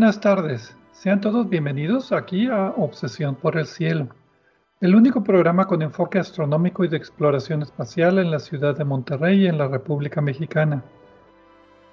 buenas 0.00 0.18
tardes. 0.18 0.74
Sean 0.92 1.20
todos 1.20 1.46
bienvenidos 1.50 2.10
aquí 2.10 2.46
a 2.46 2.70
Obsesión 2.70 3.34
por 3.34 3.58
el 3.58 3.66
Cielo, 3.66 4.08
el 4.80 4.94
único 4.94 5.22
programa 5.22 5.66
con 5.66 5.82
enfoque 5.82 6.18
astronómico 6.18 6.84
y 6.84 6.88
de 6.88 6.96
exploración 6.96 7.60
espacial 7.60 8.18
en 8.18 8.30
la 8.30 8.38
ciudad 8.38 8.74
de 8.74 8.86
Monterrey 8.86 9.46
en 9.46 9.58
la 9.58 9.68
República 9.68 10.22
Mexicana. 10.22 10.82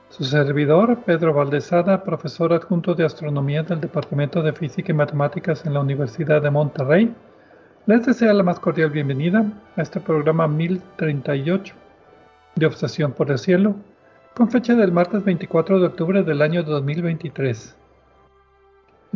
Su 0.07 0.23
servidor, 0.23 0.99
Pedro 1.05 1.33
Valdezada, 1.33 2.01
profesor 2.05 2.53
adjunto 2.53 2.95
de 2.95 3.03
astronomía 3.03 3.63
del 3.63 3.81
Departamento 3.81 4.41
de 4.41 4.53
Física 4.53 4.93
y 4.93 4.95
Matemáticas 4.95 5.65
en 5.65 5.73
la 5.73 5.81
Universidad 5.81 6.41
de 6.41 6.49
Monterrey, 6.49 7.13
les 7.87 8.05
desea 8.05 8.31
la 8.31 8.43
más 8.43 8.57
cordial 8.61 8.89
bienvenida 8.89 9.51
a 9.75 9.81
este 9.81 9.99
programa 9.99 10.47
1038 10.47 11.75
de 12.55 12.65
Obsesión 12.67 13.11
por 13.11 13.29
el 13.31 13.37
Cielo, 13.37 13.75
con 14.33 14.49
fecha 14.49 14.75
del 14.75 14.93
martes 14.93 15.25
24 15.25 15.81
de 15.81 15.87
octubre 15.87 16.23
del 16.23 16.41
año 16.41 16.63
2023. 16.63 17.75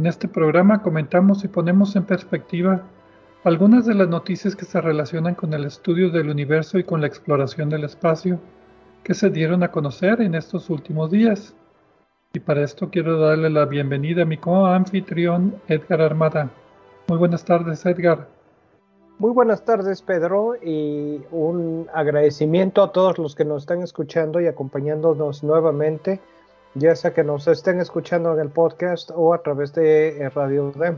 En 0.02 0.08
este 0.08 0.28
programa 0.28 0.82
comentamos 0.82 1.44
y 1.44 1.48
ponemos 1.48 1.96
en 1.96 2.06
perspectiva 2.06 2.82
algunas 3.44 3.86
de 3.86 3.94
las 3.94 4.10
noticias 4.10 4.56
que 4.56 4.66
se 4.66 4.82
relacionan 4.82 5.36
con 5.36 5.54
el 5.54 5.64
estudio 5.64 6.10
del 6.10 6.32
universo 6.32 6.80
y 6.80 6.84
con 6.84 7.02
la 7.02 7.06
exploración 7.06 7.70
del 7.70 7.84
espacio 7.84 8.40
que 9.04 9.14
se 9.14 9.30
dieron 9.30 9.62
a 9.62 9.70
conocer 9.70 10.20
en 10.22 10.34
estos 10.34 10.72
últimos 10.72 11.12
días. 11.12 11.56
Y 12.34 12.40
para 12.40 12.64
esto 12.64 12.90
quiero 12.90 13.20
darle 13.20 13.52
la 13.52 13.66
bienvenida 13.66 14.24
a 14.24 14.26
mi 14.26 14.38
co-anfitrión 14.38 15.62
Edgar 15.68 16.02
Armada. 16.02 16.50
Muy 17.08 17.20
buenas 17.20 17.46
tardes, 17.46 17.86
Edgar. 17.86 18.28
Muy 19.20 19.30
buenas 19.30 19.64
tardes, 19.64 20.02
Pedro, 20.02 20.56
y 20.56 21.22
un 21.30 21.88
agradecimiento 21.94 22.82
a 22.82 22.92
todos 22.92 23.20
los 23.20 23.36
que 23.36 23.46
nos 23.46 23.62
están 23.62 23.84
escuchando 23.84 24.42
y 24.42 24.48
acompañándonos 24.48 25.44
nuevamente, 25.44 26.22
ya 26.74 26.96
sea 26.96 27.14
que 27.14 27.24
nos 27.24 27.48
estén 27.48 27.80
escuchando 27.80 28.34
en 28.34 28.40
el 28.40 28.50
podcast 28.50 29.12
o 29.14 29.34
a 29.34 29.42
través 29.42 29.74
de 29.74 30.22
eh, 30.22 30.30
Radio 30.30 30.72
DEM. 30.72 30.98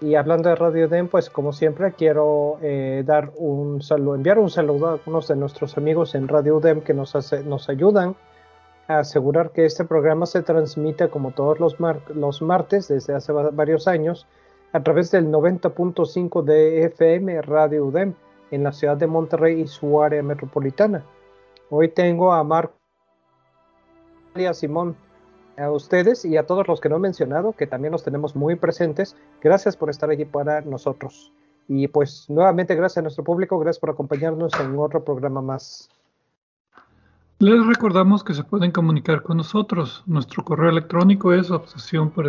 Y 0.00 0.16
hablando 0.16 0.48
de 0.48 0.56
Radio 0.56 0.88
DEM, 0.88 1.08
pues 1.08 1.30
como 1.30 1.52
siempre 1.52 1.92
quiero 1.92 2.58
eh, 2.62 3.02
dar 3.06 3.30
un 3.36 3.82
saludo, 3.82 4.14
enviar 4.14 4.38
un 4.38 4.50
saludo 4.50 4.88
a 4.88 4.92
algunos 4.94 5.28
de 5.28 5.36
nuestros 5.36 5.76
amigos 5.76 6.14
en 6.14 6.28
Radio 6.28 6.60
DEM 6.60 6.80
que 6.80 6.94
nos, 6.94 7.14
hace, 7.14 7.42
nos 7.42 7.68
ayudan 7.68 8.16
a 8.88 8.98
asegurar 8.98 9.50
que 9.50 9.64
este 9.64 9.84
programa 9.84 10.26
se 10.26 10.42
transmita 10.42 11.08
como 11.08 11.30
todos 11.30 11.60
los, 11.60 11.76
los 12.14 12.42
martes 12.42 12.88
desde 12.88 13.14
hace 13.14 13.32
varios 13.32 13.88
años 13.88 14.26
a 14.72 14.82
través 14.82 15.10
del 15.10 15.30
90.5 15.30 16.42
de 16.42 16.84
FM 16.84 17.40
Radio 17.42 17.86
UDEM 17.86 18.14
en 18.50 18.64
la 18.64 18.72
ciudad 18.72 18.96
de 18.96 19.06
Monterrey 19.06 19.60
y 19.60 19.66
su 19.66 20.02
área 20.02 20.22
metropolitana. 20.22 21.04
Hoy 21.70 21.88
tengo 21.88 22.32
a 22.32 22.42
Marco 22.44 22.83
y 24.36 24.46
a 24.46 24.54
Simón, 24.54 24.96
a 25.56 25.70
ustedes 25.70 26.24
y 26.24 26.36
a 26.36 26.46
todos 26.46 26.66
los 26.66 26.80
que 26.80 26.88
no 26.88 26.96
he 26.96 27.00
mencionado, 27.00 27.52
que 27.52 27.66
también 27.66 27.92
los 27.92 28.02
tenemos 28.02 28.34
muy 28.34 28.56
presentes. 28.56 29.16
Gracias 29.40 29.76
por 29.76 29.90
estar 29.90 30.10
aquí 30.10 30.24
para 30.24 30.60
nosotros. 30.62 31.32
Y 31.68 31.88
pues 31.88 32.26
nuevamente 32.28 32.74
gracias 32.74 32.98
a 32.98 33.02
nuestro 33.02 33.24
público, 33.24 33.58
gracias 33.58 33.80
por 33.80 33.90
acompañarnos 33.90 34.52
en 34.60 34.78
otro 34.78 35.04
programa 35.04 35.40
más. 35.40 35.88
Les 37.38 37.66
recordamos 37.66 38.22
que 38.22 38.34
se 38.34 38.44
pueden 38.44 38.70
comunicar 38.70 39.22
con 39.22 39.38
nosotros. 39.38 40.02
Nuestro 40.06 40.44
correo 40.44 40.70
electrónico 40.70 41.32
es 41.32 41.50
obsesión 41.50 42.10
por 42.10 42.26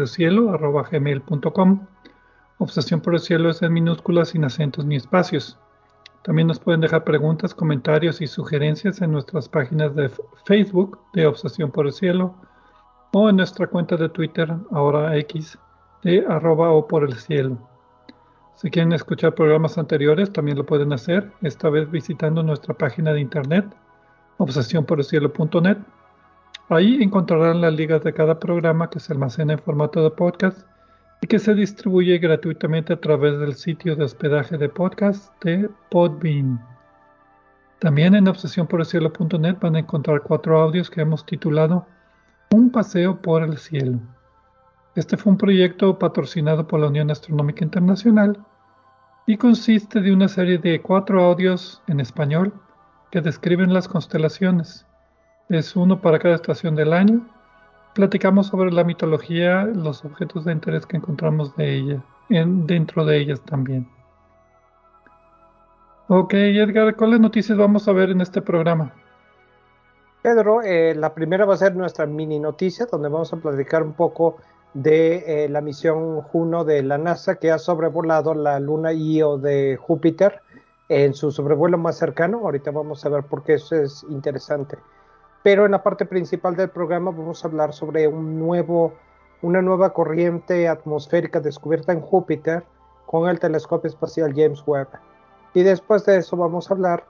Obsesión 2.58 3.02
por 3.02 3.14
el 3.14 3.20
cielo 3.20 3.50
es 3.50 3.62
en 3.62 3.74
minúsculas, 3.74 4.30
sin 4.30 4.46
acentos 4.46 4.86
ni 4.86 4.96
espacios. 4.96 5.60
También 6.26 6.48
nos 6.48 6.60
pueden 6.60 6.82
dejar 6.82 7.04
preguntas, 7.04 7.54
comentarios 7.54 8.20
y 8.20 8.26
sugerencias 8.26 9.00
en 9.00 9.12
nuestras 9.12 9.48
páginas 9.48 9.96
de 9.96 10.10
Facebook 10.46 10.98
de 11.14 11.28
Obsesión 11.28 11.70
por 11.70 11.86
el 11.86 11.94
Cielo 11.94 12.34
o 13.14 13.30
en 13.30 13.36
nuestra 13.36 13.68
cuenta 13.68 13.96
de 13.96 14.10
Twitter, 14.10 14.52
ahora 14.72 15.16
X, 15.18 15.56
de 16.02 16.26
arroba 16.28 16.72
o 16.72 16.88
por 16.88 17.04
el 17.04 17.14
cielo. 17.14 17.60
Si 18.56 18.72
quieren 18.72 18.92
escuchar 18.94 19.36
programas 19.36 19.78
anteriores, 19.78 20.34
también 20.34 20.58
lo 20.58 20.66
pueden 20.66 20.94
hacer, 20.94 21.32
esta 21.44 21.70
vez 21.70 21.92
visitando 21.92 22.42
nuestra 22.42 22.74
página 22.74 23.14
de 23.14 23.22
internet, 23.22 23.66
obsesiónporelcielo.net. 24.38 25.78
Ahí 26.70 27.04
encontrarán 27.04 27.62
las 27.62 27.74
ligas 27.76 28.04
de 28.04 28.14
cada 28.14 28.40
programa 28.40 28.90
que 28.90 29.00
se 29.00 29.14
almacena 29.14 29.54
en 29.54 29.60
formato 29.60 30.02
de 30.02 30.10
podcast 30.10 30.66
y 31.22 31.28
que 31.28 31.40
se 31.40 31.56
distribuye 31.56 32.18
gratuitamente 32.18 32.94
a 32.94 33.00
través 33.00 33.40
del 33.40 33.56
sitio 33.56 33.96
de 33.96 34.04
hospedaje 34.04 34.58
de 34.58 34.70
podcast 34.70 35.32
de 35.44 35.70
Podbean. 35.90 36.60
También 37.80 38.16
en 38.16 38.28
obsesiónporelcielo.net 38.28 39.58
van 39.60 39.76
a 39.76 39.80
encontrar 39.80 40.22
cuatro 40.22 40.60
audios 40.60 40.90
que 40.90 41.02
hemos 41.02 41.26
titulado 41.26 41.86
Un 42.52 42.72
paseo 42.72 43.22
por 43.22 43.44
el 43.44 43.58
cielo. 43.58 44.00
Este 44.96 45.18
fue 45.18 45.34
un 45.34 45.38
proyecto 45.38 46.00
patrocinado 46.00 46.68
por 46.68 46.80
la 46.80 46.88
Unión 46.88 47.12
Astronómica 47.12 47.66
Internacional 47.66 48.44
y 49.28 49.38
consiste 49.38 50.02
de 50.02 50.14
una 50.14 50.28
serie 50.28 50.58
de 50.58 50.82
cuatro 50.82 51.24
audios 51.24 51.82
en 51.88 52.00
español 52.00 52.54
que 53.12 53.22
describen 53.22 53.74
las 53.74 53.88
constelaciones. 53.88 54.86
Es 55.50 55.76
uno 55.76 56.02
para 56.02 56.20
cada 56.20 56.36
estación 56.36 56.76
del 56.76 56.94
año 56.94 57.28
platicamos 57.96 58.48
sobre 58.48 58.72
la 58.72 58.84
mitología, 58.84 59.64
los 59.64 60.04
objetos 60.04 60.46
de 60.46 60.52
interés 60.52 60.86
que 60.86 60.98
encontramos 60.98 61.56
de 61.56 61.76
ella, 61.78 62.04
en, 62.30 62.68
dentro 62.68 63.06
de 63.06 63.18
ellas 63.18 63.42
también. 63.42 63.88
Ok, 66.10 66.34
Edgar, 66.34 66.96
¿cuáles 66.96 67.22
noticias 67.22 67.58
vamos 67.58 67.88
a 67.88 67.94
ver 67.94 68.12
en 68.12 68.22
este 68.22 68.42
programa? 68.42 68.94
Pedro, 70.22 70.62
eh, 70.62 70.94
la 70.94 71.14
primera 71.14 71.46
va 71.46 71.54
a 71.54 71.58
ser 71.58 71.76
nuestra 71.76 72.06
mini 72.06 72.38
noticia, 72.38 72.86
donde 72.92 73.08
vamos 73.08 73.32
a 73.32 73.38
platicar 73.38 73.82
un 73.82 73.94
poco 73.94 74.38
de 74.74 75.46
eh, 75.46 75.50
la 75.50 75.62
misión 75.62 76.22
Juno 76.22 76.66
de 76.66 76.84
la 76.84 76.98
NASA 76.98 77.36
que 77.36 77.50
ha 77.50 77.58
sobrevolado 77.58 78.34
la 78.34 78.60
luna 78.60 78.92
Io 78.92 79.38
de 79.38 79.78
Júpiter 79.78 80.42
en 80.90 81.14
su 81.14 81.32
sobrevuelo 81.32 81.78
más 81.78 81.98
cercano. 81.98 82.40
Ahorita 82.40 82.72
vamos 82.72 83.06
a 83.06 83.10
ver 83.10 83.24
por 83.24 83.44
qué 83.44 83.54
eso 83.54 83.76
es 83.78 84.06
interesante 84.10 84.78
pero 85.46 85.66
en 85.66 85.74
la 85.74 85.84
parte 85.84 86.08
principal 86.08 86.56
del 86.56 86.72
programa 86.72 87.12
vamos 87.12 87.46
a 87.46 87.48
hablar 87.48 87.72
sobre 87.72 88.08
un 88.08 88.40
nuevo, 88.40 88.96
una 89.44 89.62
nueva 89.62 89.94
corriente 89.94 90.68
atmosférica 90.68 91.40
descubierta 91.40 91.92
en 91.92 92.02
Júpiter 92.02 92.64
con 93.06 93.30
el 93.30 93.40
telescopio 93.40 93.88
espacial 93.88 94.34
James 94.36 94.64
Webb. 94.66 94.88
Y 95.54 95.62
después 95.62 96.04
de 96.08 96.18
eso 96.18 96.36
vamos 96.36 96.72
a 96.72 96.74
hablar 96.74 97.06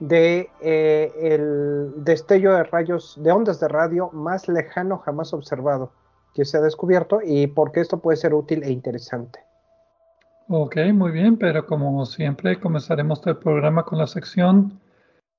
de 0.00 0.50
eh, 0.60 1.14
el 1.18 2.04
destello 2.04 2.52
de 2.52 2.64
rayos 2.64 3.14
de 3.22 3.32
ondas 3.32 3.58
de 3.58 3.68
radio 3.68 4.10
más 4.12 4.46
lejano 4.46 4.98
jamás 4.98 5.32
observado 5.32 5.92
que 6.34 6.44
se 6.44 6.58
ha 6.58 6.60
descubierto 6.60 7.20
y 7.24 7.46
por 7.46 7.72
qué 7.72 7.80
esto 7.80 8.00
puede 8.00 8.18
ser 8.18 8.34
útil 8.34 8.62
e 8.62 8.70
interesante. 8.70 9.38
Ok, 10.48 10.76
muy 10.92 11.10
bien, 11.10 11.38
pero 11.38 11.64
como 11.64 12.04
siempre 12.04 12.60
comenzaremos 12.60 13.26
el 13.26 13.38
programa 13.38 13.82
con 13.84 13.96
la 13.96 14.06
sección 14.06 14.78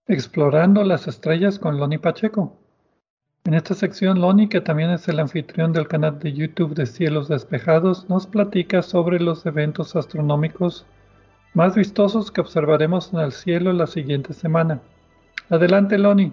Explorando 0.10 0.86
las 0.86 1.06
estrellas 1.10 1.60
con 1.60 1.78
Loni 1.78 1.98
Pacheco. 1.98 2.58
En 3.44 3.54
esta 3.54 3.74
sección, 3.74 4.22
Loni, 4.22 4.48
que 4.48 4.62
también 4.62 4.90
es 4.90 5.06
el 5.10 5.20
anfitrión 5.20 5.74
del 5.74 5.90
canal 5.90 6.18
de 6.20 6.32
YouTube 6.32 6.76
de 6.76 6.86
Cielos 6.86 7.28
Despejados, 7.28 8.10
nos 8.10 8.26
platica 8.26 8.82
sobre 8.82 9.20
los 9.20 9.46
eventos 9.46 9.98
astronómicos 9.98 10.86
más 11.54 11.76
vistosos 11.76 12.32
que 12.32 12.40
observaremos 12.40 13.12
en 13.12 13.20
el 13.20 13.34
cielo 13.34 13.74
la 13.74 13.86
siguiente 13.86 14.34
semana. 14.34 14.80
Adelante, 15.50 15.98
Loni. 15.98 16.32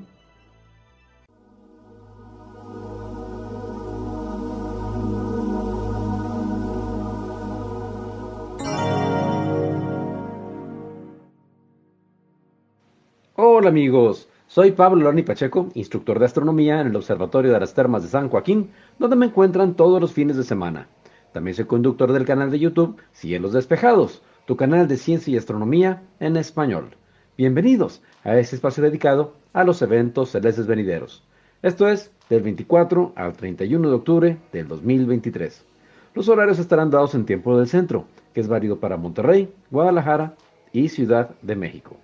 Hola 13.64 13.70
amigos, 13.70 14.28
soy 14.46 14.72
Pablo 14.72 15.04
Loni 15.04 15.22
Pacheco, 15.22 15.70
instructor 15.72 16.18
de 16.18 16.26
astronomía 16.26 16.82
en 16.82 16.88
el 16.88 16.96
Observatorio 16.96 17.50
de 17.50 17.60
las 17.60 17.72
Termas 17.72 18.02
de 18.02 18.10
San 18.10 18.28
Joaquín, 18.28 18.68
donde 18.98 19.16
me 19.16 19.24
encuentran 19.24 19.72
todos 19.72 20.02
los 20.02 20.12
fines 20.12 20.36
de 20.36 20.44
semana. 20.44 20.86
También 21.32 21.54
soy 21.54 21.64
conductor 21.64 22.12
del 22.12 22.26
canal 22.26 22.50
de 22.50 22.58
YouTube 22.58 23.00
Cielos 23.12 23.54
Despejados, 23.54 24.20
tu 24.44 24.54
canal 24.56 24.86
de 24.86 24.98
ciencia 24.98 25.32
y 25.32 25.38
astronomía 25.38 26.02
en 26.20 26.36
español. 26.36 26.90
Bienvenidos 27.38 28.02
a 28.22 28.36
este 28.36 28.56
espacio 28.56 28.82
dedicado 28.84 29.32
a 29.54 29.64
los 29.64 29.80
eventos 29.80 30.32
celestes 30.32 30.66
venideros. 30.66 31.24
Esto 31.62 31.88
es 31.88 32.10
del 32.28 32.42
24 32.42 33.14
al 33.16 33.32
31 33.32 33.88
de 33.88 33.94
octubre 33.94 34.36
del 34.52 34.68
2023. 34.68 35.64
Los 36.12 36.28
horarios 36.28 36.58
estarán 36.58 36.90
dados 36.90 37.14
en 37.14 37.24
tiempo 37.24 37.56
del 37.56 37.68
centro, 37.68 38.04
que 38.34 38.42
es 38.42 38.46
válido 38.46 38.78
para 38.78 38.98
Monterrey, 38.98 39.50
Guadalajara 39.70 40.34
y 40.70 40.90
Ciudad 40.90 41.30
de 41.40 41.56
México. 41.56 41.96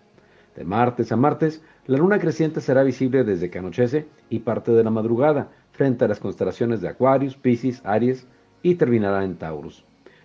De 0.56 0.64
martes 0.64 1.12
a 1.12 1.16
martes, 1.16 1.62
la 1.86 1.98
luna 1.98 2.18
creciente 2.18 2.60
será 2.60 2.82
visible 2.82 3.24
desde 3.24 3.50
que 3.50 3.58
anochece 3.58 4.06
y 4.28 4.40
parte 4.40 4.72
de 4.72 4.84
la 4.84 4.90
madrugada, 4.90 5.48
frente 5.72 6.04
a 6.04 6.08
las 6.08 6.20
constelaciones 6.20 6.80
de 6.80 6.88
Aquarius, 6.88 7.36
Piscis, 7.36 7.80
Aries 7.84 8.26
y 8.62 8.74
terminará 8.74 9.24
en 9.24 9.36
Taurus. 9.36 9.84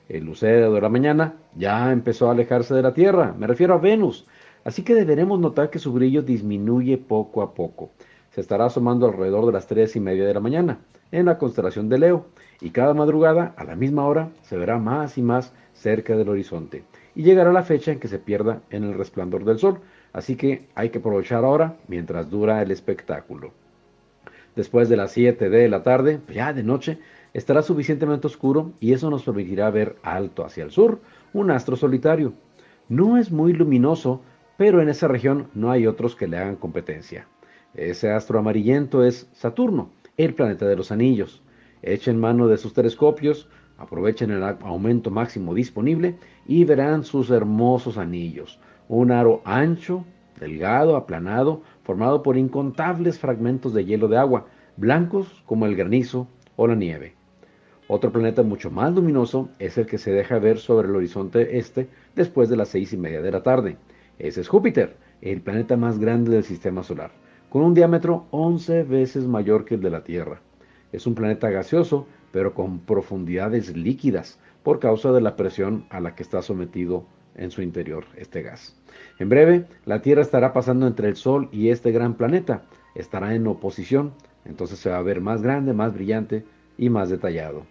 El 0.09 0.25
lucero 0.25 0.73
de 0.73 0.81
la 0.81 0.89
mañana 0.89 1.35
ya 1.55 1.91
empezó 1.91 2.27
a 2.27 2.31
alejarse 2.31 2.73
de 2.75 2.81
la 2.81 2.93
Tierra, 2.93 3.33
me 3.37 3.47
refiero 3.47 3.73
a 3.73 3.77
Venus, 3.77 4.27
así 4.63 4.83
que 4.83 4.93
deberemos 4.93 5.39
notar 5.39 5.69
que 5.69 5.79
su 5.79 5.93
brillo 5.93 6.21
disminuye 6.21 6.97
poco 6.97 7.41
a 7.41 7.53
poco. 7.53 7.91
Se 8.31 8.41
estará 8.41 8.65
asomando 8.65 9.07
alrededor 9.07 9.45
de 9.45 9.53
las 9.53 9.67
tres 9.67 9.95
y 9.95 9.99
media 9.99 10.25
de 10.25 10.33
la 10.33 10.41
mañana, 10.41 10.79
en 11.11 11.25
la 11.25 11.37
constelación 11.37 11.87
de 11.87 11.99
Leo, 11.99 12.25
y 12.61 12.71
cada 12.71 12.93
madrugada, 12.93 13.53
a 13.57 13.63
la 13.63 13.75
misma 13.75 14.05
hora, 14.05 14.29
se 14.41 14.57
verá 14.57 14.77
más 14.77 15.17
y 15.17 15.21
más 15.21 15.53
cerca 15.73 16.15
del 16.15 16.29
horizonte, 16.29 16.83
y 17.15 17.23
llegará 17.23 17.53
la 17.53 17.63
fecha 17.63 17.91
en 17.91 17.99
que 17.99 18.07
se 18.07 18.19
pierda 18.19 18.61
en 18.69 18.83
el 18.83 18.93
resplandor 18.95 19.45
del 19.45 19.59
sol, 19.59 19.79
así 20.15 20.37
que 20.37 20.69
hay 20.75 20.91
que 20.91 20.99
aprovechar 20.99 21.43
ahora 21.43 21.75
mientras 21.89 22.29
dura 22.29 22.61
el 22.61 22.71
espectáculo. 22.71 23.51
Después 24.55 24.87
de 24.87 24.95
las 24.95 25.11
7 25.11 25.49
de 25.49 25.67
la 25.67 25.83
tarde, 25.83 26.21
ya 26.33 26.53
de 26.53 26.63
noche, 26.63 26.99
estará 27.33 27.61
suficientemente 27.61 28.25
oscuro 28.25 28.71
y 28.79 28.93
eso 28.93 29.09
nos 29.09 29.23
permitirá 29.23 29.69
ver 29.71 29.97
alto 30.03 30.45
hacia 30.45 30.63
el 30.63 30.71
sur 30.71 31.01
un 31.33 31.51
astro 31.51 31.75
solitario. 31.75 32.31
No 32.87 33.17
es 33.17 33.29
muy 33.29 33.51
luminoso, 33.51 34.21
pero 34.55 34.81
en 34.81 34.87
esa 34.87 35.09
región 35.09 35.49
no 35.53 35.69
hay 35.69 35.85
otros 35.85 36.15
que 36.15 36.27
le 36.27 36.37
hagan 36.37 36.55
competencia. 36.55 37.27
Ese 37.73 38.09
astro 38.09 38.39
amarillento 38.39 39.03
es 39.03 39.27
Saturno, 39.33 39.89
el 40.15 40.33
planeta 40.33 40.65
de 40.65 40.77
los 40.77 40.93
anillos. 40.93 41.41
Echen 41.81 42.17
mano 42.17 42.47
de 42.47 42.55
sus 42.55 42.73
telescopios, 42.73 43.49
aprovechen 43.77 44.31
el 44.31 44.43
aumento 44.43 45.11
máximo 45.11 45.53
disponible 45.53 46.15
y 46.47 46.63
verán 46.63 47.03
sus 47.03 47.31
hermosos 47.31 47.97
anillos. 47.97 48.61
Un 48.87 49.11
aro 49.11 49.41
ancho, 49.45 50.05
delgado, 50.39 50.95
aplanado, 50.95 51.61
formado 51.83 52.21
por 52.21 52.37
incontables 52.37 53.19
fragmentos 53.19 53.73
de 53.73 53.85
hielo 53.85 54.07
de 54.07 54.17
agua, 54.17 54.45
blancos 54.77 55.43
como 55.45 55.65
el 55.65 55.75
granizo 55.75 56.27
o 56.55 56.67
la 56.67 56.75
nieve. 56.75 57.13
Otro 57.87 58.11
planeta 58.11 58.43
mucho 58.43 58.71
más 58.71 58.93
luminoso 58.93 59.49
es 59.59 59.77
el 59.77 59.85
que 59.85 59.97
se 59.97 60.11
deja 60.11 60.39
ver 60.39 60.57
sobre 60.57 60.87
el 60.87 60.95
horizonte 60.95 61.57
este 61.57 61.87
después 62.15 62.49
de 62.49 62.57
las 62.57 62.69
seis 62.69 62.93
y 62.93 62.97
media 62.97 63.21
de 63.21 63.31
la 63.31 63.43
tarde. 63.43 63.77
Ese 64.17 64.41
es 64.41 64.47
Júpiter, 64.47 64.97
el 65.21 65.41
planeta 65.41 65.77
más 65.77 65.99
grande 65.99 66.31
del 66.31 66.43
sistema 66.43 66.83
solar, 66.83 67.11
con 67.49 67.63
un 67.63 67.73
diámetro 67.73 68.25
11 68.31 68.83
veces 68.83 69.25
mayor 69.27 69.65
que 69.65 69.75
el 69.75 69.81
de 69.81 69.89
la 69.89 70.03
Tierra. 70.03 70.41
Es 70.91 71.05
un 71.07 71.15
planeta 71.15 71.49
gaseoso, 71.49 72.07
pero 72.31 72.53
con 72.53 72.79
profundidades 72.79 73.75
líquidas, 73.75 74.39
por 74.63 74.79
causa 74.79 75.11
de 75.11 75.21
la 75.21 75.35
presión 75.35 75.85
a 75.89 75.99
la 75.99 76.15
que 76.15 76.23
está 76.23 76.41
sometido 76.41 77.05
en 77.35 77.51
su 77.51 77.61
interior 77.61 78.05
este 78.15 78.41
gas. 78.41 78.75
En 79.19 79.29
breve, 79.29 79.65
la 79.85 80.01
Tierra 80.01 80.21
estará 80.21 80.53
pasando 80.53 80.87
entre 80.87 81.07
el 81.07 81.15
Sol 81.15 81.49
y 81.51 81.69
este 81.69 81.91
gran 81.91 82.15
planeta. 82.15 82.63
Estará 82.95 83.35
en 83.35 83.45
oposición, 83.47 84.13
entonces 84.45 84.79
se 84.79 84.89
va 84.89 84.97
a 84.97 85.03
ver 85.03 85.21
más 85.21 85.41
grande, 85.41 85.73
más 85.73 85.93
brillante 85.93 86.45
y 86.77 86.89
más 86.89 87.09
detallado. 87.09 87.65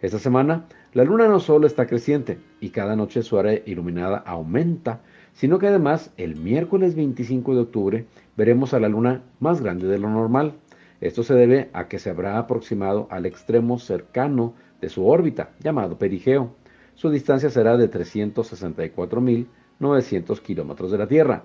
Esta 0.00 0.18
semana, 0.18 0.66
la 0.92 1.04
luna 1.04 1.26
no 1.26 1.40
solo 1.40 1.66
está 1.66 1.86
creciente 1.86 2.38
y 2.60 2.70
cada 2.70 2.94
noche 2.94 3.22
su 3.22 3.38
área 3.38 3.60
iluminada 3.66 4.18
aumenta, 4.18 5.00
sino 5.32 5.58
que 5.58 5.66
además 5.66 6.12
el 6.16 6.36
miércoles 6.36 6.94
25 6.94 7.54
de 7.54 7.60
octubre 7.60 8.06
veremos 8.36 8.74
a 8.74 8.80
la 8.80 8.88
luna 8.88 9.22
más 9.40 9.60
grande 9.60 9.88
de 9.88 9.98
lo 9.98 10.08
normal. 10.08 10.54
Esto 11.00 11.22
se 11.22 11.34
debe 11.34 11.70
a 11.72 11.88
que 11.88 11.98
se 11.98 12.10
habrá 12.10 12.38
aproximado 12.38 13.08
al 13.10 13.26
extremo 13.26 13.78
cercano 13.78 14.54
de 14.80 14.88
su 14.88 15.06
órbita, 15.06 15.50
llamado 15.60 15.98
perigeo. 15.98 16.54
Su 16.98 17.08
distancia 17.10 17.48
será 17.48 17.76
de 17.76 17.88
364.900 17.88 20.40
kilómetros 20.40 20.90
de 20.90 20.98
la 20.98 21.06
Tierra. 21.06 21.44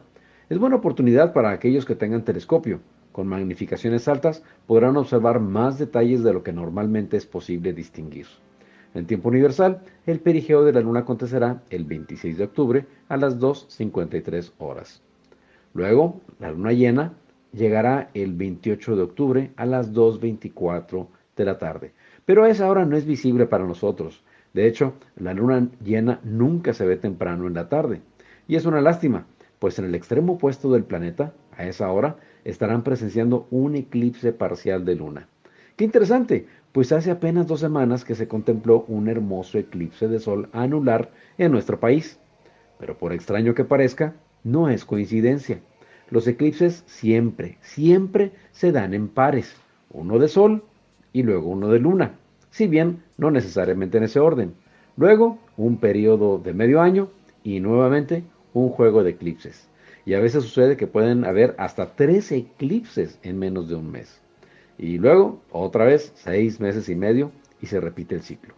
Es 0.49 0.57
buena 0.57 0.77
oportunidad 0.77 1.31
para 1.31 1.51
aquellos 1.51 1.85
que 1.85 1.93
tengan 1.93 2.25
telescopio. 2.25 2.79
Con 3.11 3.27
magnificaciones 3.27 4.07
altas 4.07 4.41
podrán 4.65 4.97
observar 4.97 5.39
más 5.39 5.77
detalles 5.77 6.23
de 6.23 6.33
lo 6.33 6.41
que 6.41 6.53
normalmente 6.53 7.17
es 7.17 7.27
posible 7.27 7.71
distinguir. 7.71 8.25
En 8.95 9.05
tiempo 9.05 9.29
universal, 9.29 9.83
el 10.07 10.21
perigeo 10.21 10.65
de 10.65 10.73
la 10.73 10.81
Luna 10.81 11.01
acontecerá 11.01 11.61
el 11.69 11.85
26 11.85 12.39
de 12.39 12.45
octubre 12.45 12.87
a 13.07 13.17
las 13.17 13.39
2.53 13.39 14.53
horas. 14.57 15.03
Luego, 15.75 16.19
la 16.39 16.49
Luna 16.49 16.71
llena 16.71 17.13
llegará 17.51 18.09
el 18.15 18.33
28 18.33 18.95
de 18.95 19.03
octubre 19.03 19.51
a 19.55 19.67
las 19.67 19.93
2.24 19.93 21.09
de 21.35 21.45
la 21.45 21.59
tarde. 21.59 21.93
Pero 22.25 22.43
a 22.43 22.49
esa 22.49 22.67
hora 22.67 22.85
no 22.85 22.97
es 22.97 23.05
visible 23.05 23.45
para 23.45 23.67
nosotros. 23.67 24.23
De 24.53 24.67
hecho, 24.67 24.93
la 25.15 25.33
luna 25.33 25.67
llena 25.83 26.19
nunca 26.23 26.73
se 26.73 26.85
ve 26.85 26.95
temprano 26.95 27.47
en 27.47 27.55
la 27.55 27.69
tarde. 27.69 28.01
Y 28.47 28.55
es 28.55 28.65
una 28.65 28.81
lástima, 28.81 29.25
pues 29.57 29.79
en 29.79 29.85
el 29.85 29.95
extremo 29.95 30.33
opuesto 30.33 30.71
del 30.71 30.83
planeta, 30.83 31.33
a 31.57 31.65
esa 31.65 31.91
hora, 31.91 32.17
estarán 32.43 32.83
presenciando 32.83 33.47
un 33.49 33.75
eclipse 33.75 34.31
parcial 34.31 34.85
de 34.85 34.95
luna. 34.95 35.27
Qué 35.75 35.85
interesante, 35.85 36.45
pues 36.71 36.91
hace 36.91 37.09
apenas 37.09 37.47
dos 37.47 37.61
semanas 37.61 38.05
que 38.05 38.13
se 38.13 38.27
contempló 38.27 38.85
un 38.87 39.07
hermoso 39.07 39.57
eclipse 39.57 40.07
de 40.07 40.19
sol 40.19 40.49
anular 40.53 41.11
en 41.39 41.51
nuestro 41.51 41.79
país. 41.79 42.19
Pero 42.79 42.97
por 42.97 43.11
extraño 43.11 43.55
que 43.55 43.63
parezca, 43.63 44.13
no 44.43 44.69
es 44.69 44.85
coincidencia. 44.85 45.61
Los 46.11 46.27
eclipses 46.27 46.83
siempre, 46.85 47.57
siempre 47.61 48.33
se 48.51 48.71
dan 48.71 48.93
en 48.93 49.07
pares, 49.07 49.55
uno 49.89 50.19
de 50.19 50.27
sol 50.27 50.63
y 51.11 51.23
luego 51.23 51.49
uno 51.49 51.69
de 51.69 51.79
luna, 51.79 52.19
si 52.53 52.67
bien 52.67 53.01
no 53.17 53.31
necesariamente 53.31 53.97
en 53.97 54.03
ese 54.03 54.19
orden. 54.19 54.53
Luego 54.95 55.39
un 55.57 55.77
periodo 55.77 56.37
de 56.37 56.53
medio 56.53 56.81
año 56.81 57.09
y 57.43 57.59
nuevamente 57.59 58.23
un 58.53 58.69
juego 58.69 59.03
de 59.03 59.09
eclipses. 59.11 59.67
Y 60.05 60.13
a 60.13 60.19
veces 60.19 60.43
sucede 60.43 60.77
que 60.77 60.85
pueden 60.85 61.25
haber 61.25 61.55
hasta 61.57 61.95
tres 61.95 62.31
eclipses 62.31 63.19
en 63.23 63.39
menos 63.39 63.67
de 63.69 63.75
un 63.75 63.91
mes 63.91 64.21
y 64.77 64.97
luego 64.97 65.41
otra 65.51 65.85
vez 65.85 66.11
seis 66.15 66.59
meses 66.59 66.89
y 66.89 66.95
medio 66.95 67.31
y 67.61 67.67
se 67.67 67.79
repite 67.79 68.15
el 68.15 68.21
ciclo. 68.21 68.53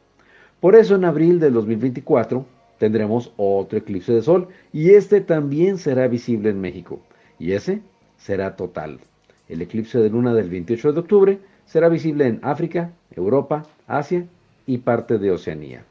Por 0.60 0.76
eso 0.76 0.96
en 0.96 1.06
abril 1.06 1.40
del 1.40 1.54
2024 1.54 2.46
tendremos 2.80 3.32
otro 3.38 3.80
eclipse 3.80 4.12
de 4.14 4.22
sol 4.22 4.50
y 4.74 4.92
este 4.92 5.22
también 5.22 5.78
será 5.78 6.08
visible 6.08 6.50
en 6.50 6.60
México 6.60 7.00
y 7.40 7.54
ese 7.54 7.82
será 8.18 8.56
total. 8.56 9.00
El 9.48 9.62
eclipse 9.62 10.00
de 10.00 10.10
luna 10.10 10.34
del 10.34 10.50
28 10.50 10.92
de 10.94 11.00
octubre 11.00 11.40
será 11.66 11.88
visible 11.90 12.28
en 12.28 12.40
África, 12.42 12.92
Europa, 13.12 13.64
Asia 13.88 14.26
y 14.66 14.80
parte 14.80 15.18
de 15.18 15.32
Oceanía. 15.32 15.84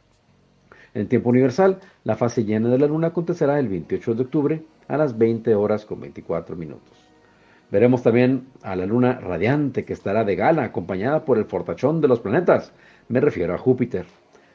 En 0.95 1.09
tiempo 1.09 1.31
universal, 1.31 1.81
la 2.05 2.17
fase 2.17 2.45
llena 2.45 2.69
de 2.69 2.79
la 2.79 2.87
luna 2.87 3.09
acontecerá 3.09 3.59
el 3.59 3.69
28 3.69 4.15
de 4.15 4.23
octubre 4.23 4.63
a 4.89 4.97
las 4.97 5.19
20 5.19 5.55
horas 5.55 5.85
con 5.85 6.01
24 6.01 6.57
minutos. 6.57 7.05
Veremos 7.71 8.03
también 8.03 8.47
a 8.63 8.77
la 8.77 8.87
luna 8.87 9.19
radiante 9.21 9.85
que 9.85 9.93
estará 9.93 10.25
de 10.25 10.37
gala, 10.37 10.65
acompañada 10.65 11.25
por 11.25 11.39
el 11.39 11.47
fortachón 11.47 12.01
de 12.01 12.09
los 12.09 12.21
planetas. 12.21 12.73
Me 13.09 13.21
refiero 13.21 13.55
a 13.55 13.59
Júpiter. 13.59 14.07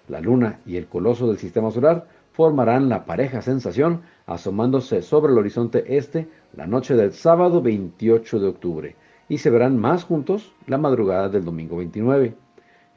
La 0.07 0.21
luna 0.21 0.59
y 0.65 0.77
el 0.77 0.87
coloso 0.87 1.27
del 1.27 1.37
sistema 1.37 1.71
solar 1.71 2.07
formarán 2.31 2.87
la 2.87 3.05
pareja 3.05 3.41
sensación 3.41 4.01
asomándose 4.25 5.01
sobre 5.01 5.33
el 5.33 5.37
horizonte 5.37 5.97
este 5.97 6.27
la 6.55 6.67
noche 6.67 6.95
del 6.95 7.11
sábado 7.11 7.61
28 7.61 8.39
de 8.39 8.47
octubre 8.47 8.95
y 9.27 9.39
se 9.39 9.49
verán 9.49 9.77
más 9.77 10.05
juntos 10.05 10.53
la 10.65 10.77
madrugada 10.77 11.29
del 11.29 11.43
domingo 11.43 11.77
29. 11.77 12.33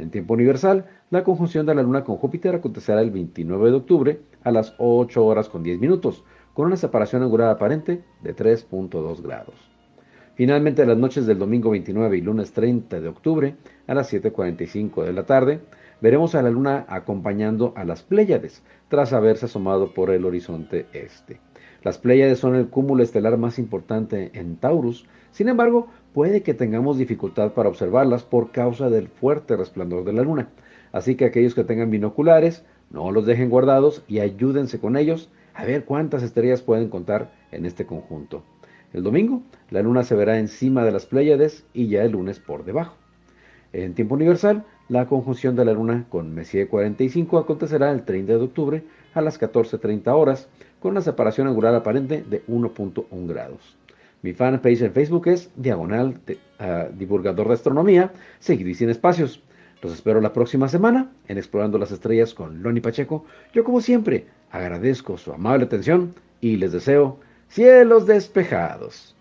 En 0.03 0.11
tiempo 0.11 0.35
universal, 0.35 0.87
la 1.11 1.23
conjunción 1.23 1.65
de 1.65 1.77
la 1.77 1.83
luna 1.85 2.03
con 2.03 2.17
Júpiter 2.17 2.57
acontecerá 2.57 3.01
el 3.03 3.13
29 3.13 3.71
de 3.71 3.77
octubre 3.77 4.21
a 4.43 4.51
las 4.51 4.75
8 4.79 5.25
horas 5.25 5.49
con 5.49 5.63
10 5.63 5.79
minutos, 5.79 6.25
con 6.55 6.67
una 6.67 6.77
separación 6.77 7.23
angular 7.23 7.51
aparente 7.51 8.03
de 8.21 8.35
3.2 8.35 9.23
grados. 9.23 9.55
Finalmente, 10.35 10.85
las 10.87 10.99
noches 10.99 11.25
del 11.25 11.39
domingo 11.39 11.71
29 11.71 12.19
y 12.19 12.21
lunes 12.21 12.53
30 12.53 13.01
de 13.01 13.09
octubre, 13.09 13.55
a 13.87 13.95
las 13.95 14.13
7.45 14.13 15.05
de 15.05 15.13
la 15.13 15.25
tarde, 15.25 15.61
veremos 16.01 16.35
a 16.35 16.43
la 16.43 16.51
luna 16.51 16.85
acompañando 16.89 17.73
a 17.77 17.85
las 17.85 18.03
Pléyades, 18.03 18.65
tras 18.89 19.13
haberse 19.13 19.47
asomado 19.47 19.95
por 19.95 20.11
el 20.11 20.25
horizonte 20.25 20.87
este. 20.93 21.39
Las 21.85 21.99
Pléyades 21.99 22.41
son 22.41 22.57
el 22.57 22.69
cúmulo 22.69 23.05
estelar 23.05 23.39
más 23.39 23.61
importante 23.61 24.33
en 24.35 24.57
Taurus, 24.57 25.07
sin 25.31 25.49
embargo, 25.49 25.89
puede 26.13 26.43
que 26.43 26.55
tengamos 26.55 26.99
dificultad 26.99 27.53
para 27.53 27.69
observarlas 27.69 28.23
por 28.23 28.51
causa 28.51 28.91
del 28.91 29.09
fuerte 29.09 29.57
resplandor 29.57 30.05
de 30.05 30.13
la 30.13 30.23
luna. 30.23 30.49
Así 30.93 31.15
que 31.15 31.25
aquellos 31.25 31.55
que 31.55 31.65
tengan 31.65 31.91
binoculares, 31.91 32.65
no 32.91 33.11
los 33.11 33.25
dejen 33.25 33.49
guardados 33.49 34.03
y 34.07 34.21
ayúdense 34.21 34.79
con 34.79 34.97
ellos 34.97 35.31
a 35.55 35.65
ver 35.65 35.85
cuántas 35.85 36.23
estrellas 36.23 36.63
pueden 36.63 36.89
contar 36.89 37.33
en 37.51 37.65
este 37.65 37.87
conjunto. 37.87 38.43
El 38.93 39.03
domingo, 39.03 39.43
la 39.71 39.83
luna 39.83 40.03
se 40.03 40.15
verá 40.15 40.39
encima 40.39 40.85
de 40.85 40.93
las 40.93 41.07
Pléyades 41.07 41.65
y 41.73 41.89
ya 41.89 42.03
el 42.03 42.13
lunes 42.13 42.39
por 42.39 42.65
debajo. 42.65 42.97
En 43.73 43.95
tiempo 43.95 44.15
universal, 44.15 44.65
la 44.89 45.07
conjunción 45.07 45.57
de 45.57 45.65
la 45.65 45.73
luna 45.73 46.05
con 46.11 46.35
Messier 46.35 46.69
45 46.69 47.39
acontecerá 47.39 47.91
el 47.91 48.05
30 48.05 48.35
de 48.35 48.43
octubre 48.43 48.85
a 49.15 49.23
las 49.23 49.41
14.30 49.41 50.09
horas, 50.15 50.49
con 50.81 50.91
una 50.91 51.01
separación 51.01 51.47
angular 51.47 51.75
aparente 51.75 52.23
de 52.29 52.45
1.1 52.47 53.27
grados. 53.27 53.79
Mi 54.23 54.33
fanpage 54.33 54.83
en 54.83 54.93
Facebook 54.93 55.27
es 55.27 55.51
Diagonal 55.57 56.21
ah, 56.61 56.87
Divulgador 56.97 57.49
de 57.49 57.55
Astronomía, 57.55 58.13
seguido 58.39 58.71
y 58.71 58.75
sin 58.75 58.89
espacios. 58.89 59.43
Los 59.83 59.93
espero 59.93 60.21
la 60.21 60.33
próxima 60.33 60.69
semana 60.69 61.11
en 61.27 61.39
Explorando 61.39 61.77
las 61.77 61.91
Estrellas 61.91 62.33
con 62.35 62.63
Loni 62.63 62.81
Pacheco. 62.81 63.25
Yo 63.53 63.65
como 63.65 63.81
siempre 63.81 64.27
agradezco 64.53 65.19
su 65.19 65.33
amable 65.33 65.65
atención 65.65 66.15
y 66.41 66.57
les 66.57 66.71
deseo 66.71 67.19
cielos 67.49 68.07
despejados. 68.07 69.17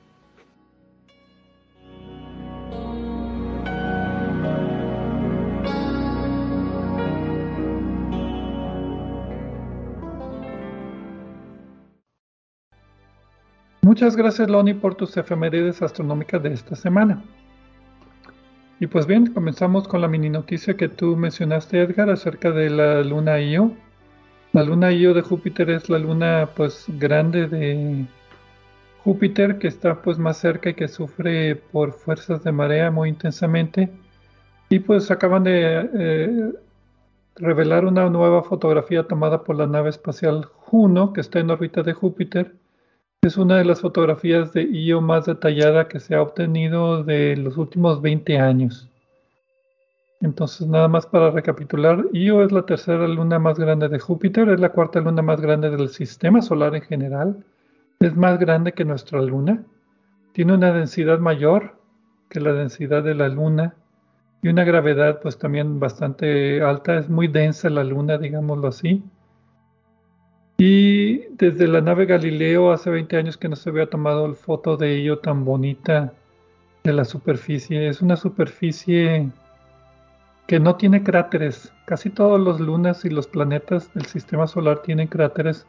Muchas 13.91 14.15
gracias, 14.15 14.50
Loni, 14.50 14.74
por 14.74 14.95
tus 14.95 15.17
efemérides 15.17 15.81
astronómicas 15.81 16.41
de 16.41 16.53
esta 16.53 16.77
semana. 16.77 17.21
Y 18.79 18.88
pues 18.88 19.05
bien, 19.05 19.33
comenzamos 19.33 19.86
con 19.86 20.00
la 20.00 20.07
mini 20.07 20.29
noticia 20.29 20.77
que 20.77 20.88
tú 20.88 21.17
mencionaste, 21.17 21.81
Edgar, 21.81 22.10
acerca 22.10 22.51
de 22.51 22.69
la 22.69 23.03
luna 23.03 23.41
Io. 23.41 23.74
La 24.53 24.63
luna 24.63 24.93
Io 24.93 25.13
de 25.13 25.21
Júpiter 25.21 25.69
es 25.71 25.89
la 25.89 26.00
luna 26.00 26.51
pues 26.55 26.86
grande 26.88 27.48
de 27.48 28.05
Júpiter 29.03 29.57
que 29.57 29.67
está 29.67 30.01
pues 30.01 30.17
más 30.17 30.38
cerca 30.38 30.69
y 30.69 30.74
que 30.74 30.88
sufre 30.88 31.57
por 31.57 31.91
fuerzas 31.91 32.45
de 32.45 32.53
marea 32.53 32.91
muy 32.91 33.10
intensamente. 33.10 33.91
Y 34.69 34.79
pues 34.79 35.12
acaban 35.12 35.43
de 35.43 35.89
eh, 35.93 36.51
revelar 37.36 37.83
una 37.83 38.10
nueva 38.10 38.41
fotografía 38.43 39.05
tomada 39.05 39.43
por 39.43 39.57
la 39.57 39.67
nave 39.67 39.89
espacial 39.89 40.45
Juno 40.45 41.12
que 41.12 41.19
está 41.19 41.39
en 41.41 41.50
órbita 41.50 41.83
de 41.83 41.91
Júpiter 41.91 42.60
es 43.23 43.37
una 43.37 43.57
de 43.57 43.65
las 43.65 43.81
fotografías 43.81 44.51
de 44.51 44.63
Io 44.63 44.99
más 44.99 45.27
detallada 45.27 45.87
que 45.87 45.99
se 45.99 46.15
ha 46.15 46.23
obtenido 46.23 47.03
de 47.03 47.37
los 47.37 47.55
últimos 47.55 48.01
20 48.01 48.39
años. 48.39 48.89
Entonces, 50.21 50.65
nada 50.67 50.87
más 50.87 51.05
para 51.05 51.29
recapitular, 51.29 52.03
Io 52.13 52.43
es 52.43 52.51
la 52.51 52.65
tercera 52.65 53.07
luna 53.07 53.37
más 53.37 53.59
grande 53.59 53.89
de 53.89 53.99
Júpiter, 53.99 54.49
es 54.49 54.59
la 54.59 54.69
cuarta 54.69 55.01
luna 55.01 55.21
más 55.21 55.39
grande 55.39 55.69
del 55.69 55.89
sistema 55.89 56.41
solar 56.41 56.73
en 56.75 56.81
general, 56.81 57.43
es 57.99 58.15
más 58.15 58.39
grande 58.39 58.71
que 58.71 58.85
nuestra 58.85 59.21
luna, 59.21 59.63
tiene 60.33 60.53
una 60.53 60.73
densidad 60.73 61.19
mayor 61.19 61.75
que 62.27 62.39
la 62.39 62.53
densidad 62.53 63.03
de 63.03 63.13
la 63.13 63.27
luna 63.27 63.75
y 64.41 64.47
una 64.47 64.63
gravedad 64.63 65.19
pues 65.21 65.37
también 65.37 65.79
bastante 65.79 66.63
alta, 66.63 66.97
es 66.97 67.07
muy 67.07 67.27
densa 67.27 67.69
la 67.69 67.83
luna, 67.83 68.17
digámoslo 68.17 68.67
así. 68.67 69.03
Y 70.63 71.25
desde 71.37 71.67
la 71.67 71.81
nave 71.81 72.05
Galileo 72.05 72.71
hace 72.71 72.91
20 72.91 73.17
años 73.17 73.35
que 73.35 73.49
no 73.49 73.55
se 73.55 73.71
había 73.71 73.89
tomado 73.89 74.31
foto 74.35 74.77
de 74.77 74.95
ello 74.95 75.17
tan 75.17 75.43
bonita 75.43 76.13
de 76.83 76.93
la 76.93 77.03
superficie. 77.03 77.87
Es 77.87 78.03
una 78.03 78.15
superficie 78.15 79.27
que 80.45 80.59
no 80.59 80.75
tiene 80.75 81.01
cráteres. 81.01 81.73
Casi 81.85 82.11
todos 82.11 82.39
los 82.39 82.59
lunas 82.59 83.05
y 83.05 83.09
los 83.09 83.25
planetas 83.25 83.91
del 83.95 84.05
sistema 84.05 84.45
solar 84.45 84.83
tienen 84.83 85.07
cráteres, 85.07 85.65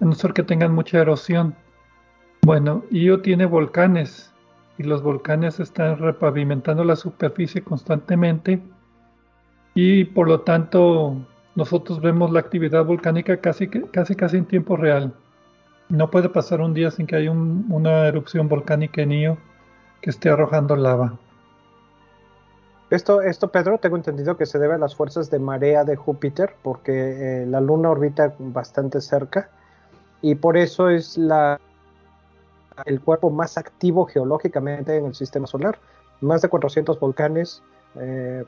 a 0.00 0.06
no 0.06 0.14
ser 0.14 0.32
que 0.32 0.42
tengan 0.42 0.74
mucha 0.74 1.00
erosión. 1.00 1.54
Bueno, 2.40 2.86
Io 2.90 3.20
tiene 3.20 3.44
volcanes 3.44 4.32
y 4.78 4.84
los 4.84 5.02
volcanes 5.02 5.60
están 5.60 5.98
repavimentando 5.98 6.84
la 6.84 6.96
superficie 6.96 7.62
constantemente 7.62 8.62
y 9.74 10.04
por 10.04 10.26
lo 10.26 10.40
tanto 10.40 11.18
nosotros 11.54 12.00
vemos 12.00 12.30
la 12.30 12.40
actividad 12.40 12.84
volcánica 12.84 13.36
casi, 13.38 13.68
casi, 13.68 14.14
casi 14.14 14.38
en 14.38 14.46
tiempo 14.46 14.76
real. 14.76 15.12
No 15.88 16.10
puede 16.10 16.28
pasar 16.28 16.60
un 16.60 16.72
día 16.72 16.90
sin 16.90 17.06
que 17.06 17.16
haya 17.16 17.30
una 17.30 18.06
erupción 18.06 18.48
volcánica 18.48 19.02
en 19.02 19.12
Io 19.12 19.38
que 20.00 20.10
esté 20.10 20.30
arrojando 20.30 20.76
lava. 20.76 21.18
Esto, 22.90 23.22
esto, 23.22 23.50
Pedro, 23.50 23.78
tengo 23.78 23.96
entendido 23.96 24.36
que 24.36 24.44
se 24.44 24.58
debe 24.58 24.74
a 24.74 24.78
las 24.78 24.94
fuerzas 24.94 25.30
de 25.30 25.38
marea 25.38 25.84
de 25.84 25.96
Júpiter, 25.96 26.54
porque 26.62 27.42
eh, 27.42 27.46
la 27.46 27.60
Luna 27.60 27.90
orbita 27.90 28.34
bastante 28.38 29.00
cerca 29.00 29.48
y 30.20 30.34
por 30.34 30.56
eso 30.56 30.90
es 30.90 31.16
la, 31.16 31.58
el 32.84 33.00
cuerpo 33.00 33.30
más 33.30 33.56
activo 33.56 34.06
geológicamente 34.06 34.96
en 34.96 35.06
el 35.06 35.14
sistema 35.14 35.46
solar. 35.46 35.78
Más 36.20 36.42
de 36.42 36.48
400 36.48 37.00
volcanes, 37.00 37.62
eh, 37.96 38.44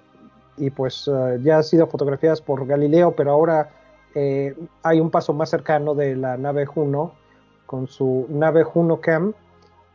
y 0.56 0.70
pues 0.70 1.08
eh, 1.08 1.38
ya 1.42 1.58
ha 1.58 1.62
sido 1.62 1.86
fotografiadas 1.86 2.40
por 2.40 2.66
Galileo, 2.66 3.12
pero 3.12 3.32
ahora 3.32 3.70
eh, 4.14 4.54
hay 4.82 5.00
un 5.00 5.10
paso 5.10 5.32
más 5.32 5.50
cercano 5.50 5.94
de 5.94 6.16
la 6.16 6.36
nave 6.36 6.66
Juno 6.66 7.12
con 7.66 7.88
su 7.88 8.26
nave 8.28 8.62
Juno 8.62 9.00
Cam, 9.00 9.32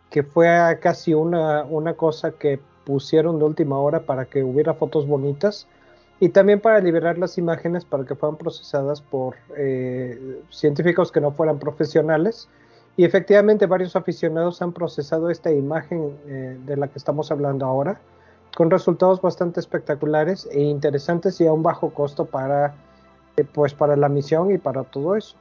que 0.10 0.24
fue 0.24 0.48
casi 0.82 1.14
una, 1.14 1.64
una 1.64 1.94
cosa 1.94 2.32
que 2.32 2.60
pusieron 2.84 3.38
de 3.38 3.46
última 3.46 3.78
hora 3.78 4.02
para 4.02 4.26
que 4.26 4.44
hubiera 4.44 4.74
fotos 4.74 5.08
bonitas 5.08 5.68
y 6.20 6.30
también 6.30 6.60
para 6.60 6.80
liberar 6.80 7.18
las 7.18 7.38
imágenes 7.38 7.86
para 7.86 8.04
que 8.04 8.16
fueran 8.16 8.38
procesadas 8.38 9.02
por 9.02 9.36
eh, 9.56 10.42
científicos 10.50 11.12
que 11.12 11.22
no 11.22 11.32
fueran 11.32 11.60
profesionales. 11.60 12.50
Y 12.98 13.06
efectivamente 13.06 13.66
varios 13.66 13.96
aficionados 13.96 14.62
han 14.62 14.74
procesado 14.74 15.30
esta 15.30 15.52
imagen 15.52 16.18
de 16.66 16.76
la 16.76 16.90
que 16.90 16.98
estamos 16.98 17.32
hablando 17.32 17.66
ahora 17.66 18.02
con 18.60 18.70
resultados 18.70 19.22
bastante 19.22 19.62
espectaculares 19.62 20.46
e 20.52 20.60
interesantes 20.60 21.40
y 21.40 21.48
a 21.48 21.54
un 21.54 21.64
bajo 21.64 21.92
costo 21.92 22.26
para, 22.26 22.76
eh, 23.38 23.46
pues 23.46 23.74
para 23.74 23.96
la 23.96 24.10
misión 24.10 24.52
y 24.52 24.58
para 24.58 24.84
todo 24.84 25.16
eso. 25.16 25.38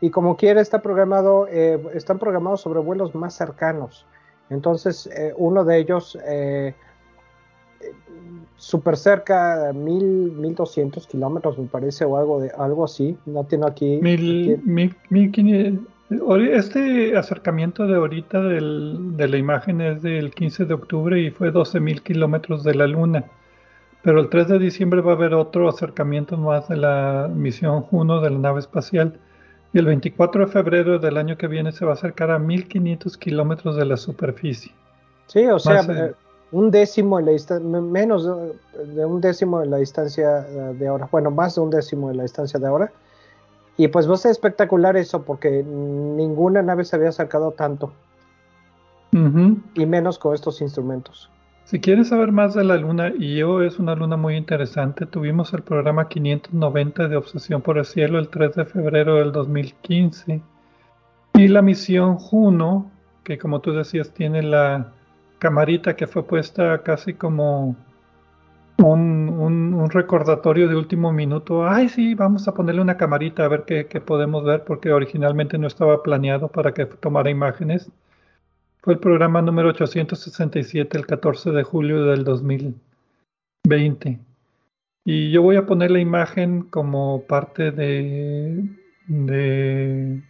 Y 0.00 0.10
como 0.10 0.36
quiera 0.36 0.60
está 0.60 0.80
programado, 0.80 1.48
eh, 1.50 1.84
están 1.92 2.20
programados 2.20 2.60
sobre 2.60 2.78
vuelos 2.78 3.16
más 3.16 3.34
cercanos. 3.34 4.06
Entonces, 4.48 5.08
eh, 5.08 5.34
uno 5.36 5.64
de 5.64 5.76
ellos 5.76 6.16
súper 8.56 8.96
cerca, 8.96 9.72
mil, 9.74 10.30
mil 10.30 10.54
doscientos 10.54 11.08
kilómetros 11.08 11.58
me 11.58 11.66
parece, 11.66 12.04
o 12.04 12.16
algo, 12.16 12.42
de, 12.42 12.52
algo 12.56 12.84
así. 12.84 13.18
No 13.26 13.42
tiene 13.42 13.66
aquí. 13.66 13.98
Mil, 14.00 14.62
mil, 14.64 14.94
mil 15.10 15.84
este 16.52 17.16
acercamiento 17.16 17.86
de 17.86 17.96
ahorita 17.96 18.40
de 18.40 19.28
la 19.28 19.36
imagen 19.36 19.80
es 19.80 20.02
del 20.02 20.32
15 20.32 20.64
de 20.64 20.74
octubre 20.74 21.20
y 21.20 21.30
fue 21.30 21.52
12.000 21.52 22.02
kilómetros 22.02 22.64
de 22.64 22.74
la 22.74 22.86
Luna. 22.86 23.24
Pero 24.02 24.20
el 24.20 24.28
3 24.28 24.48
de 24.48 24.58
diciembre 24.58 25.00
va 25.00 25.12
a 25.12 25.14
haber 25.14 25.34
otro 25.34 25.68
acercamiento 25.68 26.36
más 26.36 26.68
de 26.68 26.76
la 26.76 27.30
misión 27.32 27.82
Juno 27.82 28.20
de 28.20 28.30
la 28.30 28.38
nave 28.38 28.60
espacial. 28.60 29.18
Y 29.72 29.78
el 29.78 29.86
24 29.86 30.46
de 30.46 30.52
febrero 30.52 30.98
del 30.98 31.16
año 31.16 31.38
que 31.38 31.46
viene 31.46 31.72
se 31.72 31.84
va 31.84 31.92
a 31.92 31.94
acercar 31.94 32.30
a 32.30 32.38
1.500 32.38 33.16
kilómetros 33.16 33.76
de 33.76 33.86
la 33.86 33.96
superficie. 33.96 34.72
Sí, 35.28 35.46
o 35.46 35.58
sea, 35.58 35.82
eh, 35.82 36.12
un 36.50 36.70
décimo 36.70 37.18
de 37.18 37.38
la 37.38 37.60
menos 37.60 38.26
de 38.26 39.04
un 39.04 39.20
décimo 39.20 39.60
de 39.60 39.66
la 39.66 39.78
distancia 39.78 40.46
eh, 40.48 40.74
de 40.78 40.86
ahora. 40.88 41.08
Bueno, 41.10 41.30
más 41.30 41.54
de 41.54 41.60
un 41.62 41.70
décimo 41.70 42.08
de 42.08 42.16
la 42.16 42.24
distancia 42.24 42.58
de 42.58 42.66
ahora 42.66 42.92
y 43.76 43.88
pues 43.88 44.08
va 44.08 44.14
a 44.14 44.18
ser 44.18 44.30
espectacular 44.30 44.96
eso, 44.96 45.22
porque 45.22 45.62
ninguna 45.62 46.62
nave 46.62 46.84
se 46.84 46.96
había 46.96 47.08
acercado 47.08 47.52
tanto. 47.52 47.92
Y 49.74 49.84
menos 49.84 50.18
con 50.18 50.34
estos 50.34 50.62
instrumentos. 50.62 51.28
Si 51.64 51.80
quieres 51.80 52.08
saber 52.08 52.32
más 52.32 52.54
de 52.54 52.64
la 52.64 52.76
luna, 52.76 53.12
Io 53.18 53.62
es 53.62 53.78
una 53.78 53.94
luna 53.94 54.16
muy 54.16 54.36
interesante. 54.36 55.06
Tuvimos 55.06 55.52
el 55.52 55.62
programa 55.62 56.08
590 56.08 57.08
de 57.08 57.16
Obsesión 57.16 57.60
por 57.60 57.78
el 57.78 57.84
Cielo 57.84 58.18
el 58.18 58.28
3 58.28 58.54
de 58.54 58.64
febrero 58.64 59.16
del 59.16 59.32
2015. 59.32 60.42
Y 61.34 61.48
la 61.48 61.62
misión 61.62 62.16
Juno, 62.16 62.90
que 63.22 63.38
como 63.38 63.60
tú 63.60 63.72
decías 63.72 64.10
tiene 64.12 64.42
la 64.42 64.92
camarita 65.38 65.96
que 65.96 66.06
fue 66.06 66.22
puesta 66.24 66.82
casi 66.82 67.14
como 67.14 67.76
un, 68.78 69.88
recordatorio 69.90 70.68
de 70.68 70.76
último 70.76 71.12
minuto. 71.12 71.68
Ay, 71.68 71.88
sí, 71.88 72.14
vamos 72.14 72.48
a 72.48 72.54
ponerle 72.54 72.80
una 72.80 72.96
camarita 72.96 73.44
a 73.44 73.48
ver 73.48 73.64
qué, 73.64 73.84
podemos 74.00 74.44
ver, 74.44 74.64
porque 74.64 74.92
originalmente 74.92 75.58
no 75.58 75.66
estaba 75.66 76.02
planeado 76.02 76.48
para 76.48 76.72
que 76.72 76.86
tomara 76.86 77.30
imágenes. 77.30 77.90
Fue 78.80 78.94
el 78.94 79.00
programa 79.00 79.42
número 79.42 79.68
867, 79.68 80.98
el 80.98 81.06
14 81.06 81.50
de 81.50 81.62
julio 81.62 82.04
del 82.04 82.24
2020. 82.24 84.18
Y 85.04 85.30
yo 85.30 85.42
voy 85.42 85.56
a 85.56 85.66
poner 85.66 85.90
la 85.90 86.00
imagen 86.00 86.62
como 86.62 87.24
parte 87.26 87.70
de, 87.70 88.64
de 89.06 90.22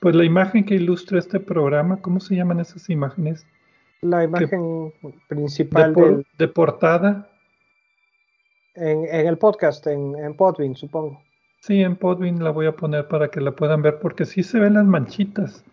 pues 0.00 0.14
la 0.14 0.24
imagen 0.24 0.64
que 0.64 0.74
ilustra 0.74 1.18
este 1.18 1.40
programa. 1.40 2.00
¿Cómo 2.00 2.20
se 2.20 2.36
llaman 2.36 2.60
esas 2.60 2.90
imágenes? 2.90 3.46
La 4.02 4.22
imagen 4.22 4.92
principal 5.28 6.24
de 6.36 6.48
portada 6.48 7.28
en, 8.74 9.26
el 9.26 9.38
podcast, 9.38 9.86
en, 9.86 10.16
en 10.16 10.36
Podbean, 10.36 10.76
supongo. 10.76 11.20
Sí, 11.60 11.82
en 11.82 11.96
Podbean 11.96 12.42
la 12.42 12.50
voy 12.50 12.66
a 12.66 12.76
poner 12.76 13.08
para 13.08 13.28
que 13.28 13.40
la 13.40 13.52
puedan 13.52 13.82
ver 13.82 13.98
porque 13.98 14.24
sí 14.24 14.42
se 14.42 14.58
ven 14.58 14.74
las 14.74 14.84
manchitas. 14.84 15.64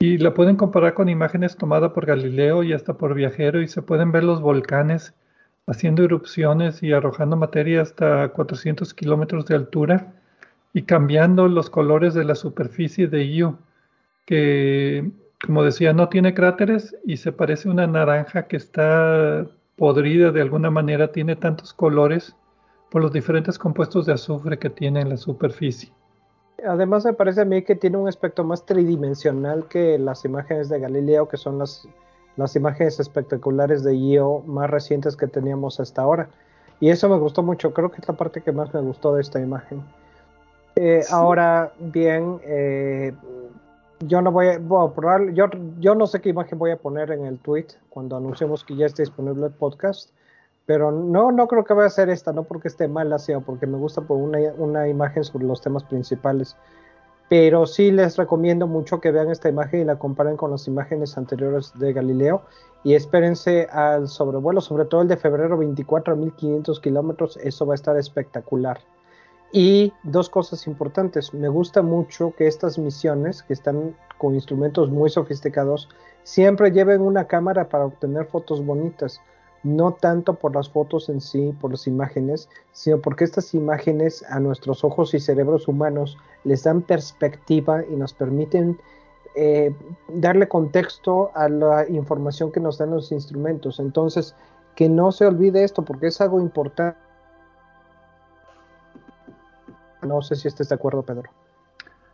Y 0.00 0.18
la 0.18 0.32
pueden 0.34 0.56
comparar 0.56 0.94
con 0.94 1.08
imágenes 1.08 1.56
tomadas 1.56 1.92
por 1.92 2.06
Galileo 2.06 2.62
y 2.62 2.72
hasta 2.72 2.94
por 2.94 3.14
Viajero 3.14 3.60
y 3.60 3.68
se 3.68 3.82
pueden 3.82 4.12
ver 4.12 4.24
los 4.24 4.40
volcanes 4.40 5.14
haciendo 5.66 6.04
erupciones 6.04 6.82
y 6.82 6.92
arrojando 6.92 7.36
materia 7.36 7.82
hasta 7.82 8.28
400 8.28 8.94
kilómetros 8.94 9.46
de 9.46 9.54
altura. 9.54 10.14
y 10.74 10.82
cambiando 10.82 11.48
los 11.48 11.70
colores 11.70 12.14
de 12.14 12.24
la 12.24 12.34
superficie 12.34 13.08
de 13.08 13.24
Io, 13.24 13.58
que 14.26 15.10
como 15.44 15.64
decía 15.64 15.92
no 15.94 16.08
tiene 16.10 16.34
cráteres 16.34 16.96
y 17.04 17.16
se 17.16 17.32
parece 17.32 17.68
a 17.68 17.72
una 17.72 17.86
naranja 17.86 18.46
que 18.48 18.56
está 18.58 19.46
podrida 19.78 20.32
de 20.32 20.42
alguna 20.42 20.70
manera, 20.70 21.12
tiene 21.12 21.36
tantos 21.36 21.72
colores 21.72 22.34
por 22.90 23.00
los 23.00 23.12
diferentes 23.12 23.58
compuestos 23.58 24.04
de 24.06 24.12
azufre 24.12 24.58
que 24.58 24.68
tiene 24.68 25.00
en 25.00 25.08
la 25.08 25.16
superficie. 25.16 25.92
Además 26.66 27.04
me 27.04 27.12
parece 27.12 27.42
a 27.42 27.44
mí 27.44 27.62
que 27.62 27.76
tiene 27.76 27.96
un 27.96 28.08
aspecto 28.08 28.42
más 28.42 28.66
tridimensional 28.66 29.68
que 29.68 29.98
las 29.98 30.24
imágenes 30.24 30.68
de 30.68 30.80
Galileo, 30.80 31.28
que 31.28 31.36
son 31.36 31.58
las, 31.58 31.88
las 32.36 32.56
imágenes 32.56 32.98
espectaculares 32.98 33.84
de 33.84 33.96
Io 33.96 34.40
más 34.40 34.68
recientes 34.68 35.16
que 35.16 35.28
teníamos 35.28 35.78
hasta 35.78 36.02
ahora. 36.02 36.28
Y 36.80 36.90
eso 36.90 37.08
me 37.08 37.16
gustó 37.16 37.42
mucho, 37.42 37.72
creo 37.72 37.90
que 37.90 38.00
es 38.00 38.08
la 38.08 38.14
parte 38.14 38.40
que 38.40 38.52
más 38.52 38.74
me 38.74 38.80
gustó 38.80 39.14
de 39.14 39.20
esta 39.20 39.40
imagen. 39.40 39.82
Eh, 40.74 41.02
ahora 41.10 41.72
bien, 41.78 42.40
eh, 42.44 43.12
yo 44.00 44.22
no 44.22 44.30
voy 44.30 44.48
a, 44.48 44.58
probar, 44.94 45.32
yo, 45.32 45.46
yo 45.80 45.94
no 45.94 46.06
sé 46.06 46.20
qué 46.20 46.28
imagen 46.28 46.58
voy 46.58 46.70
a 46.70 46.76
poner 46.76 47.10
en 47.10 47.24
el 47.26 47.38
tweet 47.38 47.66
cuando 47.90 48.16
anunciemos 48.16 48.64
que 48.64 48.76
ya 48.76 48.86
está 48.86 49.02
disponible 49.02 49.46
el 49.46 49.52
podcast, 49.52 50.10
pero 50.66 50.92
no, 50.92 51.32
no 51.32 51.48
creo 51.48 51.64
que 51.64 51.74
vaya 51.74 51.86
a 51.86 51.90
ser 51.90 52.10
esta, 52.10 52.32
no 52.32 52.44
porque 52.44 52.68
esté 52.68 52.88
mal 52.88 53.18
sino 53.18 53.40
porque 53.40 53.66
me 53.66 53.78
gusta 53.78 54.02
por 54.02 54.18
una, 54.18 54.38
una 54.58 54.88
imagen 54.88 55.24
sobre 55.24 55.46
los 55.46 55.60
temas 55.60 55.82
principales. 55.84 56.56
Pero 57.28 57.66
sí 57.66 57.90
les 57.90 58.16
recomiendo 58.16 58.66
mucho 58.66 59.00
que 59.00 59.10
vean 59.10 59.30
esta 59.30 59.48
imagen 59.48 59.80
y 59.80 59.84
la 59.84 59.98
comparen 59.98 60.36
con 60.36 60.50
las 60.50 60.66
imágenes 60.66 61.18
anteriores 61.18 61.72
de 61.78 61.92
Galileo 61.92 62.42
y 62.84 62.94
espérense 62.94 63.66
al 63.70 64.08
sobrevuelo, 64.08 64.60
sobre 64.60 64.86
todo 64.86 65.02
el 65.02 65.08
de 65.08 65.16
febrero 65.16 65.58
24 65.58 66.14
a 66.14 66.16
1500 66.16 66.80
kilómetros, 66.80 67.36
eso 67.38 67.66
va 67.66 67.74
a 67.74 67.76
estar 67.76 67.96
espectacular. 67.98 68.78
Y 69.50 69.92
dos 70.02 70.28
cosas 70.28 70.66
importantes, 70.66 71.32
me 71.32 71.48
gusta 71.48 71.82
mucho 71.82 72.34
que 72.36 72.46
estas 72.46 72.78
misiones, 72.78 73.42
que 73.42 73.54
están 73.54 73.96
con 74.18 74.34
instrumentos 74.34 74.90
muy 74.90 75.08
sofisticados, 75.08 75.88
siempre 76.22 76.70
lleven 76.70 77.00
una 77.00 77.26
cámara 77.26 77.68
para 77.68 77.86
obtener 77.86 78.26
fotos 78.26 78.64
bonitas 78.64 79.20
no 79.62 79.92
tanto 79.92 80.34
por 80.34 80.54
las 80.54 80.68
fotos 80.68 81.08
en 81.08 81.20
sí, 81.20 81.54
por 81.60 81.72
las 81.72 81.86
imágenes, 81.86 82.48
sino 82.72 83.00
porque 83.00 83.24
estas 83.24 83.54
imágenes 83.54 84.24
a 84.30 84.40
nuestros 84.40 84.84
ojos 84.84 85.14
y 85.14 85.20
cerebros 85.20 85.68
humanos 85.68 86.16
les 86.44 86.64
dan 86.64 86.82
perspectiva 86.82 87.84
y 87.84 87.96
nos 87.96 88.12
permiten 88.14 88.78
eh, 89.34 89.74
darle 90.08 90.48
contexto 90.48 91.30
a 91.34 91.48
la 91.48 91.88
información 91.88 92.52
que 92.52 92.60
nos 92.60 92.78
dan 92.78 92.90
los 92.90 93.12
instrumentos. 93.12 93.80
Entonces, 93.80 94.34
que 94.74 94.88
no 94.88 95.10
se 95.12 95.26
olvide 95.26 95.64
esto 95.64 95.84
porque 95.84 96.08
es 96.08 96.20
algo 96.20 96.40
importante. 96.40 96.98
No 100.02 100.22
sé 100.22 100.36
si 100.36 100.48
estés 100.48 100.68
de 100.68 100.74
acuerdo, 100.74 101.02
Pedro. 101.02 101.30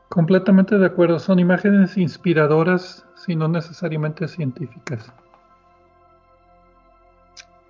Completamente 0.08 0.78
de 0.78 0.86
acuerdo. 0.86 1.18
Son 1.18 1.38
imágenes 1.38 1.96
inspiradoras, 1.96 3.04
si 3.16 3.36
no 3.36 3.48
necesariamente 3.48 4.28
científicas. 4.28 5.12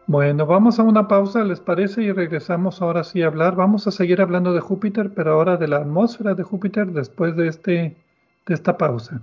Bueno, 0.06 0.44
vamos 0.44 0.78
a 0.78 0.83
una 0.83 1.09
pausa, 1.09 1.42
¿les 1.44 1.61
parece? 1.61 2.02
Y 2.02 2.12
regresamos 2.12 2.83
ahora 2.83 3.04
sí 3.04 3.23
a 3.23 3.26
hablar. 3.26 3.56
Vamos 3.56 3.87
a 3.87 3.90
seguir 3.90 4.21
hablando 4.21 4.52
de 4.52 4.61
Júpiter, 4.61 5.11
pero 5.14 5.33
ahora 5.33 5.56
de 5.56 5.68
la 5.68 5.78
atmósfera 5.78 6.35
de 6.35 6.42
Júpiter 6.42 6.88
después 6.88 7.35
de, 7.37 7.49
este, 7.49 7.97
de 8.47 8.54
esta 8.54 8.76
pausa. 8.76 9.23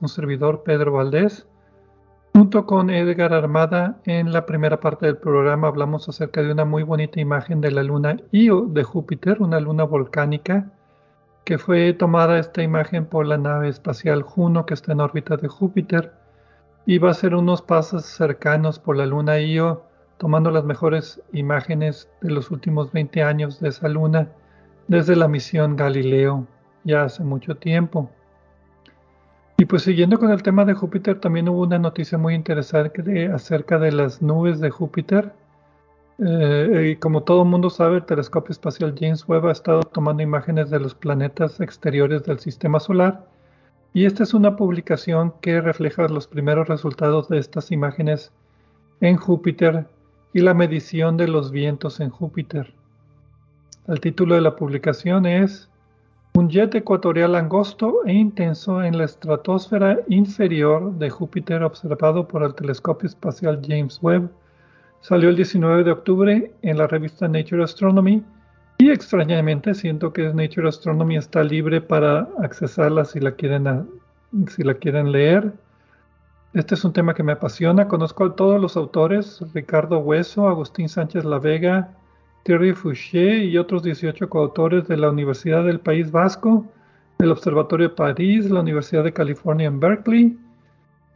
un 0.00 0.08
servidor 0.08 0.62
Pedro 0.62 0.92
Valdés. 0.92 1.46
Junto 2.34 2.64
con 2.64 2.90
Edgar 2.90 3.32
Armada, 3.32 4.00
en 4.04 4.32
la 4.32 4.46
primera 4.46 4.80
parte 4.80 5.06
del 5.06 5.16
programa 5.16 5.68
hablamos 5.68 6.08
acerca 6.08 6.42
de 6.42 6.52
una 6.52 6.64
muy 6.64 6.82
bonita 6.84 7.20
imagen 7.20 7.60
de 7.60 7.70
la 7.70 7.82
luna 7.82 8.16
Io 8.30 8.62
de 8.62 8.84
Júpiter, 8.84 9.42
una 9.42 9.60
luna 9.60 9.84
volcánica, 9.84 10.70
que 11.44 11.58
fue 11.58 11.92
tomada 11.92 12.38
esta 12.38 12.62
imagen 12.62 13.06
por 13.06 13.26
la 13.26 13.36
nave 13.36 13.68
espacial 13.68 14.22
Juno 14.22 14.64
que 14.64 14.74
está 14.74 14.92
en 14.92 15.00
órbita 15.00 15.36
de 15.36 15.48
Júpiter 15.48 16.12
y 16.86 16.98
va 16.98 17.08
a 17.08 17.12
hacer 17.12 17.34
unos 17.34 17.62
pasos 17.62 18.04
cercanos 18.04 18.78
por 18.78 18.96
la 18.96 19.06
luna 19.06 19.40
Io, 19.40 19.82
tomando 20.18 20.50
las 20.50 20.64
mejores 20.64 21.20
imágenes 21.32 22.08
de 22.20 22.30
los 22.30 22.50
últimos 22.50 22.92
20 22.92 23.22
años 23.22 23.60
de 23.60 23.68
esa 23.68 23.88
luna 23.88 24.28
desde 24.86 25.16
la 25.16 25.28
misión 25.28 25.76
Galileo, 25.76 26.46
ya 26.84 27.04
hace 27.04 27.22
mucho 27.22 27.56
tiempo. 27.56 28.10
Y 29.60 29.66
pues 29.66 29.82
siguiendo 29.82 30.18
con 30.18 30.30
el 30.30 30.42
tema 30.42 30.64
de 30.64 30.72
Júpiter, 30.72 31.20
también 31.20 31.46
hubo 31.46 31.64
una 31.64 31.78
noticia 31.78 32.16
muy 32.16 32.34
interesante 32.34 33.26
acerca 33.26 33.78
de 33.78 33.92
las 33.92 34.22
nubes 34.22 34.58
de 34.58 34.70
Júpiter. 34.70 35.34
Eh, 36.18 36.92
y 36.92 36.96
como 36.96 37.24
todo 37.24 37.44
mundo 37.44 37.68
sabe, 37.68 37.96
el 37.96 38.06
telescopio 38.06 38.52
espacial 38.52 38.94
James 38.98 39.28
Webb 39.28 39.48
ha 39.48 39.52
estado 39.52 39.82
tomando 39.82 40.22
imágenes 40.22 40.70
de 40.70 40.80
los 40.80 40.94
planetas 40.94 41.60
exteriores 41.60 42.24
del 42.24 42.38
sistema 42.38 42.80
solar. 42.80 43.26
Y 43.92 44.06
esta 44.06 44.22
es 44.22 44.32
una 44.32 44.56
publicación 44.56 45.34
que 45.42 45.60
refleja 45.60 46.08
los 46.08 46.26
primeros 46.26 46.66
resultados 46.66 47.28
de 47.28 47.36
estas 47.36 47.70
imágenes 47.70 48.32
en 49.02 49.18
Júpiter 49.18 49.86
y 50.32 50.40
la 50.40 50.54
medición 50.54 51.18
de 51.18 51.28
los 51.28 51.50
vientos 51.50 52.00
en 52.00 52.08
Júpiter. 52.08 52.72
El 53.88 54.00
título 54.00 54.36
de 54.36 54.40
la 54.40 54.56
publicación 54.56 55.26
es 55.26 55.68
un 56.34 56.48
jet 56.48 56.74
ecuatorial 56.74 57.34
angosto 57.34 58.04
e 58.06 58.12
intenso 58.12 58.82
en 58.82 58.96
la 58.96 59.04
estratosfera 59.04 59.98
inferior 60.08 60.92
de 60.92 61.10
Júpiter 61.10 61.62
observado 61.62 62.28
por 62.28 62.42
el 62.42 62.54
telescopio 62.54 63.08
espacial 63.08 63.60
James 63.66 63.98
Webb 64.00 64.30
salió 65.00 65.28
el 65.30 65.36
19 65.36 65.82
de 65.84 65.90
octubre 65.90 66.52
en 66.62 66.78
la 66.78 66.86
revista 66.86 67.26
Nature 67.26 67.64
Astronomy 67.64 68.22
y 68.78 68.90
extrañamente 68.90 69.74
siento 69.74 70.12
que 70.12 70.32
Nature 70.32 70.68
Astronomy 70.68 71.16
está 71.16 71.42
libre 71.42 71.80
para 71.80 72.28
accesarla 72.38 73.04
si 73.04 73.20
la 73.20 73.32
quieren, 73.32 73.88
si 74.48 74.62
la 74.62 74.74
quieren 74.74 75.12
leer. 75.12 75.52
Este 76.54 76.74
es 76.74 76.84
un 76.84 76.92
tema 76.92 77.14
que 77.14 77.22
me 77.22 77.32
apasiona. 77.32 77.88
Conozco 77.88 78.24
a 78.24 78.36
todos 78.36 78.60
los 78.60 78.76
autores, 78.76 79.40
Ricardo 79.52 79.98
Hueso, 79.98 80.48
Agustín 80.48 80.88
Sánchez 80.88 81.24
La 81.24 81.38
Vega, 81.38 81.90
Thierry 82.44 82.72
Fouché 82.72 83.44
y 83.44 83.58
otros 83.58 83.82
18 83.82 84.28
coautores 84.28 84.88
de 84.88 84.96
la 84.96 85.10
Universidad 85.10 85.64
del 85.64 85.80
País 85.80 86.10
Vasco, 86.10 86.66
del 87.18 87.32
Observatorio 87.32 87.88
de 87.88 87.94
París, 87.94 88.50
la 88.50 88.60
Universidad 88.60 89.04
de 89.04 89.12
California 89.12 89.66
en 89.66 89.78
Berkeley, 89.78 90.38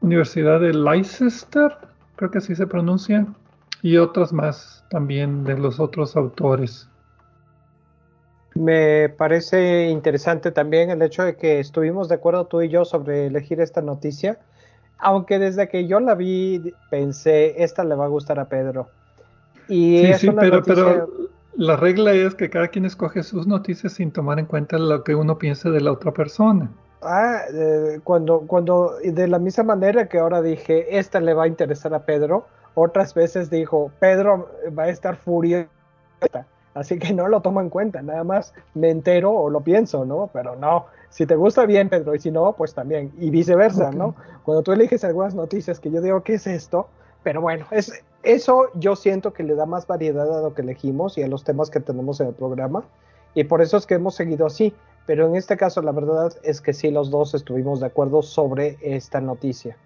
Universidad 0.01 0.61
de 0.61 0.75
Leicester, 0.75 1.77
creo 2.17 2.31
que 2.31 2.39
así 2.39 2.55
se 2.55 2.67
pronuncia, 2.67 3.27
y 3.83 3.97
otras 3.97 4.33
más 4.33 4.85
también 4.91 5.45
de 5.45 5.57
los 5.57 5.81
otros 5.81 6.15
autores. 6.17 6.89
Me 8.55 9.09
parece 9.09 9.89
interesante 9.89 10.53
también 10.53 10.91
el 10.91 11.03
hecho 11.03 11.25
de 11.25 11.37
que 11.37 11.59
estuvimos 11.59 12.09
de 12.09 12.15
acuerdo 12.15 12.47
tú 12.47 12.63
y 12.63 12.69
yo 12.69 12.85
sobre 12.85 13.27
elegir 13.27 13.61
esta 13.61 13.83
noticia, 13.83 14.39
aunque 14.99 15.39
desde 15.39 15.69
que 15.69 15.87
yo 15.87 16.01
la 16.01 16.15
vi 16.15 16.73
pensé, 16.91 17.63
esta 17.63 17.83
le 17.83 17.95
va 17.95 18.05
a 18.05 18.09
gustar 18.09 18.39
a 18.39 18.49
Pedro. 18.49 18.89
Y 19.69 20.07
sí, 20.07 20.15
sí, 20.15 20.31
pero, 20.31 20.63
pero 20.63 21.09
la 21.57 21.77
regla 21.77 22.13
es 22.13 22.35
que 22.35 22.51
cada 22.51 22.69
quien 22.69 22.85
escoge 22.85 23.23
sus 23.23 23.47
noticias 23.47 23.95
sin 23.95 24.11
tomar 24.11 24.39
en 24.39 24.47
cuenta 24.47 24.79
lo 24.79 25.05
que 25.05 25.15
uno 25.15 25.39
piense 25.39 25.71
de 25.71 25.81
la 25.81 25.93
otra 25.93 26.13
persona. 26.13 26.71
Ah, 27.03 27.43
cuando, 28.03 28.41
cuando, 28.41 28.95
de 29.03 29.29
la 29.29 29.39
misma 29.39 29.65
manera 29.65 30.09
que 30.09 30.19
ahora 30.19 30.41
dije, 30.41 30.99
esta 30.99 31.21
le 31.21 31.35
va 31.35 31.45
a 31.45 31.49
interesar 31.49 31.93
a 31.95 32.05
Pedro, 32.07 32.47
otras 32.75 33.15
veces 33.15 33.51
dijo, 33.51 33.91
Pedro 34.01 34.49
va 34.77 34.85
a 34.85 34.89
estar 34.89 35.17
furioso 35.17 35.69
Así 36.75 36.99
que 36.99 37.13
no 37.13 37.29
lo 37.29 37.41
tomo 37.41 37.61
en 37.61 37.71
cuenta, 37.71 38.03
nada 38.03 38.25
más 38.25 38.53
me 38.75 38.91
entero 38.91 39.33
o 39.33 39.49
lo 39.49 39.61
pienso, 39.61 40.05
¿no? 40.05 40.29
Pero 40.33 40.57
no, 40.57 40.87
si 41.09 41.25
te 41.25 41.37
gusta 41.37 41.67
bien, 41.67 41.89
Pedro, 41.89 42.15
y 42.17 42.19
si 42.19 42.33
no, 42.33 42.53
pues 42.55 42.75
también. 42.75 43.13
Y 43.19 43.31
viceversa, 43.31 43.93
¿no? 43.93 44.17
Cuando 44.43 44.63
tú 44.63 44.73
eliges 44.73 45.05
algunas 45.05 45.35
noticias 45.35 45.79
que 45.79 45.91
yo 45.91 46.01
digo, 46.01 46.23
¿qué 46.25 46.35
es 46.35 46.49
esto? 46.49 46.89
Pero 47.25 47.41
bueno, 47.41 47.67
es, 47.73 48.05
eso 48.23 48.69
yo 48.75 48.95
siento 48.95 49.33
que 49.33 49.43
le 49.43 49.57
da 49.57 49.67
más 49.67 49.87
variedad 49.87 50.39
a 50.39 50.43
lo 50.43 50.55
que 50.55 50.63
elegimos 50.63 51.19
y 51.19 51.23
a 51.23 51.29
los 51.29 51.43
temas 51.43 51.71
que 51.71 51.81
tenemos 51.81 52.21
en 52.21 52.29
el 52.29 52.35
programa. 52.35 52.85
Y 53.35 53.45
por 53.45 53.61
eso 53.61 53.77
es 53.77 53.87
que 53.87 53.95
hemos 53.95 54.15
seguido 54.15 54.47
así. 54.47 54.73
Pero 55.07 55.27
en 55.27 55.35
este 55.35 55.57
caso, 55.57 55.83
la 55.83 55.93
verdad 55.93 56.33
es 56.45 56.61
que 56.61 56.73
sí, 56.73 56.91
los 56.91 57.11
dos 57.11 57.35
estuvimos 57.35 57.81
de 57.81 57.87
acuerdo 57.87 58.23
sobre 58.23 58.79
esta 58.81 59.21
noticia. 59.21 59.77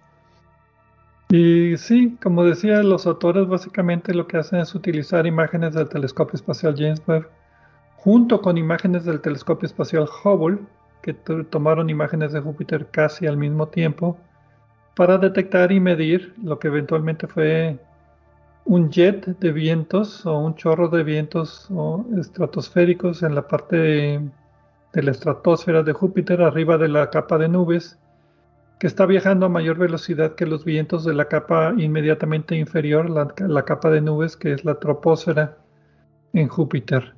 Y 1.31 1.77
sí, 1.77 2.17
como 2.23 2.45
decía, 2.45 2.83
los 2.83 3.07
autores 3.07 3.49
básicamente 3.49 4.15
lo 4.15 4.27
que 4.27 4.37
hacen 4.37 4.61
es 4.61 4.75
utilizar 4.75 5.27
imágenes 5.27 5.75
del 5.75 5.89
telescopio 5.89 6.37
espacial 6.37 6.75
James 6.77 7.03
Webb 7.07 7.29
junto 7.99 8.41
con 8.41 8.57
imágenes 8.57 9.05
del 9.05 9.21
telescopio 9.21 9.67
espacial 9.67 10.09
Hubble, 10.25 10.59
que 11.03 11.13
tomaron 11.15 11.91
imágenes 11.91 12.33
de 12.33 12.41
Júpiter 12.41 12.87
casi 12.91 13.27
al 13.27 13.37
mismo 13.37 13.69
tiempo, 13.69 14.17
para 14.99 15.17
detectar 15.17 15.71
y 15.71 15.79
medir 15.79 16.35
lo 16.43 16.59
que 16.59 16.67
eventualmente 16.67 17.29
fue 17.29 17.79
un 18.65 18.91
jet 18.91 19.27
de 19.39 19.53
vientos 19.53 20.27
o 20.27 20.37
un 20.37 20.57
chorro 20.57 20.89
de 20.89 21.05
vientos 21.05 21.69
estratosféricos 22.19 23.23
en 23.23 23.37
la 23.37 23.47
parte 23.47 23.77
de 23.77 25.03
la 25.05 25.11
estratosfera 25.13 25.85
de 25.85 25.93
Júpiter, 25.93 26.43
arriba 26.43 26.79
de 26.79 26.89
la 26.89 27.11
capa 27.11 27.39
de 27.39 27.49
nubes 27.49 27.97
que 28.81 28.89
está 28.89 29.07
viajando 29.07 29.47
a 29.47 29.49
mayor 29.49 29.79
velocidad 29.79 30.35
que 30.35 30.47
los 30.47 30.65
vientos 30.65 31.05
de 31.05 31.15
la 31.15 31.27
capa 31.27 31.75
inmediatamente 31.79 32.57
inferior, 32.57 33.09
la, 33.09 33.65
capa 33.65 33.91
de 33.91 34.01
nubes 34.01 34.37
que 34.37 34.53
es 34.53 34.65
la 34.65 34.81
troposfera 34.81 35.59
en 36.33 36.49
Júpiter. 36.49 37.15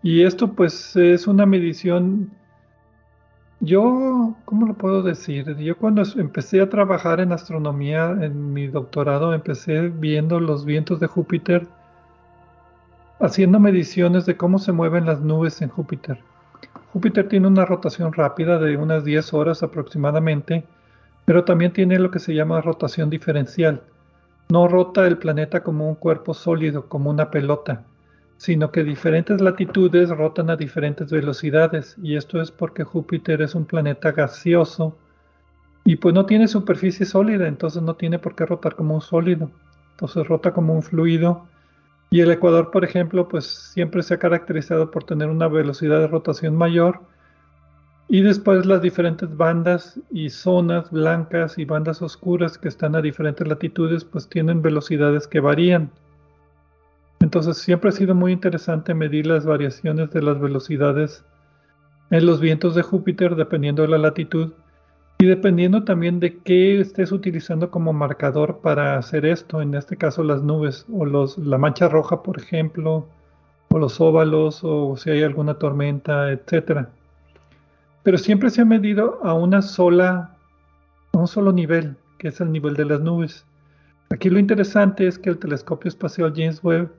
Y 0.00 0.22
esto 0.22 0.52
pues 0.52 0.94
es 0.94 1.26
una 1.26 1.44
medición, 1.44 2.30
yo, 3.60 4.34
¿cómo 4.44 4.66
lo 4.66 4.74
puedo 4.74 5.02
decir? 5.02 5.56
Yo 5.56 5.76
cuando 5.76 6.02
empecé 6.16 6.60
a 6.60 6.68
trabajar 6.68 7.20
en 7.20 7.32
astronomía 7.32 8.10
en 8.20 8.52
mi 8.52 8.66
doctorado, 8.66 9.32
empecé 9.32 9.88
viendo 9.88 10.40
los 10.40 10.64
vientos 10.64 11.00
de 11.00 11.06
Júpiter, 11.06 11.66
haciendo 13.20 13.60
mediciones 13.60 14.26
de 14.26 14.36
cómo 14.36 14.58
se 14.58 14.72
mueven 14.72 15.06
las 15.06 15.20
nubes 15.20 15.62
en 15.62 15.68
Júpiter. 15.68 16.18
Júpiter 16.92 17.28
tiene 17.28 17.48
una 17.48 17.64
rotación 17.64 18.12
rápida 18.12 18.58
de 18.58 18.76
unas 18.76 19.04
10 19.04 19.34
horas 19.34 19.62
aproximadamente, 19.62 20.64
pero 21.24 21.44
también 21.44 21.72
tiene 21.72 21.98
lo 21.98 22.10
que 22.10 22.18
se 22.18 22.34
llama 22.34 22.60
rotación 22.60 23.10
diferencial. 23.10 23.82
No 24.48 24.68
rota 24.68 25.06
el 25.06 25.18
planeta 25.18 25.62
como 25.62 25.88
un 25.88 25.94
cuerpo 25.94 26.34
sólido, 26.34 26.88
como 26.88 27.10
una 27.10 27.30
pelota, 27.30 27.82
sino 28.36 28.70
que 28.70 28.84
diferentes 28.84 29.40
latitudes 29.40 30.10
rotan 30.10 30.50
a 30.50 30.56
diferentes 30.56 31.10
velocidades, 31.10 31.96
y 32.02 32.16
esto 32.16 32.40
es 32.40 32.50
porque 32.50 32.84
Júpiter 32.84 33.42
es 33.42 33.54
un 33.54 33.64
planeta 33.64 34.12
gaseoso 34.12 34.96
y 35.84 35.96
pues 35.96 36.14
no 36.14 36.26
tiene 36.26 36.48
superficie 36.48 37.06
sólida, 37.06 37.46
entonces 37.46 37.82
no 37.82 37.94
tiene 37.94 38.18
por 38.18 38.34
qué 38.34 38.46
rotar 38.46 38.74
como 38.74 38.94
un 38.94 39.00
sólido, 39.00 39.50
entonces 39.92 40.26
rota 40.26 40.52
como 40.52 40.74
un 40.74 40.82
fluido 40.82 41.46
y 42.14 42.20
el 42.20 42.30
Ecuador, 42.30 42.70
por 42.70 42.84
ejemplo, 42.84 43.26
pues 43.26 43.44
siempre 43.44 44.00
se 44.04 44.14
ha 44.14 44.18
caracterizado 44.20 44.88
por 44.92 45.02
tener 45.02 45.28
una 45.28 45.48
velocidad 45.48 45.98
de 45.98 46.06
rotación 46.06 46.54
mayor. 46.54 47.00
Y 48.06 48.20
después 48.20 48.66
las 48.66 48.82
diferentes 48.82 49.36
bandas 49.36 49.98
y 50.12 50.30
zonas 50.30 50.92
blancas 50.92 51.58
y 51.58 51.64
bandas 51.64 52.02
oscuras 52.02 52.56
que 52.56 52.68
están 52.68 52.94
a 52.94 53.02
diferentes 53.02 53.48
latitudes, 53.48 54.04
pues 54.04 54.28
tienen 54.28 54.62
velocidades 54.62 55.26
que 55.26 55.40
varían. 55.40 55.90
Entonces 57.24 57.56
siempre 57.56 57.88
ha 57.88 57.92
sido 57.92 58.14
muy 58.14 58.32
interesante 58.32 58.92
medir 58.92 59.26
las 59.26 59.46
variaciones 59.46 60.10
de 60.10 60.20
las 60.20 60.38
velocidades 60.38 61.24
en 62.10 62.26
los 62.26 62.38
vientos 62.38 62.74
de 62.74 62.82
Júpiter 62.82 63.34
dependiendo 63.34 63.80
de 63.80 63.88
la 63.88 63.96
latitud 63.96 64.52
y 65.16 65.24
dependiendo 65.24 65.84
también 65.84 66.20
de 66.20 66.36
qué 66.40 66.78
estés 66.78 67.12
utilizando 67.12 67.70
como 67.70 67.94
marcador 67.94 68.58
para 68.58 68.98
hacer 68.98 69.24
esto, 69.24 69.62
en 69.62 69.74
este 69.74 69.96
caso 69.96 70.22
las 70.22 70.42
nubes 70.42 70.84
o 70.92 71.06
los, 71.06 71.38
la 71.38 71.56
mancha 71.56 71.88
roja, 71.88 72.22
por 72.22 72.38
ejemplo, 72.38 73.08
o 73.70 73.78
los 73.78 74.02
óvalos, 74.02 74.60
o 74.62 74.94
si 74.98 75.08
hay 75.08 75.22
alguna 75.22 75.54
tormenta, 75.54 76.30
etcétera. 76.30 76.90
Pero 78.02 78.18
siempre 78.18 78.50
se 78.50 78.60
ha 78.60 78.66
medido 78.66 79.18
a 79.24 79.32
una 79.32 79.62
sola, 79.62 80.36
a 81.14 81.16
un 81.16 81.26
solo 81.26 81.52
nivel, 81.52 81.96
que 82.18 82.28
es 82.28 82.38
el 82.42 82.52
nivel 82.52 82.74
de 82.74 82.84
las 82.84 83.00
nubes. 83.00 83.46
Aquí 84.10 84.28
lo 84.28 84.38
interesante 84.38 85.06
es 85.06 85.18
que 85.18 85.30
el 85.30 85.38
telescopio 85.38 85.88
espacial 85.88 86.34
James 86.36 86.62
Webb 86.62 86.90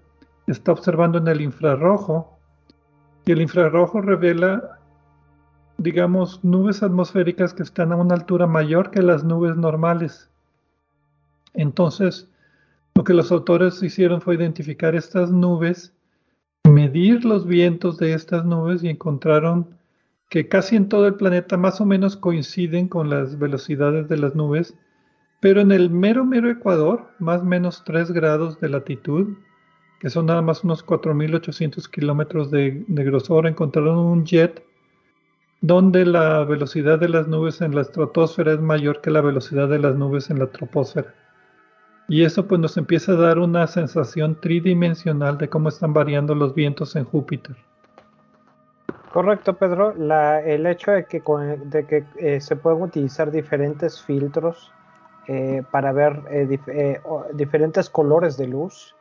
está 0.47 0.71
observando 0.71 1.17
en 1.17 1.27
el 1.27 1.41
infrarrojo 1.41 2.37
y 3.25 3.31
el 3.31 3.41
infrarrojo 3.41 4.01
revela 4.01 4.75
digamos, 5.77 6.43
nubes 6.43 6.83
atmosféricas 6.83 7.53
que 7.53 7.63
están 7.63 7.91
a 7.91 7.95
una 7.95 8.15
altura 8.15 8.47
mayor 8.47 8.91
que 8.91 9.01
las 9.01 9.23
nubes 9.23 9.55
normales. 9.55 10.29
Entonces, 11.53 12.29
lo 12.95 13.03
que 13.03 13.13
los 13.13 13.31
autores 13.31 13.81
hicieron 13.83 14.21
fue 14.21 14.35
identificar 14.35 14.95
estas 14.95 15.31
nubes, 15.31 15.93
medir 16.63 17.25
los 17.25 17.45
vientos 17.45 17.97
de 17.97 18.13
estas 18.13 18.45
nubes 18.45 18.83
y 18.83 18.89
encontraron 18.89 19.77
que 20.29 20.47
casi 20.47 20.75
en 20.75 20.89
todo 20.89 21.07
el 21.07 21.15
planeta 21.15 21.57
más 21.57 21.79
o 21.81 21.85
menos 21.85 22.17
coinciden 22.17 22.87
con 22.87 23.09
las 23.09 23.37
velocidades 23.37 24.07
de 24.07 24.17
las 24.17 24.33
nubes, 24.33 24.75
pero 25.39 25.61
en 25.61 25.71
el 25.71 25.89
mero 25.89 26.25
mero 26.25 26.49
Ecuador, 26.49 27.11
más 27.19 27.41
o 27.41 27.45
menos 27.45 27.83
3 27.83 28.11
grados 28.11 28.59
de 28.59 28.69
latitud, 28.69 29.35
que 30.05 30.11
son 30.11 30.27
nada 30.27 30.43
más 30.43 30.63
unos 30.63 30.85
4.800 30.85 31.89
kilómetros 31.89 32.51
de, 32.51 32.85
grosor, 32.87 33.47
encontraron 33.47 33.97
un 33.97 34.23
jet 34.23 34.63
donde 35.61 36.05
la 36.05 36.43
velocidad 36.43 36.99
de 36.99 37.09
las 37.09 37.27
nubes 37.27 37.59
en 37.61 37.73
la 37.73 37.81
estratosfera 37.81 38.53
es 38.53 38.59
mayor 38.59 39.01
que 39.01 39.09
la 39.09 39.21
velocidad 39.21 39.67
de 39.67 39.79
las 39.79 39.95
nubes 39.95 40.29
en 40.29 40.37
la 40.37 40.45
troposfera. 40.45 41.11
Y 42.07 42.23
eso 42.23 42.45
pues 42.45 42.61
nos 42.61 42.77
empieza 42.77 43.13
a 43.13 43.15
dar 43.15 43.39
una 43.39 43.65
sensación 43.65 44.39
tridimensional 44.39 45.39
de 45.39 45.49
cómo 45.49 45.69
están 45.69 45.91
variando 45.91 46.35
los 46.35 46.53
vientos 46.53 46.95
en 46.95 47.05
Júpiter. 47.05 47.55
Correcto, 49.11 49.53
Pedro. 49.53 49.95
el 49.97 50.67
hecho 50.67 50.91
de 50.91 51.05
que, 51.05 51.23
de 51.65 51.87
que 51.87 52.03
eh, 52.19 52.39
se 52.39 52.55
pueden 52.55 52.83
utilizar 52.83 53.31
diferentes 53.31 54.03
filtros 54.03 54.71
eh, 55.27 55.63
para 55.71 55.91
ver 55.93 56.21
eh, 56.29 57.01
diferentes 57.33 57.89
colores 57.89 58.37
de 58.37 58.45
luz, 58.45 58.94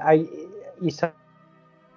hay 0.00 0.52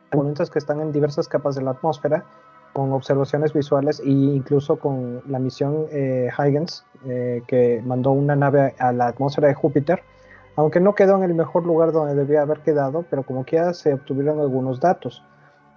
componentes 0.09 0.49
que 0.49 0.59
están 0.59 0.81
en 0.81 0.91
diversas 0.91 1.27
capas 1.27 1.55
de 1.55 1.61
la 1.61 1.71
atmósfera 1.71 2.25
con 2.73 2.93
observaciones 2.93 3.53
visuales 3.53 3.99
e 3.99 4.09
incluso 4.09 4.77
con 4.77 5.21
la 5.27 5.39
misión 5.39 5.87
eh, 5.91 6.29
Huygens, 6.37 6.85
eh, 7.05 7.41
que 7.47 7.81
mandó 7.85 8.11
una 8.11 8.35
nave 8.35 8.75
a 8.79 8.91
la 8.91 9.07
atmósfera 9.07 9.49
de 9.49 9.53
Júpiter, 9.53 10.01
aunque 10.55 10.79
no 10.79 10.95
quedó 10.95 11.17
en 11.17 11.23
el 11.23 11.33
mejor 11.33 11.65
lugar 11.65 11.91
donde 11.91 12.15
debía 12.15 12.41
haber 12.41 12.59
quedado, 12.59 13.05
pero 13.09 13.23
como 13.23 13.43
quiera 13.43 13.73
se 13.73 13.93
obtuvieron 13.93 14.39
algunos 14.39 14.79
datos. 14.79 15.23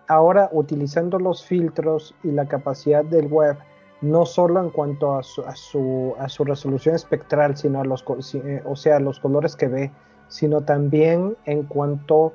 Ahora, 0.06 0.48
utilizando 0.52 1.18
los 1.18 1.44
filtros 1.44 2.14
y 2.22 2.30
la 2.30 2.46
capacidad 2.46 3.04
del 3.04 3.28
web, 3.28 3.56
no 4.00 4.26
solo 4.26 4.60
en 4.60 4.70
cuanto 4.70 5.16
a 5.16 5.22
su, 5.22 5.42
a 6.18 6.28
su, 6.28 6.44
resolución 6.44 6.94
espectral, 6.94 7.56
sino 7.56 7.80
a 7.80 7.84
los, 7.84 8.04
eh, 8.34 8.62
o 8.66 8.76
sea, 8.76 9.00
los 9.00 9.18
colores 9.18 9.56
que 9.56 9.68
ve, 9.68 9.90
sino 10.28 10.62
también 10.62 11.36
en 11.44 11.64
cuanto 11.64 12.32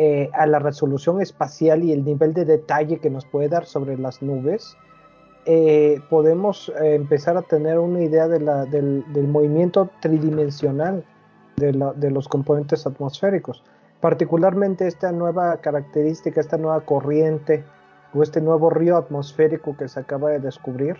eh, 0.00 0.30
a 0.32 0.46
la 0.46 0.60
resolución 0.60 1.20
espacial 1.20 1.82
y 1.82 1.90
el 1.90 2.04
nivel 2.04 2.32
de 2.32 2.44
detalle 2.44 3.00
que 3.00 3.10
nos 3.10 3.26
puede 3.26 3.48
dar 3.48 3.66
sobre 3.66 3.98
las 3.98 4.22
nubes, 4.22 4.76
eh, 5.44 6.00
podemos 6.08 6.68
eh, 6.80 6.94
empezar 6.94 7.36
a 7.36 7.42
tener 7.42 7.80
una 7.80 8.04
idea 8.04 8.28
de 8.28 8.38
la, 8.38 8.64
del, 8.64 9.04
movimiento 9.26 9.90
tridimensional 10.00 11.04
de, 11.56 11.72
de, 11.96 12.10
los 12.12 12.28
componentes 12.28 12.86
atmosféricos. 12.86 13.64
Particularmente 14.00 14.86
esta 14.86 15.10
nueva 15.10 15.56
característica, 15.56 16.40
esta 16.40 16.58
nueva 16.58 16.82
corriente 16.82 17.64
o 18.14 18.22
este 18.22 18.40
nuevo 18.40 18.70
río 18.70 18.96
atmosférico 18.96 19.76
que 19.76 19.88
se 19.88 19.98
acaba 19.98 20.30
de 20.30 20.38
descubrir, 20.38 20.96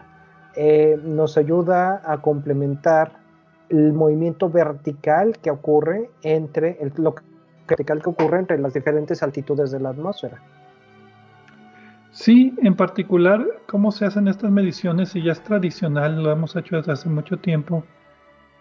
nos 1.04 1.38
ayuda 1.38 2.02
a 2.04 2.20
complementar 2.20 3.12
el 3.70 3.92
movimiento 3.92 4.48
vertical 4.48 5.38
que 5.38 5.50
ocurre 5.50 6.10
entre 6.22 6.78
el, 6.80 6.92
vertical 7.68 8.02
que 8.02 8.10
ocurre 8.10 8.38
entre 8.38 8.58
las 8.58 8.74
diferentes 8.74 9.22
altitudes 9.22 9.70
de 9.70 9.80
la 9.80 9.90
atmósfera. 9.90 10.40
Sí, 12.10 12.54
en 12.62 12.74
particular, 12.74 13.46
cómo 13.66 13.92
se 13.92 14.06
hacen 14.06 14.28
estas 14.28 14.50
mediciones, 14.50 15.14
y 15.14 15.22
ya 15.22 15.32
es 15.32 15.42
tradicional, 15.42 16.22
lo 16.22 16.32
hemos 16.32 16.56
hecho 16.56 16.76
desde 16.76 16.92
hace 16.92 17.08
mucho 17.08 17.36
tiempo, 17.36 17.84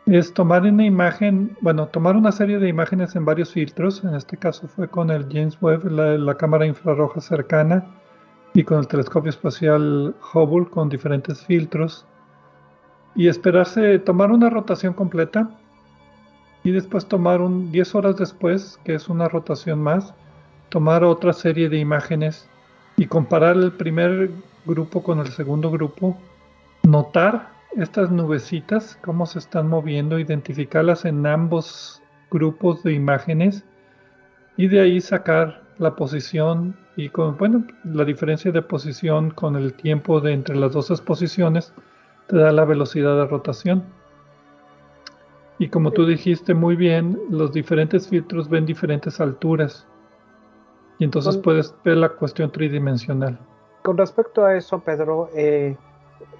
es 0.06 0.34
tomar 0.34 0.64
una 0.64 0.86
imagen, 0.86 1.58
bueno, 1.62 1.88
tomar 1.88 2.16
una 2.16 2.32
serie 2.32 2.60
de 2.60 2.70
imágenes 2.70 3.16
en 3.16 3.26
varios 3.26 3.52
filtros, 3.52 4.04
en 4.04 4.16
este 4.16 4.38
caso 4.38 4.68
fue 4.68 4.88
con 4.88 5.10
el 5.12 5.28
James 5.32 5.58
Webb, 5.62 5.90
la, 5.90 6.36
cámara 6.36 6.66
infrarroja 6.66 7.20
cercana, 7.20 7.86
y 8.54 8.64
con 8.64 8.80
el 8.80 8.88
telescopio 8.88 9.30
espacial 9.30 10.16
Hubble 10.34 10.70
con 10.70 10.90
diferentes 10.90 11.44
filtros, 11.46 12.06
y 13.18 13.28
esperarse, 13.28 14.00
tomar 14.00 14.32
una 14.32 14.50
rotación 14.50 14.94
completa, 14.94 15.50
y 16.64 16.72
después 16.72 17.08
tomar 17.08 17.42
un 17.42 17.72
10 17.72 17.96
horas 17.96 18.18
después, 18.18 18.80
que 18.84 18.94
es 18.94 19.10
una 19.10 19.28
rotación 19.28 19.82
más, 19.82 20.14
tomar 20.70 21.04
otra 21.04 21.34
serie 21.34 21.68
de 21.70 21.78
imágenes 21.78 22.50
y 22.96 23.08
comparar 23.08 23.56
el 23.56 23.72
primer 23.72 24.30
grupo 24.66 25.02
con 25.02 25.20
el 25.20 25.28
segundo 25.30 25.72
grupo, 25.72 26.18
notar 26.84 27.50
estas 27.76 28.12
nubecitas, 28.12 29.00
cómo 29.04 29.26
se 29.26 29.40
están 29.40 29.68
moviendo, 29.68 30.20
identificarlas 30.20 31.06
en 31.06 31.26
ambos 31.26 32.02
grupos 32.30 32.84
de 32.84 32.94
imágenes 32.94 33.64
y 34.58 34.68
de 34.68 34.82
ahí 34.82 35.02
sacar 35.02 35.64
la 35.78 35.96
posición 35.96 36.76
y 36.98 37.10
con, 37.10 37.38
bueno, 37.38 37.66
la 37.84 38.04
diferencia 38.04 38.52
de 38.52 38.62
posición 38.62 39.32
con 39.32 39.56
el 39.56 39.74
tiempo 39.74 40.20
de 40.20 40.34
entre 40.34 40.56
las 40.56 40.74
dos 40.74 40.92
exposiciones 40.92 41.74
te 42.28 42.38
da 42.38 42.52
la 42.52 42.66
velocidad 42.66 43.16
de 43.18 43.26
rotación. 43.26 43.84
Y 45.60 45.70
como 45.70 45.92
tú 45.92 46.06
dijiste 46.06 46.54
muy 46.54 46.76
bien, 46.76 47.20
los 47.30 47.52
diferentes 47.52 48.08
filtros 48.08 48.50
ven 48.50 48.66
diferentes 48.66 49.20
alturas. 49.20 49.88
Y 51.00 51.04
entonces 51.04 51.38
puedes 51.38 51.74
ver 51.84 51.98
la 51.98 52.10
cuestión 52.10 52.52
tridimensional. 52.52 53.40
Con 53.84 53.98
respecto 53.98 54.46
a 54.46 54.56
eso, 54.56 54.80
Pedro, 54.80 55.30
eh, 55.36 55.76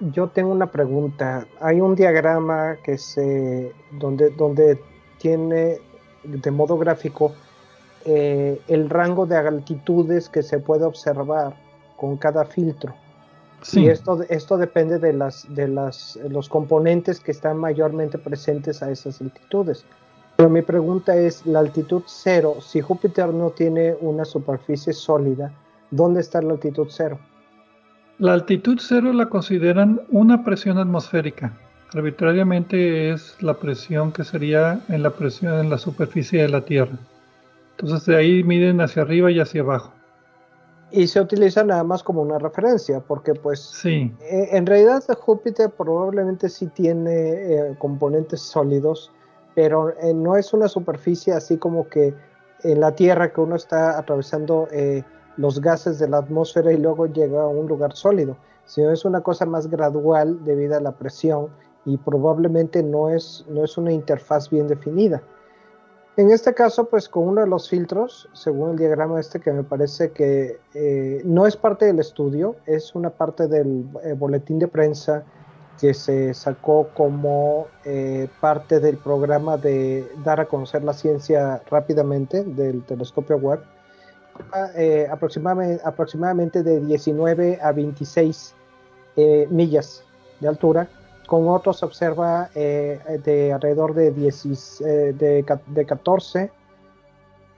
yo 0.00 0.28
tengo 0.28 0.52
una 0.52 0.70
pregunta. 0.70 1.46
Hay 1.60 1.80
un 1.80 1.94
diagrama 1.94 2.76
que 2.84 2.98
se 2.98 3.72
donde, 3.98 4.30
donde 4.30 4.80
tiene 5.18 5.78
de 6.24 6.50
modo 6.50 6.76
gráfico 6.76 7.32
eh, 8.04 8.60
el 8.68 8.88
rango 8.90 9.26
de 9.26 9.36
altitudes 9.36 10.28
que 10.28 10.42
se 10.42 10.58
puede 10.58 10.84
observar 10.84 11.54
con 11.96 12.16
cada 12.16 12.44
filtro. 12.44 12.94
Y 13.72 13.88
esto, 13.88 14.22
esto 14.28 14.56
depende 14.56 14.98
de, 14.98 15.12
las, 15.12 15.46
de 15.54 15.68
las, 15.68 16.18
los 16.28 16.48
componentes 16.48 17.20
que 17.20 17.32
están 17.32 17.58
mayormente 17.58 18.16
presentes 18.18 18.82
a 18.82 18.90
esas 18.90 19.20
altitudes. 19.20 19.84
Pero 20.36 20.48
mi 20.48 20.62
pregunta 20.62 21.16
es, 21.16 21.44
la 21.46 21.58
altitud 21.58 22.02
cero, 22.06 22.58
si 22.60 22.80
Júpiter 22.80 23.28
no 23.34 23.50
tiene 23.50 23.96
una 24.00 24.24
superficie 24.24 24.92
sólida, 24.92 25.52
¿dónde 25.90 26.20
está 26.20 26.40
la 26.40 26.52
altitud 26.52 26.86
cero? 26.88 27.18
La 28.18 28.34
altitud 28.34 28.78
cero 28.80 29.12
la 29.12 29.26
consideran 29.26 30.00
una 30.10 30.44
presión 30.44 30.78
atmosférica. 30.78 31.52
Arbitrariamente 31.94 33.10
es 33.10 33.42
la 33.42 33.54
presión 33.54 34.12
que 34.12 34.22
sería 34.22 34.80
en 34.88 35.02
la 35.02 35.10
presión 35.10 35.58
en 35.58 35.70
la 35.70 35.78
superficie 35.78 36.42
de 36.42 36.48
la 36.48 36.60
Tierra. 36.60 36.98
Entonces 37.72 38.06
de 38.06 38.16
ahí 38.16 38.44
miden 38.44 38.80
hacia 38.80 39.02
arriba 39.02 39.30
y 39.30 39.40
hacia 39.40 39.62
abajo. 39.62 39.92
Y 40.90 41.06
se 41.06 41.20
utiliza 41.20 41.64
nada 41.64 41.84
más 41.84 42.02
como 42.02 42.22
una 42.22 42.38
referencia, 42.38 43.00
porque 43.00 43.34
pues 43.34 43.60
sí. 43.60 44.14
Eh, 44.22 44.48
en 44.52 44.64
realidad 44.64 45.02
Júpiter 45.20 45.70
probablemente 45.70 46.48
sí 46.48 46.66
tiene 46.68 47.12
eh, 47.12 47.76
componentes 47.78 48.40
sólidos, 48.40 49.12
pero 49.54 49.90
eh, 50.00 50.14
no 50.14 50.36
es 50.36 50.52
una 50.52 50.68
superficie 50.68 51.32
así 51.32 51.58
como 51.58 51.88
que 51.88 52.14
en 52.62 52.80
la 52.80 52.94
Tierra 52.94 53.32
que 53.32 53.40
uno 53.40 53.56
está 53.56 53.98
atravesando 53.98 54.68
eh, 54.70 55.02
los 55.36 55.60
gases 55.60 55.98
de 55.98 56.08
la 56.08 56.18
atmósfera 56.18 56.72
y 56.72 56.76
luego 56.76 57.06
llega 57.06 57.42
a 57.42 57.46
un 57.46 57.66
lugar 57.66 57.94
sólido, 57.94 58.36
sino 58.64 58.90
es 58.92 59.04
una 59.04 59.20
cosa 59.20 59.46
más 59.46 59.68
gradual 59.68 60.44
debido 60.44 60.76
a 60.76 60.80
la 60.80 60.92
presión 60.92 61.48
y 61.84 61.96
probablemente 61.96 62.82
no 62.82 63.08
es, 63.10 63.44
no 63.48 63.64
es 63.64 63.78
una 63.78 63.92
interfaz 63.92 64.50
bien 64.50 64.68
definida. 64.68 65.22
En 66.18 66.32
este 66.32 66.52
caso, 66.52 66.88
pues 66.88 67.08
con 67.08 67.28
uno 67.28 67.42
de 67.42 67.46
los 67.46 67.70
filtros, 67.70 68.28
según 68.32 68.72
el 68.72 68.76
diagrama 68.76 69.20
este 69.20 69.38
que 69.38 69.52
me 69.52 69.62
parece 69.62 70.10
que 70.10 70.58
eh, 70.74 71.22
no 71.24 71.46
es 71.46 71.56
parte 71.56 71.84
del 71.86 72.00
estudio, 72.00 72.56
es 72.66 72.92
una 72.96 73.10
parte 73.10 73.46
del 73.46 73.84
boletín 74.16 74.58
de 74.58 74.66
prensa 74.66 75.22
que 75.80 75.94
se 75.94 76.34
sacó 76.34 76.88
como 76.94 77.68
eh, 77.84 78.28
parte 78.40 78.80
del 78.80 78.96
programa 78.96 79.56
de 79.56 80.10
dar 80.24 80.40
a 80.40 80.46
conocer 80.46 80.82
la 80.82 80.92
ciencia 80.92 81.62
rápidamente 81.70 82.42
del 82.42 82.82
telescopio 82.84 83.36
Webb, 83.36 83.60
eh, 84.76 85.06
aproximadamente, 85.10 86.64
de 86.64 86.80
19 86.80 87.60
a 87.62 87.70
26 87.70 88.54
eh, 89.16 89.46
millas 89.50 90.02
de 90.40 90.48
altura, 90.48 90.88
con 91.28 91.46
otros 91.46 91.78
se 91.78 91.84
observa 91.84 92.48
de 92.54 93.52
alrededor 93.52 93.92
de, 93.92 94.10
de, 94.12 95.44
de 95.66 95.86
14 95.86 96.50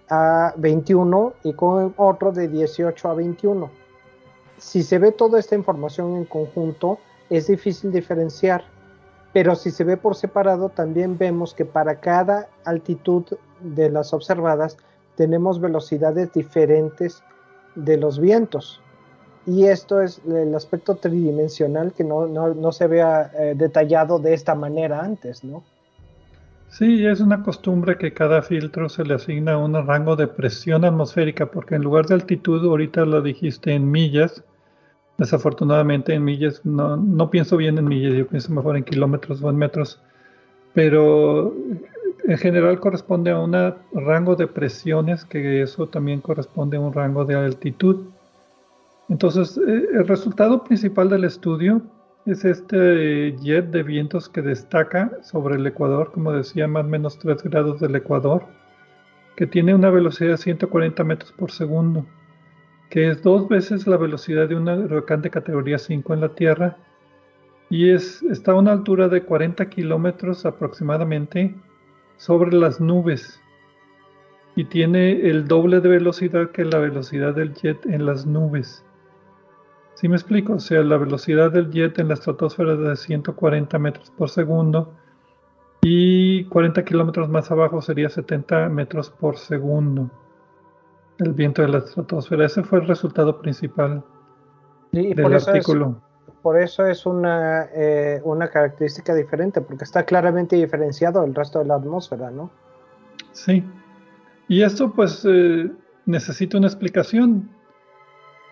a 0.09 0.52
21 0.56 1.35
y 1.44 1.52
con 1.52 1.94
otro 1.96 2.33
de 2.33 2.48
18 2.48 3.09
a 3.09 3.14
21. 3.14 3.70
Si 4.59 4.83
se 4.83 4.98
ve 4.98 5.12
toda 5.12 5.38
esta 5.38 5.54
información 5.54 6.16
en 6.16 6.24
conjunto, 6.24 6.98
es 7.30 7.46
difícil 7.46 7.92
diferenciar, 7.92 8.64
pero 9.33 9.54
si 9.54 9.70
se 9.70 9.85
ve 9.85 9.96
por 9.96 10.16
separado 10.16 10.70
también 10.70 11.16
vemos 11.16 11.54
que 11.54 11.64
para 11.64 12.00
cada 12.00 12.48
altitud 12.64 13.24
de 13.61 13.88
las 13.88 14.12
observadas 14.12 14.78
tenemos 15.14 15.61
velocidades 15.61 16.33
diferentes 16.33 17.22
de 17.76 17.96
los 17.98 18.18
vientos. 18.18 18.83
Y 19.46 19.66
esto 19.66 20.00
es 20.03 20.20
el 20.26 20.55
aspecto 20.55 20.96
tridimensional 20.96 21.92
que 21.92 22.05
no, 22.05 22.72
se 22.72 22.87
vea 22.87 23.31
eh, 23.38 23.55
detallado 23.57 24.18
de 24.18 24.35
esta 24.35 24.55
manera 24.55 25.00
antes, 25.00 25.42
¿no? 25.42 25.62
Sí, 26.68 27.05
es 27.05 27.20
una 27.20 27.42
costumbre 27.42 27.98
que 27.98 28.12
cada 28.12 28.42
filtro 28.42 28.88
se 28.88 29.03
le 29.05 29.14
asigna 29.14 29.59
un 29.59 29.74
rango 29.87 30.14
de 30.14 30.29
presión 30.29 30.85
atmosférica, 30.85 31.46
porque 31.46 31.74
en 31.74 31.83
lugar 31.83 32.07
de 32.07 32.14
altitud, 32.14 32.64
ahorita 32.64 33.05
lo 33.05 33.22
dijiste 33.22 33.72
en 33.72 33.90
millas, 33.90 34.44
Desafortunadamente 35.20 36.14
en 36.14 36.24
millas, 36.24 36.64
no, 36.64 36.96
no 36.96 37.29
pienso 37.29 37.59
bien 37.59 37.76
en 37.76 37.85
millas, 37.85 38.14
yo 38.14 38.26
pienso 38.26 38.55
mejor 38.55 38.79
en 38.79 38.85
kilómetros 38.85 39.42
o 39.42 39.50
en 39.50 39.57
metros, 39.57 40.00
pero 40.72 41.55
en 42.24 42.38
general 42.38 42.81
corresponde 42.81 43.31
a 43.31 43.38
un 43.38 43.53
rango 43.92 44.35
de 44.35 44.46
presiones, 44.46 45.26
que 45.26 45.61
eso 45.61 45.87
también 45.88 46.22
corresponde 46.22 46.79
a 46.79 46.81
un 46.81 46.94
rango 46.94 47.26
de 47.26 47.35
altitud. 47.35 48.07
Entonces, 49.11 49.59
eh, 49.59 49.88
el 49.92 50.09
resultado 50.09 50.64
principal 50.64 51.11
del 51.11 51.25
estudio 51.25 51.83
es 52.25 52.46
este 52.46 53.37
jet 53.42 53.66
de 53.66 53.83
vientos 53.83 54.31
que 54.31 54.40
destaca 54.40 55.12
sobre 55.23 55.57
el 55.57 55.66
Ecuador, 55.66 56.12
como 56.12 56.33
decía, 56.33 56.66
más 56.66 56.85
o 56.87 56.88
menos 56.88 57.18
3 57.18 57.42
grados 57.42 57.81
del 57.81 57.96
Ecuador, 57.96 58.46
que 59.37 59.46
tiene 59.46 59.75
una 59.75 59.90
velocidad 59.90 60.31
de 60.31 60.38
140 60.38 61.05
metros 61.05 61.33
por 61.33 61.51
segundo 61.51 62.07
que 62.90 63.09
es 63.09 63.23
dos 63.23 63.49
veces 63.49 63.87
la 63.87 63.96
velocidad 63.96 64.49
de 64.49 64.57
un 64.57 64.68
huracán 64.68 65.23
de 65.23 65.31
categoría 65.31 65.79
5 65.79 66.12
en 66.12 66.20
la 66.20 66.35
Tierra 66.35 66.77
y 67.70 67.90
es, 67.90 68.20
está 68.25 68.53
a 68.53 68.57
una 68.57 68.73
altura 68.73 69.09
de 69.09 69.23
40 69.23 69.70
kilómetros 69.70 70.44
aproximadamente 70.44 71.55
sobre 72.16 72.53
las 72.53 72.81
nubes 72.81 73.40
y 74.57 74.64
tiene 74.64 75.12
el 75.31 75.46
doble 75.46 75.81
de 75.81 75.88
velocidad 75.88 76.51
que 76.51 76.64
la 76.64 76.79
velocidad 76.79 77.33
del 77.33 77.55
jet 77.55 77.87
en 77.87 78.05
las 78.05 78.27
nubes. 78.27 78.85
¿Sí 80.00 80.08
me 80.08 80.16
explico? 80.16 80.54
O 80.54 80.58
sea, 80.58 80.80
la 80.82 80.96
velocidad 80.96 81.52
del 81.52 81.70
jet 81.70 81.98
en 81.98 82.08
la 82.08 82.14
estratosfera 82.14 82.72
es 82.72 82.78
de 82.78 82.96
140 82.96 83.78
metros 83.78 84.10
por 84.16 84.30
segundo 84.30 84.94
y 85.82 86.44
40 86.46 86.82
kilómetros 86.86 87.28
más 87.28 87.50
abajo 87.50 87.82
sería 87.82 88.08
70 88.08 88.70
metros 88.70 89.10
por 89.10 89.36
segundo 89.36 90.10
el 91.18 91.34
viento 91.34 91.60
de 91.60 91.68
la 91.68 91.78
estratosfera. 91.78 92.46
Ese 92.46 92.62
fue 92.62 92.78
el 92.78 92.88
resultado 92.88 93.42
principal 93.42 94.02
del 94.90 95.34
artículo. 95.34 96.00
por 96.40 96.58
eso 96.58 96.86
es 96.86 97.04
una, 97.04 97.68
eh, 97.74 98.22
una 98.24 98.48
característica 98.48 99.14
diferente, 99.14 99.60
porque 99.60 99.84
está 99.84 100.04
claramente 100.04 100.56
diferenciado 100.56 101.20
del 101.20 101.34
resto 101.34 101.58
de 101.58 101.66
la 101.66 101.74
atmósfera, 101.74 102.30
¿no? 102.30 102.50
Sí. 103.32 103.62
Y 104.48 104.62
esto 104.62 104.94
pues 104.94 105.26
eh, 105.28 105.70
necesita 106.06 106.56
una 106.56 106.68
explicación. 106.68 107.50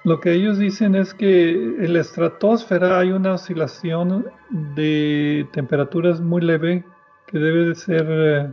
Lo 0.04 0.20
que 0.20 0.32
ellos 0.32 0.58
dicen 0.58 0.94
es 0.94 1.12
que 1.12 1.50
en 1.50 1.92
la 1.92 2.00
estratosfera 2.00 2.98
hay 2.98 3.10
una 3.10 3.34
oscilación 3.34 4.26
de 4.74 5.46
temperaturas 5.52 6.20
muy 6.20 6.40
leve 6.40 6.84
que 7.26 7.38
debe 7.38 7.66
de 7.66 7.74
ser 7.74 8.06
eh, 8.08 8.52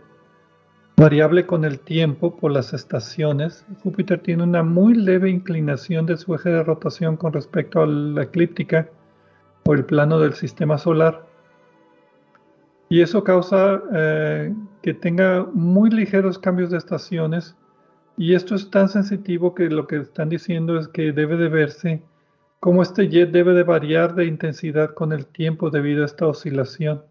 variable 0.98 1.46
con 1.46 1.64
el 1.64 1.80
tiempo 1.80 2.36
por 2.36 2.52
las 2.52 2.74
estaciones. 2.74 3.66
Júpiter 3.84 4.20
tiene 4.22 4.44
una 4.44 4.64
muy 4.64 4.96
leve 4.96 5.30
inclinación 5.30 6.06
de 6.06 6.18
su 6.18 6.34
eje 6.34 6.50
de 6.50 6.64
rotación 6.64 7.16
con 7.16 7.32
respecto 7.32 7.82
a 7.82 7.88
la 7.88 8.24
eclíptica 8.24 8.90
o 9.66 9.74
el 9.74 9.86
plano 9.86 10.20
del 10.20 10.34
sistema 10.34 10.78
solar. 10.78 11.26
Y 12.90 13.02
eso 13.02 13.24
causa 13.24 13.82
eh, 13.94 14.54
que 14.82 14.94
tenga 14.94 15.46
muy 15.54 15.90
ligeros 15.90 16.40
cambios 16.40 16.70
de 16.72 16.78
estaciones 16.78 17.56
y 18.18 18.34
esto 18.34 18.56
es 18.56 18.70
tan 18.70 18.90
sensitivo 18.90 19.54
que 19.54 19.70
lo 19.70 19.88
que 19.88 19.98
están 19.98 20.30
diciendo 20.30 20.80
es 20.80 20.88
que 20.88 21.12
debe 21.12 21.38
de 21.38 21.50
verse 21.50 22.02
cómo 22.60 22.82
este 22.82 23.10
jet 23.10 23.32
debe 23.32 23.54
de 23.54 23.64
variar 23.64 24.16
de 24.16 24.26
intensidad 24.26 24.94
con 24.94 25.12
el 25.12 25.26
tiempo 25.26 25.70
debido 25.70 26.04
a 26.04 26.06
esta 26.06 26.28
oscilación. 26.28 27.04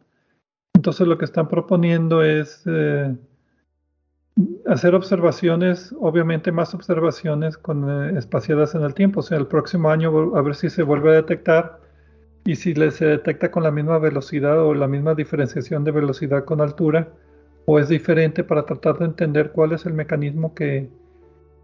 Entonces 0.75 1.07
lo 1.07 1.19
que 1.19 1.27
están 1.27 1.49
proponiendo 1.49 2.23
es 2.23 2.63
eh, 2.67 3.15
hacer 4.67 4.95
observaciones, 4.95 5.95
obviamente 6.01 6.51
más 6.53 6.75
observaciones 6.75 7.57
con, 7.59 7.89
eh, 7.89 8.19
espaciadas 8.19 8.75
en 8.75 8.83
el 8.83 8.95
tiempo. 8.95 9.21
O 9.21 9.23
sea, 9.23 9.39
el 9.39 9.47
próximo 9.47 9.91
año 9.91 10.37
a 10.37 10.43
ver 10.43 10.55
si 10.55 10.71
se 10.71 10.83
vuelve 10.83 11.11
a 11.11 11.15
detectar 11.15 11.81
y 12.45 12.57
si 12.57 12.75
se 12.75 13.07
detecta 13.07 13.51
con 13.51 13.63
la 13.63 13.71
misma 13.71 13.99
velocidad 13.99 14.61
o 14.61 14.75
la 14.75 14.89
misma 14.89 15.15
diferenciación 15.15 15.85
de 15.85 15.93
velocidad 15.93 16.45
con 16.45 16.61
altura 16.61 17.09
o 17.67 17.79
es 17.79 17.89
diferente 17.89 18.45
para 18.45 18.65
tratar 18.65 18.99
de 18.99 19.07
entender 19.07 19.53
cuál 19.53 19.73
es 19.73 19.87
el 19.87 19.95
mecanismo 19.95 20.55
que, 20.55 20.89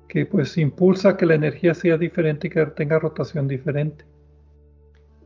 que 0.09 0.27
pues 0.27 0.57
impulsa 0.59 1.17
que 1.17 1.27
la 1.27 1.35
energía 1.35 1.75
sea 1.75 1.97
diferente 1.97 2.47
y 2.47 2.51
que 2.51 2.65
tenga 2.67 2.99
rotación 2.99 3.47
diferente. 3.49 4.05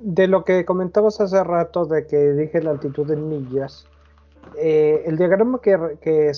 De 0.00 0.26
lo 0.26 0.44
que 0.44 0.64
comentabas 0.64 1.20
hace 1.20 1.42
rato 1.42 1.87
de 1.87 2.06
que 2.06 2.32
dije 2.32 2.60
la 2.60 2.72
altitud 2.72 3.10
en 3.10 3.28
millas, 3.28 3.87
eh, 4.58 5.02
el 5.06 5.16
diagrama 5.16 5.60
que, 5.60 5.78
que, 6.00 6.32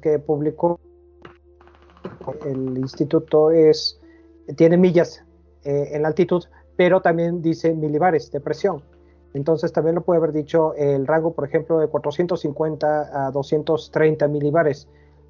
que, 0.00 0.18
publicó 0.18 0.80
el 2.46 2.78
instituto 2.78 3.50
es 3.50 4.00
tiene 4.56 4.76
millas 4.76 5.22
eh, 5.64 5.90
en 5.92 6.06
altitud, 6.06 6.44
pero 6.76 7.00
también 7.00 7.42
dice 7.42 7.74
milibares 7.74 8.30
de 8.32 8.40
presión. 8.40 8.82
Entonces 9.34 9.72
también 9.72 9.94
lo 9.94 10.02
puede 10.02 10.18
haber 10.18 10.32
dicho 10.32 10.74
el 10.74 11.06
rango, 11.06 11.32
por 11.32 11.46
ejemplo, 11.46 11.78
de 11.78 11.86
450 11.86 13.26
a 13.26 13.30
230 13.30 14.26
milibares, 14.28 14.88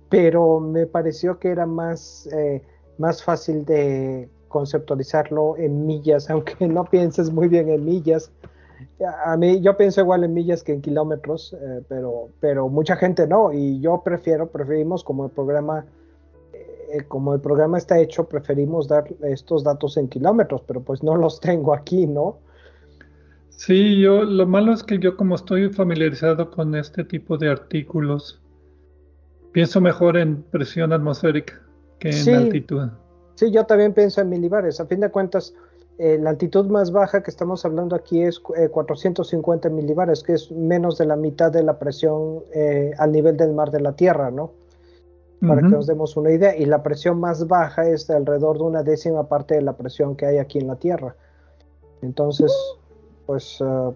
pero 0.08 0.60
me 0.60 0.86
pareció 0.86 1.38
que 1.38 1.48
era 1.50 1.66
más, 1.66 2.28
eh, 2.32 2.62
más 2.98 3.22
fácil 3.22 3.64
de 3.64 4.28
conceptualizarlo 4.48 5.56
en 5.56 5.86
millas, 5.86 6.30
aunque 6.30 6.66
no 6.66 6.84
pienses 6.84 7.30
muy 7.30 7.48
bien 7.48 7.68
en 7.68 7.84
millas. 7.84 8.32
A 9.24 9.36
mí 9.36 9.60
yo 9.60 9.76
pienso 9.76 10.00
igual 10.00 10.24
en 10.24 10.32
millas 10.32 10.62
que 10.62 10.72
en 10.72 10.80
kilómetros, 10.80 11.54
eh, 11.60 11.82
pero, 11.88 12.28
pero 12.40 12.68
mucha 12.68 12.96
gente 12.96 13.26
no, 13.26 13.52
y 13.52 13.80
yo 13.80 14.02
prefiero, 14.02 14.48
preferimos 14.48 15.04
como 15.04 15.26
el 15.26 15.30
programa 15.30 15.84
eh, 16.92 17.04
como 17.06 17.34
el 17.34 17.40
programa 17.40 17.78
está 17.78 17.98
hecho, 17.98 18.24
preferimos 18.24 18.88
dar 18.88 19.04
estos 19.22 19.62
datos 19.62 19.96
en 19.96 20.08
kilómetros, 20.08 20.62
pero 20.66 20.80
pues 20.80 21.02
no 21.02 21.16
los 21.16 21.40
tengo 21.48 21.72
aquí, 21.72 22.06
¿no? 22.06 22.38
Sí, 23.60 24.00
yo 24.00 24.22
lo 24.22 24.46
malo 24.46 24.72
es 24.72 24.82
que 24.82 24.98
yo 24.98 25.18
como 25.18 25.34
estoy 25.34 25.68
familiarizado 25.68 26.50
con 26.50 26.74
este 26.74 27.04
tipo 27.04 27.36
de 27.36 27.50
artículos, 27.50 28.40
pienso 29.52 29.82
mejor 29.82 30.16
en 30.16 30.42
presión 30.44 30.94
atmosférica 30.94 31.60
que 31.98 32.08
en 32.08 32.36
altitud. 32.36 32.88
Sí, 33.34 33.50
yo 33.50 33.66
también 33.66 33.92
pienso 33.92 34.22
en 34.22 34.30
milibares. 34.30 34.80
A 34.80 34.86
fin 34.86 35.00
de 35.00 35.10
cuentas, 35.10 35.52
eh, 35.98 36.16
la 36.18 36.30
altitud 36.30 36.68
más 36.68 36.90
baja 36.90 37.22
que 37.22 37.30
estamos 37.30 37.62
hablando 37.66 37.94
aquí 37.94 38.22
es 38.22 38.40
450 38.40 39.68
eh, 39.68 39.70
milibares, 39.70 40.22
que 40.22 40.32
es 40.32 40.50
menos 40.50 40.96
de 40.96 41.04
la 41.04 41.16
mitad 41.16 41.52
de 41.52 41.62
la 41.62 41.78
presión 41.78 42.38
eh, 42.54 42.92
al 42.96 43.12
nivel 43.12 43.36
del 43.36 43.52
mar 43.52 43.70
de 43.70 43.80
la 43.80 43.92
Tierra, 43.92 44.30
¿no? 44.30 44.52
Para 45.46 45.60
que 45.60 45.68
nos 45.68 45.86
demos 45.86 46.16
una 46.16 46.32
idea. 46.32 46.56
Y 46.56 46.64
la 46.64 46.82
presión 46.82 47.20
más 47.20 47.46
baja 47.46 47.86
es 47.86 48.06
de 48.06 48.16
alrededor 48.16 48.56
de 48.56 48.64
una 48.64 48.82
décima 48.82 49.28
parte 49.28 49.56
de 49.56 49.60
la 49.60 49.76
presión 49.76 50.16
que 50.16 50.24
hay 50.24 50.38
aquí 50.38 50.58
en 50.58 50.66
la 50.66 50.76
Tierra. 50.76 51.14
Entonces, 52.00 52.50
pues 53.30 53.60
uh, 53.60 53.94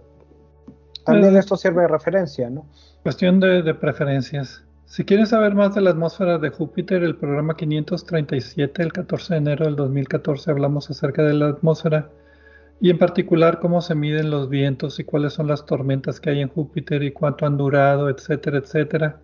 también 1.04 1.36
esto 1.36 1.56
sirve 1.56 1.82
de 1.82 1.88
referencia, 1.88 2.48
¿no? 2.48 2.68
Cuestión 3.02 3.40
de, 3.40 3.74
preferencias. 3.74 4.62
Si 4.84 5.04
quieres 5.04 5.30
saber 5.30 5.56
más 5.56 5.74
de 5.74 5.80
la 5.80 5.90
atmósfera 5.90 6.38
de 6.38 6.50
Júpiter, 6.50 7.02
el 7.02 7.16
programa 7.16 7.56
537, 7.56 8.80
el 8.80 8.92
14 8.92 9.34
de 9.34 9.38
enero 9.38 9.64
del 9.64 9.74
2014, 9.74 10.52
hablamos 10.52 10.88
acerca 10.88 11.24
de 11.24 11.34
la 11.34 11.48
atmósfera 11.48 12.10
y 12.80 12.90
en 12.90 12.98
particular 12.98 13.58
cómo 13.58 13.80
se 13.80 13.96
miden 13.96 14.30
los 14.30 14.48
vientos 14.48 15.00
y 15.00 15.04
cuáles 15.04 15.32
son 15.32 15.48
las 15.48 15.66
tormentas 15.66 16.20
que 16.20 16.30
hay 16.30 16.40
en 16.40 16.48
Júpiter 16.48 17.02
y 17.02 17.10
cuánto 17.10 17.44
han 17.44 17.56
durado, 17.56 18.08
etcétera, 18.08 18.58
etcétera. 18.58 19.20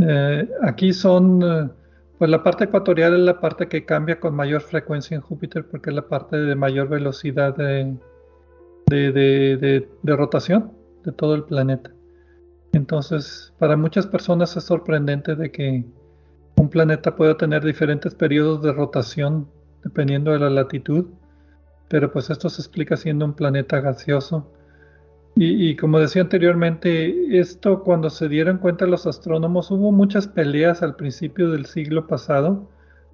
Eh, 0.00 0.48
aquí 0.62 0.94
son, 0.94 1.42
eh, 1.42 1.68
pues 2.16 2.30
la 2.30 2.42
parte 2.42 2.64
ecuatorial 2.64 3.12
es 3.12 3.20
la 3.20 3.40
parte 3.40 3.68
que 3.68 3.84
cambia 3.84 4.18
con 4.20 4.34
mayor 4.34 4.62
frecuencia 4.62 5.16
en 5.16 5.20
Júpiter 5.20 5.66
porque 5.66 5.90
es 5.90 5.96
la 5.96 6.08
parte 6.08 6.38
de 6.38 6.54
mayor 6.54 6.88
velocidad 6.88 7.54
de, 7.54 7.94
de, 8.88 9.88
rotación 10.04 10.72
de 11.04 11.12
todo 11.12 11.34
el 11.34 11.44
planeta. 11.44 11.92
Entonces, 12.72 13.52
para 13.58 13.76
muchas 13.76 14.06
personas 14.06 14.56
es 14.56 14.64
sorprendente 14.64 15.34
de 15.34 15.50
que 15.50 15.84
un 16.56 16.68
planeta 16.68 17.16
pueda 17.16 17.36
tener 17.36 17.64
diferentes 17.64 18.14
periodos 18.14 18.62
de 18.62 18.72
rotación 18.72 19.48
dependiendo 19.82 20.32
de 20.32 20.40
la 20.40 20.50
latitud, 20.50 21.06
pero 21.88 22.12
pues 22.12 22.30
esto 22.30 22.48
se 22.50 22.60
explica 22.60 22.96
siendo 22.96 23.24
un 23.24 23.34
planeta 23.34 23.80
gaseoso. 23.80 24.52
Y, 25.36 25.70
y, 25.70 25.76
como 25.76 26.00
decía 26.00 26.22
anteriormente, 26.22 27.38
esto 27.38 27.84
cuando 27.84 28.10
se 28.10 28.28
dieron 28.28 28.58
cuenta 28.58 28.86
los 28.86 29.06
astrónomos, 29.06 29.70
hubo 29.70 29.92
muchas 29.92 30.26
peleas 30.26 30.82
al 30.82 30.96
principio 30.96 31.50
del 31.50 31.66
siglo 31.66 32.06
pasado 32.06 32.68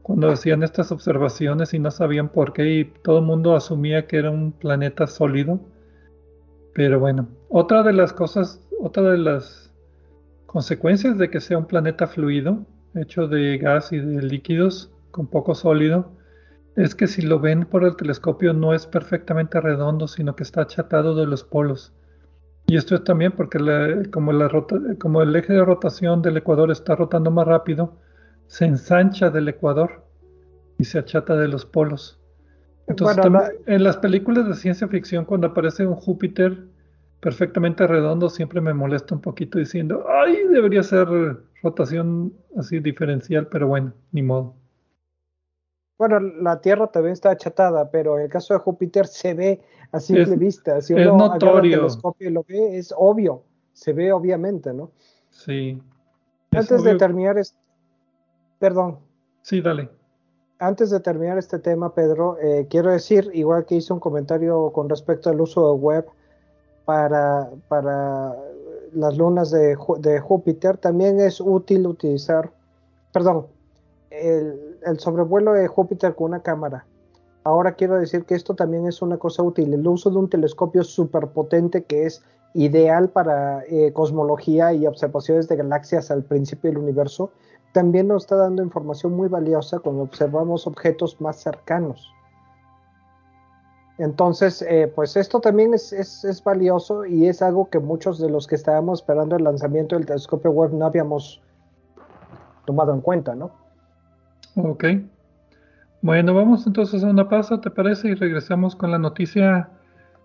cuando 0.04 0.30
hacían 0.30 0.62
estas 0.62 0.92
observaciones 0.92 1.72
y 1.72 1.78
no 1.78 1.90
sabían 1.90 2.28
por 2.28 2.52
qué 2.52 2.74
y 2.74 2.84
todo 2.84 3.20
el 3.20 3.24
mundo 3.24 3.56
asumía 3.56 4.06
que 4.06 4.18
era 4.18 4.30
un 4.30 4.52
planeta 4.52 5.06
sólido. 5.06 5.60
Pero 6.74 7.00
bueno, 7.00 7.26
otra 7.48 7.82
de 7.82 7.94
las 7.94 8.12
cosas, 8.12 8.60
otra 8.78 9.04
de 9.04 9.16
las 9.16 9.72
consecuencias 10.44 11.16
de 11.16 11.30
que 11.30 11.40
sea 11.40 11.56
un 11.56 11.64
planeta 11.64 12.06
fluido, 12.06 12.66
hecho 12.94 13.28
de 13.28 13.56
gas 13.56 13.92
y 13.92 13.98
de 13.98 14.20
líquidos 14.20 14.92
con 15.10 15.26
poco 15.26 15.54
sólido, 15.54 16.12
es 16.76 16.94
que 16.94 17.06
si 17.06 17.22
lo 17.22 17.40
ven 17.40 17.64
por 17.64 17.82
el 17.82 17.96
telescopio 17.96 18.52
no 18.52 18.74
es 18.74 18.86
perfectamente 18.86 19.58
redondo, 19.58 20.06
sino 20.06 20.36
que 20.36 20.42
está 20.42 20.60
achatado 20.60 21.14
de 21.14 21.26
los 21.26 21.44
polos. 21.44 21.94
Y 22.66 22.76
esto 22.76 22.94
es 22.94 23.04
también 23.04 23.32
porque 23.32 23.58
como, 24.12 25.22
el 25.22 25.34
eje 25.34 25.54
de 25.54 25.64
rotación 25.64 26.20
del 26.20 26.36
ecuador 26.36 26.70
está 26.70 26.94
rotando 26.94 27.30
más 27.30 27.46
rápido, 27.46 27.94
se 28.46 28.64
ensancha 28.64 29.30
del 29.30 29.48
ecuador 29.48 30.04
y 30.78 30.84
se 30.84 30.98
achata 30.98 31.36
de 31.36 31.48
los 31.48 31.64
polos. 31.64 32.20
Entonces, 32.86 33.24
en 33.66 33.82
las 33.82 33.96
películas 33.96 34.46
de 34.46 34.54
ciencia 34.54 34.86
ficción, 34.88 35.24
cuando 35.24 35.46
aparece 35.48 35.86
un 35.86 35.94
Júpiter 35.94 36.66
perfectamente 37.20 37.86
redondo, 37.86 38.28
siempre 38.28 38.60
me 38.60 38.74
molesta 38.74 39.14
un 39.14 39.22
poquito 39.22 39.58
diciendo, 39.58 40.04
ay, 40.08 40.46
debería 40.50 40.82
ser 40.82 41.08
rotación 41.62 42.34
así 42.58 42.80
diferencial, 42.80 43.46
pero 43.46 43.66
bueno, 43.68 43.94
ni 44.12 44.22
modo. 44.22 44.54
Bueno, 45.96 46.20
la 46.20 46.60
Tierra 46.60 46.88
también 46.88 47.14
está 47.14 47.30
achatada, 47.30 47.90
pero 47.90 48.18
en 48.18 48.24
el 48.24 48.28
caso 48.28 48.52
de 48.52 48.60
Júpiter 48.60 49.06
se 49.06 49.32
ve 49.32 49.62
a 49.92 50.00
simple 50.00 50.36
vista. 50.36 50.80
Si 50.80 50.92
uno 50.92 51.02
es 51.02 51.16
notorio. 51.16 51.74
el 51.74 51.80
telescopio 51.80 52.28
y 52.28 52.32
lo 52.32 52.44
ve, 52.46 52.76
es 52.76 52.92
obvio, 52.96 53.44
se 53.72 53.92
ve 53.92 54.12
obviamente, 54.12 54.74
¿no? 54.74 54.90
Sí. 55.30 55.80
Antes 56.50 56.82
de 56.82 56.96
terminar, 56.96 57.38
es, 57.38 57.56
Perdón. 58.64 58.96
Sí, 59.42 59.60
dale. 59.60 59.90
Antes 60.58 60.88
de 60.88 60.98
terminar 60.98 61.36
este 61.36 61.58
tema, 61.58 61.94
Pedro, 61.94 62.38
eh, 62.40 62.66
quiero 62.70 62.90
decir, 62.92 63.30
igual 63.34 63.66
que 63.66 63.74
hice 63.74 63.92
un 63.92 64.00
comentario 64.00 64.72
con 64.72 64.88
respecto 64.88 65.28
al 65.28 65.38
uso 65.38 65.68
de 65.68 65.78
web 65.78 66.06
para, 66.86 67.50
para 67.68 68.34
las 68.94 69.18
lunas 69.18 69.50
de, 69.50 69.76
Júpiter, 69.76 70.78
también 70.78 71.20
es 71.20 71.42
útil 71.42 71.86
utilizar, 71.86 72.52
perdón, 73.12 73.48
el, 74.08 74.78
el, 74.86 74.98
sobrevuelo 74.98 75.52
de 75.52 75.68
Júpiter 75.68 76.14
con 76.14 76.28
una 76.28 76.40
cámara. 76.40 76.86
Ahora 77.42 77.74
quiero 77.74 77.98
decir 77.98 78.24
que 78.24 78.34
esto 78.34 78.54
también 78.54 78.86
es 78.86 79.02
una 79.02 79.18
cosa 79.18 79.42
útil, 79.42 79.74
el 79.74 79.86
uso 79.86 80.08
de 80.08 80.16
un 80.16 80.30
telescopio 80.30 80.84
superpotente 80.84 81.84
que 81.84 82.06
es 82.06 82.22
ideal 82.54 83.10
para 83.10 83.62
eh, 83.64 83.92
cosmología 83.92 84.72
y 84.72 84.86
observaciones 84.86 85.48
de 85.48 85.56
galaxias 85.56 86.10
al 86.10 86.22
principio 86.22 86.70
del 86.70 86.78
universo, 86.78 87.30
también 87.74 88.06
nos 88.06 88.22
está 88.22 88.36
dando 88.36 88.62
información 88.62 89.14
muy 89.14 89.26
valiosa 89.26 89.80
cuando 89.80 90.02
observamos 90.02 90.64
objetos 90.68 91.20
más 91.20 91.42
cercanos. 91.42 92.08
Entonces, 93.98 94.62
eh, 94.62 94.90
pues 94.94 95.16
esto 95.16 95.40
también 95.40 95.74
es, 95.74 95.92
es, 95.92 96.42
valioso 96.44 97.04
y 97.04 97.26
es 97.26 97.42
algo 97.42 97.68
que 97.70 97.80
muchos 97.80 98.20
de 98.20 98.30
los 98.30 98.46
que 98.46 98.54
estábamos 98.54 99.00
esperando 99.00 99.36
el 99.36 99.44
lanzamiento 99.44 99.96
del 99.96 100.06
telescopio 100.06 100.52
web 100.52 100.72
no 100.72 100.86
habíamos 100.86 101.42
tomado 102.64 102.94
en 102.94 103.00
cuenta, 103.00 103.34
¿no? 103.34 103.50
Ok. 104.56 104.84
Bueno, 106.00 106.32
vamos 106.32 106.66
entonces 106.68 107.02
a 107.02 107.08
una 107.08 107.28
pausa, 107.28 107.60
¿te 107.60 107.70
parece? 107.70 108.08
Y 108.08 108.14
regresamos 108.14 108.76
con 108.76 108.92
la 108.92 108.98
noticia 108.98 109.68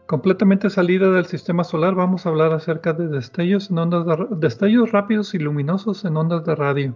completamente 0.05 0.69
salida 0.69 1.09
del 1.09 1.25
sistema 1.25 1.63
solar. 1.63 1.95
Vamos 1.95 2.25
a 2.25 2.29
hablar 2.29 2.53
acerca 2.53 2.93
de 2.93 3.07
destellos, 3.07 3.71
en 3.71 3.79
ondas 3.79 4.05
de, 4.05 4.35
destellos 4.37 4.91
rápidos 4.91 5.33
y 5.33 5.39
luminosos 5.39 6.05
en 6.05 6.15
ondas 6.17 6.45
de 6.45 6.55
radio. 6.55 6.95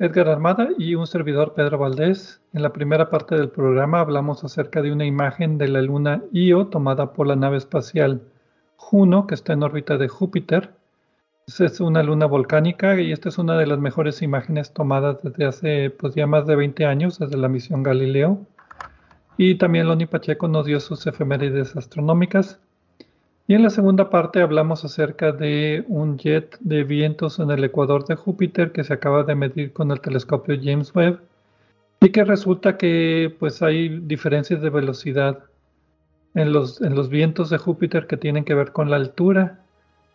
Edgar 0.00 0.28
Armada 0.28 0.68
y 0.78 0.94
un 0.94 1.08
servidor 1.08 1.54
Pedro 1.54 1.78
Valdés. 1.78 2.40
En 2.52 2.62
la 2.62 2.72
primera 2.72 3.10
parte 3.10 3.34
del 3.34 3.48
programa 3.48 3.98
hablamos 3.98 4.44
acerca 4.44 4.80
de 4.80 4.92
una 4.92 5.04
imagen 5.04 5.58
de 5.58 5.66
la 5.66 5.82
luna 5.82 6.22
Io 6.32 6.68
tomada 6.68 7.12
por 7.12 7.26
la 7.26 7.34
nave 7.34 7.56
espacial 7.56 8.22
Juno 8.76 9.26
que 9.26 9.34
está 9.34 9.54
en 9.54 9.64
órbita 9.64 9.98
de 9.98 10.06
Júpiter. 10.06 10.70
Es 11.48 11.80
una 11.80 12.04
luna 12.04 12.26
volcánica 12.26 13.00
y 13.00 13.10
esta 13.10 13.28
es 13.28 13.38
una 13.38 13.58
de 13.58 13.66
las 13.66 13.80
mejores 13.80 14.22
imágenes 14.22 14.72
tomadas 14.72 15.20
desde 15.20 15.46
hace 15.46 15.90
pues, 15.90 16.14
ya 16.14 16.28
más 16.28 16.46
de 16.46 16.54
20 16.54 16.86
años, 16.86 17.18
desde 17.18 17.36
la 17.36 17.48
misión 17.48 17.82
Galileo. 17.82 18.46
Y 19.36 19.56
también 19.56 19.88
Loni 19.88 20.06
Pacheco 20.06 20.46
nos 20.46 20.66
dio 20.66 20.78
sus 20.78 21.08
efemérides 21.08 21.74
astronómicas. 21.74 22.60
Y 23.48 23.54
en 23.54 23.62
la 23.62 23.70
segunda 23.70 24.10
parte 24.10 24.42
hablamos 24.42 24.84
acerca 24.84 25.32
de 25.32 25.82
un 25.88 26.18
jet 26.18 26.58
de 26.60 26.84
vientos 26.84 27.38
en 27.38 27.50
el 27.50 27.64
ecuador 27.64 28.04
de 28.04 28.14
Júpiter 28.14 28.72
que 28.72 28.84
se 28.84 28.92
acaba 28.92 29.22
de 29.22 29.34
medir 29.34 29.72
con 29.72 29.90
el 29.90 30.02
telescopio 30.02 30.58
James 30.62 30.94
Webb 30.94 31.18
y 32.02 32.10
que 32.10 32.24
resulta 32.24 32.76
que 32.76 33.34
pues 33.38 33.62
hay 33.62 34.00
diferencias 34.00 34.60
de 34.60 34.68
velocidad 34.68 35.44
en 36.34 36.52
los, 36.52 36.82
en 36.82 36.94
los 36.94 37.08
vientos 37.08 37.48
de 37.48 37.56
Júpiter 37.56 38.06
que 38.06 38.18
tienen 38.18 38.44
que 38.44 38.52
ver 38.52 38.72
con 38.72 38.90
la 38.90 38.96
altura 38.96 39.60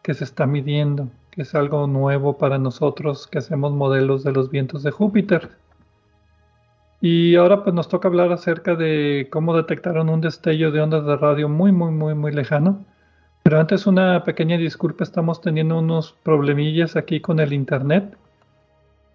que 0.03 0.13
se 0.13 0.25
está 0.25 0.45
midiendo, 0.45 1.09
que 1.31 1.41
es 1.41 1.55
algo 1.55 1.87
nuevo 1.87 2.37
para 2.37 2.59
nosotros 2.59 3.25
que 3.25 3.39
hacemos 3.39 3.73
modelos 3.73 4.23
de 4.23 4.31
los 4.31 4.51
vientos 4.51 4.83
de 4.83 4.91
Júpiter. 4.91 5.49
Y 7.01 7.35
ahora 7.35 7.63
pues 7.63 7.73
nos 7.73 7.89
toca 7.89 8.09
hablar 8.09 8.31
acerca 8.31 8.75
de 8.75 9.27
cómo 9.31 9.57
detectaron 9.57 10.09
un 10.09 10.21
destello 10.21 10.69
de 10.69 10.81
ondas 10.81 11.03
de 11.03 11.17
radio 11.17 11.49
muy 11.49 11.71
muy 11.71 11.89
muy 11.89 12.13
muy 12.13 12.31
lejano 12.31 12.85
pero 13.43 13.59
antes 13.59 13.85
una 13.85 14.23
pequeña 14.23 14.57
disculpa, 14.57 15.03
estamos 15.03 15.41
teniendo 15.41 15.77
unos 15.77 16.13
problemillas 16.23 16.95
aquí 16.95 17.19
con 17.19 17.39
el 17.39 17.51
internet 17.51 18.17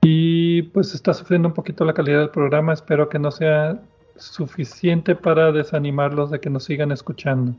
y 0.03 0.63
pues 0.63 0.95
está 0.95 1.15
sufriendo 1.15 1.49
un 1.49 1.55
poquito 1.55 1.85
la 1.85 1.95
calidad 1.95 2.21
del 2.21 2.31
programa. 2.31 2.75
Espero 2.75 3.09
que 3.09 3.19
no 3.19 3.31
sea 3.31 3.81
suficiente 4.17 5.15
para 5.15 5.51
desanimarlos 5.51 6.31
de 6.31 6.41
que 6.41 6.51
nos 6.51 6.65
sigan 6.65 6.93
escuchando. 6.93 7.55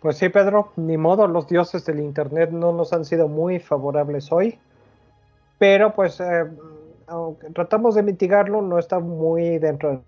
Pues 0.00 0.16
sí, 0.16 0.28
Pedro, 0.28 0.72
ni 0.76 0.96
modo, 0.96 1.26
los 1.26 1.48
dioses 1.48 1.84
del 1.84 2.00
internet 2.00 2.50
no 2.50 2.72
nos 2.72 2.92
han 2.92 3.04
sido 3.04 3.28
muy 3.28 3.58
favorables 3.58 4.30
hoy, 4.30 4.58
pero 5.58 5.92
pues 5.92 6.20
eh, 6.20 6.46
tratamos 7.54 7.94
de 7.94 8.02
mitigarlo, 8.02 8.62
no 8.62 8.78
está 8.78 9.00
muy 9.00 9.58
dentro 9.58 9.90
de 9.90 9.98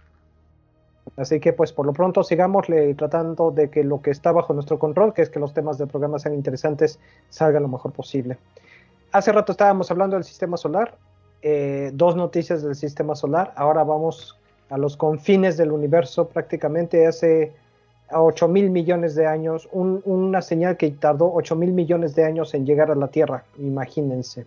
Así 1.16 1.40
que 1.40 1.52
pues 1.52 1.72
por 1.72 1.86
lo 1.86 1.92
pronto 1.92 2.22
sigámosle 2.22 2.94
tratando 2.94 3.50
de 3.50 3.70
que 3.70 3.84
lo 3.84 4.00
que 4.00 4.10
está 4.10 4.32
bajo 4.32 4.54
nuestro 4.54 4.78
control, 4.78 5.12
que 5.12 5.22
es 5.22 5.30
que 5.30 5.38
los 5.38 5.52
temas 5.52 5.78
del 5.78 5.88
programa 5.88 6.18
sean 6.18 6.34
interesantes, 6.34 6.98
salga 7.28 7.60
lo 7.60 7.68
mejor 7.68 7.92
posible. 7.92 8.38
Hace 9.12 9.32
rato 9.32 9.52
estábamos 9.52 9.90
hablando 9.90 10.16
del 10.16 10.24
sistema 10.24 10.56
solar, 10.56 10.96
eh, 11.42 11.90
dos 11.94 12.16
noticias 12.16 12.62
del 12.62 12.74
sistema 12.74 13.14
solar, 13.14 13.52
ahora 13.56 13.82
vamos 13.82 14.38
a 14.68 14.78
los 14.78 14.96
confines 14.96 15.56
del 15.56 15.72
universo 15.72 16.28
prácticamente 16.28 17.06
hace 17.06 17.52
8 18.12 18.48
mil 18.48 18.70
millones 18.70 19.14
de 19.14 19.26
años, 19.26 19.68
una 19.72 20.42
señal 20.42 20.76
que 20.76 20.90
tardó 20.90 21.32
8 21.32 21.56
mil 21.56 21.72
millones 21.72 22.14
de 22.14 22.24
años 22.24 22.54
en 22.54 22.66
llegar 22.66 22.90
a 22.90 22.94
la 22.94 23.08
Tierra, 23.08 23.44
imagínense. 23.58 24.46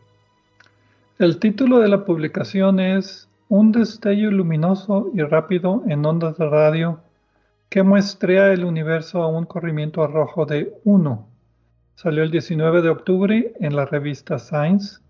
El 1.20 1.40
título 1.40 1.80
de 1.80 1.88
la 1.88 2.06
publicación 2.06 2.80
es 2.80 3.28
un 3.54 3.72
destello 3.72 4.32
luminoso 4.32 5.12
y 5.14 5.22
rápido 5.22 5.84
en 5.88 6.04
ondas 6.04 6.40
de 6.40 6.50
radio 6.50 7.02
que 7.70 7.84
muestrea 7.84 8.52
el 8.52 8.66
universo 8.66 9.22
a 9.22 9.28
un 9.28 9.46
corrimiento 9.46 10.08
rojo 10.08 10.48
de 10.48 10.74
1. 10.86 11.28
Salió 11.94 12.24
el 12.24 12.32
19 12.32 12.82
de 12.82 12.90
octubre 12.90 13.54
en 13.60 13.76
la 13.76 13.86
revista 13.86 14.40
Science. 14.40 15.02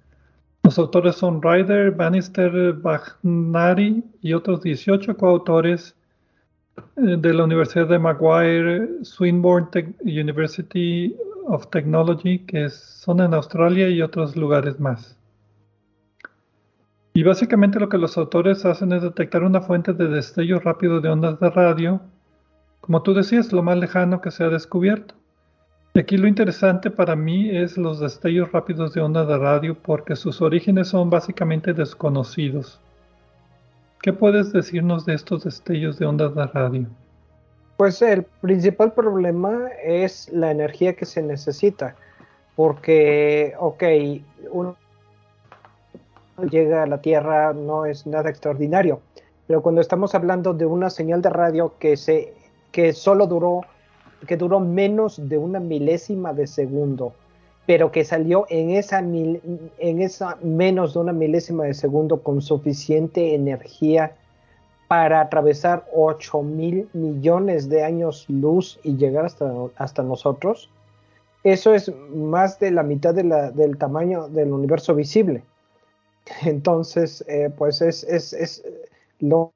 Los 0.64 0.78
autores 0.78 1.16
son 1.16 1.42
Ryder, 1.42 1.92
Bannister, 1.92 2.74
Bagnari 2.74 4.04
y 4.22 4.34
otros 4.34 4.62
18 4.62 5.16
coautores 5.16 5.96
eh, 6.98 7.16
de 7.18 7.34
la 7.34 7.46
Universidad 7.46 7.88
de 7.88 7.98
Maguire, 7.98 8.90
Swinburne 9.04 9.96
University 10.02 11.16
of 11.46 11.68
Technology, 11.68 12.40
que 12.40 12.70
son 12.70 13.22
en 13.22 13.34
Australia 13.36 13.88
y 13.88 14.02
otros 14.02 14.36
lugares 14.36 14.82
más. 14.82 15.18
Y 17.14 17.24
básicamente 17.24 17.80
lo 17.80 17.90
que 17.90 18.00
los 18.00 18.18
autores 18.18 18.66
hacen 18.66 18.92
es 18.92 19.04
detectar 19.04 19.44
una 19.44 19.62
fuente 19.62 19.94
de 19.94 20.08
destello 20.08 20.60
rápido 20.60 21.00
de 21.00 21.10
ondas 21.10 21.40
de 21.40 21.50
radio, 21.52 22.02
como 22.82 23.04
tú 23.04 23.14
decías, 23.14 23.54
lo 23.54 23.62
más 23.62 23.78
lejano 23.78 24.20
que 24.20 24.32
se 24.32 24.44
ha 24.44 24.50
descubierto. 24.50 25.16
Y 25.94 26.00
aquí 26.00 26.18
lo 26.18 26.28
interesante 26.28 26.90
para 26.90 27.16
mí 27.16 27.56
es 27.56 27.78
los 27.78 28.00
destellos 28.00 28.52
rápidos 28.52 28.94
de 28.94 29.02
ondas 29.02 29.28
de 29.28 29.38
radio 29.38 29.76
porque 29.76 30.16
sus 30.16 30.42
orígenes 30.42 30.88
son 30.88 31.12
básicamente 31.12 31.74
desconocidos. 31.74 32.82
¿Qué 34.02 34.12
puedes 34.12 34.52
decirnos 34.52 35.06
de 35.06 35.14
estos 35.14 35.44
destellos 35.44 36.00
de 36.00 36.08
ondas 36.08 36.34
de 36.34 36.48
radio? 36.48 36.88
Pues 37.78 38.02
el 38.02 38.24
principal 38.42 38.92
problema 38.94 39.70
es 39.84 40.30
la 40.34 40.50
energía 40.50 40.96
que 40.96 41.06
se 41.06 41.22
necesita, 41.22 41.96
porque, 42.56 43.54
ok, 43.60 43.84
llega 46.50 46.84
a 46.84 46.88
la 46.88 47.02
Tierra 47.02 47.54
no 47.54 47.86
es 47.86 48.06
nada 48.06 48.30
extraordinario. 48.30 49.02
Pero 49.48 49.62
cuando 49.62 49.82
estamos 49.82 50.16
hablando 50.16 50.54
de 50.54 50.66
una 50.66 50.90
señal 50.90 51.22
de 51.22 51.30
radio 51.30 51.74
que, 51.80 51.98
se, 51.98 52.34
que 52.72 52.94
solo 52.94 53.28
duró, 53.28 53.62
que 54.28 54.38
duró 54.38 54.60
menos 54.60 55.30
de 55.30 55.38
una 55.38 55.60
milésima 55.60 56.34
de 56.34 56.48
segundo 56.48 57.14
pero 57.66 57.92
que 57.92 58.04
salió 58.04 58.46
en 58.50 58.72
esa, 58.72 59.00
en 59.00 60.02
esa 60.02 60.38
menos 60.42 60.94
de 60.94 61.00
una 61.00 61.14
milésima 61.14 61.64
de 61.64 61.74
segundo 61.74 62.22
con 62.22 62.42
suficiente 62.42 63.36
energía 63.36 64.16
para 64.88 65.22
atravesar 65.22 65.86
8 65.94 66.44
mil 66.44 66.90
millones 66.94 67.70
de 67.70 67.84
años 67.84 68.26
luz 68.28 68.80
y 68.84 68.98
llegar 68.98 69.26
hasta, 69.26 69.52
hasta 69.78 70.04
nosotros, 70.04 70.70
eso 71.44 71.74
es 71.74 71.92
más 72.14 72.60
de 72.60 72.72
la 72.72 72.84
mitad 72.84 73.14
del 73.16 73.78
tamaño 73.78 74.28
del 74.28 74.52
universo 74.52 74.94
visible. 74.94 75.44
Entonces, 76.46 77.24
eh, 77.28 77.50
pues 77.56 77.82
es, 77.82 78.04
es, 78.04 78.64
lo, 79.20 79.54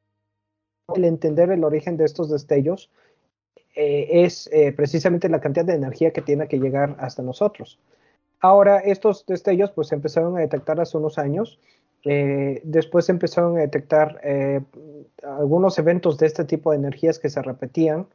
el 0.95 1.05
entender 1.05 1.51
el 1.51 1.63
origen 1.63 1.97
de 1.97 2.05
estos 2.05 2.29
destellos 2.29 2.89
eh, 3.75 4.07
es 4.25 4.49
eh, 4.51 4.71
precisamente 4.73 5.29
la 5.29 5.39
cantidad 5.39 5.65
de 5.65 5.75
energía 5.75 6.11
que 6.11 6.21
tiene 6.21 6.47
que 6.47 6.59
llegar 6.59 6.95
hasta 6.99 7.21
nosotros. 7.21 7.79
Ahora, 8.39 8.79
estos 8.79 9.25
destellos 9.25 9.71
pues 9.71 9.91
empezaron 9.91 10.37
a 10.37 10.41
detectar 10.41 10.79
hace 10.79 10.97
unos 10.97 11.17
años. 11.17 11.59
Después 12.03 13.09
empezaron 13.09 13.57
a 13.57 13.61
detectar 13.61 14.21
algunos 15.23 15.77
eventos 15.77 16.17
de 16.17 16.27
este 16.27 16.45
tipo 16.45 16.71
de 16.71 16.77
energías 16.77 17.19
que 17.19 17.29
se 17.29 17.41
repetían 17.41 18.07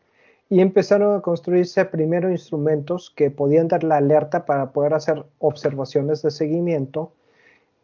y 0.49 0.61
empezaron 0.61 1.17
a 1.17 1.21
construirse 1.21 1.85
primero 1.85 2.31
instrumentos 2.31 3.11
que 3.11 3.31
podían 3.31 3.69
dar 3.69 3.85
la 3.85 3.97
alerta 3.97 4.47
para 4.47 4.71
poder 4.71 4.95
hacer 4.95 5.25
observaciones 5.41 6.23
de 6.23 6.31
seguimiento 6.31 7.13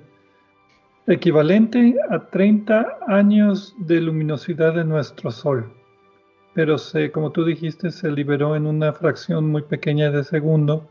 equivalente 1.05 1.95
a 2.09 2.19
30 2.19 2.99
años 3.07 3.75
de 3.77 4.01
luminosidad 4.01 4.73
de 4.73 4.83
nuestro 4.83 5.31
Sol 5.31 5.71
pero 6.57 6.79
se, 6.79 7.11
como 7.11 7.31
tú 7.31 7.45
dijiste, 7.45 7.91
se 7.91 8.09
liberó 8.09 8.55
en 8.55 8.65
una 8.65 8.91
fracción 8.91 9.47
muy 9.47 9.61
pequeña 9.61 10.09
de 10.09 10.23
segundo. 10.23 10.87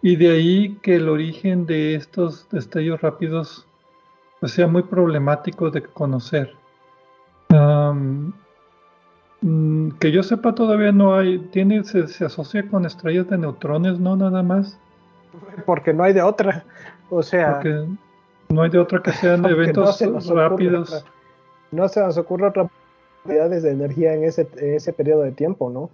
Y 0.00 0.14
de 0.14 0.30
ahí 0.30 0.78
que 0.80 0.94
el 0.94 1.08
origen 1.08 1.66
de 1.66 1.96
estos 1.96 2.48
destellos 2.50 3.00
rápidos 3.00 3.66
pues, 4.38 4.52
sea 4.52 4.68
muy 4.68 4.84
problemático 4.84 5.72
de 5.72 5.82
conocer. 5.82 6.54
Mm, 9.46 9.90
que 10.00 10.10
yo 10.10 10.24
sepa 10.24 10.56
todavía 10.56 10.90
no 10.90 11.14
hay, 11.14 11.38
tiene, 11.38 11.84
se, 11.84 12.08
se, 12.08 12.24
asocia 12.24 12.68
con 12.68 12.84
estrellas 12.84 13.28
de 13.30 13.38
neutrones, 13.38 14.00
¿no? 14.00 14.16
Nada 14.16 14.42
más. 14.42 14.76
Porque 15.64 15.92
no 15.92 16.02
hay 16.02 16.12
de 16.12 16.22
otra. 16.22 16.64
O 17.10 17.22
sea. 17.22 17.54
Porque 17.54 17.86
no 18.48 18.62
hay 18.62 18.70
de 18.70 18.78
otra 18.80 19.00
que 19.00 19.12
sean 19.12 19.44
eventos 19.48 20.00
rápidos. 20.28 21.04
no 21.70 21.88
se 21.88 22.00
nos 22.00 22.18
ocurre 22.18 22.48
otra 22.48 22.68
de 23.24 23.70
energía 23.70 24.14
en 24.14 24.24
ese, 24.24 24.48
ese 24.56 24.92
periodo 24.92 25.22
de 25.22 25.32
tiempo, 25.32 25.70
¿no? 25.70 25.90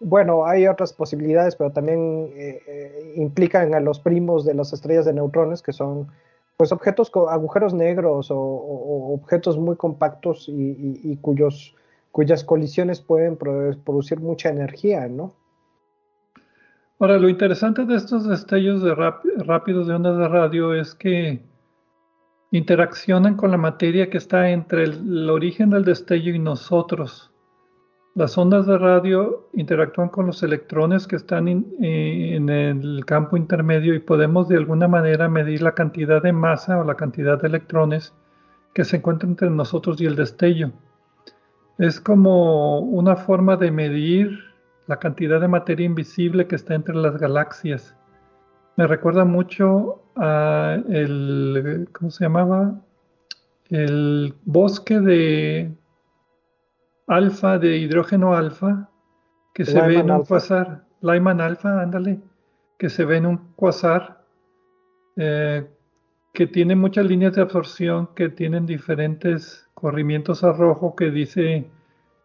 Bueno, 0.00 0.46
hay 0.46 0.66
otras 0.66 0.94
posibilidades, 0.94 1.56
pero 1.56 1.70
también 1.70 2.30
eh, 2.34 2.62
eh, 2.66 3.12
implican 3.16 3.74
a 3.74 3.80
los 3.80 3.98
primos 3.98 4.46
de 4.46 4.54
las 4.54 4.72
estrellas 4.72 5.04
de 5.04 5.12
neutrones, 5.12 5.60
que 5.60 5.72
son 5.74 6.08
pues 6.56 6.72
objetos 6.72 7.10
con 7.10 7.28
agujeros 7.28 7.74
negros 7.74 8.30
o, 8.30 8.36
objetos 8.36 9.58
muy 9.58 9.76
compactos 9.76 10.46
y, 10.48 11.16
cuyos, 11.20 11.74
cuyas 12.12 12.44
colisiones 12.44 13.00
pueden 13.00 13.36
producir 13.36 14.20
mucha 14.20 14.48
energía, 14.48 15.08
¿no? 15.08 15.34
Ahora, 17.00 17.18
lo 17.18 17.28
interesante 17.28 17.84
de 17.84 17.94
estos 17.94 18.26
destellos 18.26 18.82
de 18.82 18.92
rápidos 18.94 19.86
de 19.86 19.94
ondas 19.94 20.18
de 20.18 20.26
radio 20.26 20.74
es 20.74 20.96
que 20.96 21.40
interaccionan 22.50 23.36
con 23.36 23.52
la 23.52 23.56
materia 23.56 24.10
que 24.10 24.18
está 24.18 24.50
entre 24.50 24.84
el, 24.84 25.30
origen 25.30 25.70
del 25.70 25.84
destello 25.84 26.34
y 26.34 26.40
nosotros. 26.40 27.30
Las 28.16 28.36
ondas 28.36 28.66
de 28.66 28.78
radio 28.78 29.48
interactúan 29.52 30.08
con 30.08 30.26
los 30.26 30.42
electrones 30.42 31.06
que 31.06 31.14
están 31.14 31.46
eh, 31.46 32.34
en 32.34 32.48
el 32.48 33.04
campo 33.04 33.36
intermedio 33.36 33.94
y 33.94 34.00
podemos 34.00 34.48
de 34.48 34.56
alguna 34.56 34.88
manera 34.88 35.28
medir 35.28 35.62
la 35.62 35.72
cantidad 35.72 36.20
de 36.20 36.32
masa 36.32 36.80
o 36.80 36.84
la 36.84 36.96
cantidad 36.96 37.40
de 37.40 37.46
electrones 37.46 38.12
que 38.74 38.84
se 38.84 38.96
encuentran 38.96 39.32
entre 39.32 39.50
nosotros 39.50 40.00
y 40.00 40.06
el 40.06 40.16
destello. 40.16 40.72
Es 41.78 42.00
como 42.00 42.80
una 42.80 43.14
forma 43.14 43.56
de 43.56 43.70
medir 43.70 44.30
la 44.88 44.98
cantidad 44.98 45.40
de 45.40 45.48
materia 45.48 45.86
invisible 45.86 46.48
que 46.48 46.56
está 46.56 46.74
entre 46.74 46.94
las 46.94 47.18
galaxias. 47.18 47.96
Me 48.76 48.86
recuerda 48.86 49.24
mucho 49.24 50.02
a 50.16 50.76
el, 50.88 51.88
¿cómo 51.92 52.10
se 52.10 52.24
llamaba? 52.24 52.80
El 53.70 54.34
bosque 54.44 54.98
de 54.98 55.72
alfa, 57.06 57.58
de 57.58 57.76
hidrógeno 57.76 58.34
alfa, 58.34 58.88
que 59.54 59.64
se 59.64 59.80
ve 59.80 59.98
en 59.98 60.10
un 60.10 60.24
quasar, 60.24 60.84
Lyman 61.00 61.40
alfa, 61.40 61.80
ándale, 61.80 62.20
que 62.78 62.88
se 62.88 63.04
ve 63.04 63.18
en 63.18 63.26
un 63.26 63.38
quasar, 63.54 64.24
eh, 65.16 65.68
que 66.32 66.46
tiene 66.46 66.76
muchas 66.76 67.06
líneas 67.06 67.34
de 67.34 67.42
absorción, 67.42 68.08
que 68.14 68.28
tienen 68.28 68.66
diferentes 68.66 69.68
corrimientos 69.74 70.44
a 70.44 70.52
rojo, 70.52 70.94
que 70.94 71.10
dice 71.10 71.70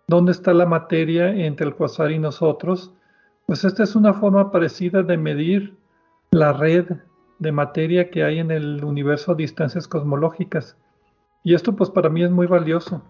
dónde 0.07 0.31
está 0.31 0.53
la 0.53 0.65
materia 0.65 1.29
entre 1.29 1.67
el 1.67 1.75
quasar 1.75 2.11
y 2.11 2.19
nosotros. 2.19 2.93
Pues 3.45 3.63
esta 3.63 3.83
es 3.83 3.95
una 3.95 4.13
forma 4.13 4.51
parecida 4.51 5.03
de 5.03 5.17
medir 5.17 5.77
la 6.31 6.53
red 6.53 6.85
de 7.39 7.51
materia 7.51 8.09
que 8.09 8.23
hay 8.23 8.39
en 8.39 8.51
el 8.51 8.83
universo 8.83 9.31
a 9.33 9.35
distancias 9.35 9.87
cosmológicas. 9.87 10.77
Y 11.43 11.53
esto 11.53 11.75
pues 11.75 11.89
para 11.89 12.09
mí 12.09 12.23
es 12.23 12.31
muy 12.31 12.47
valioso. 12.47 13.01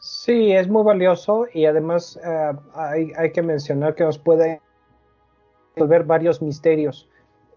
Sí, 0.00 0.52
es 0.52 0.68
muy 0.68 0.82
valioso 0.82 1.46
y 1.52 1.66
además 1.66 2.18
eh, 2.24 2.52
hay, 2.74 3.32
que 3.32 3.42
mencionar 3.42 3.94
que 3.94 4.04
nos 4.04 4.18
puede 4.18 4.60
resolver 5.74 6.04
varios 6.04 6.40
misterios. 6.40 7.08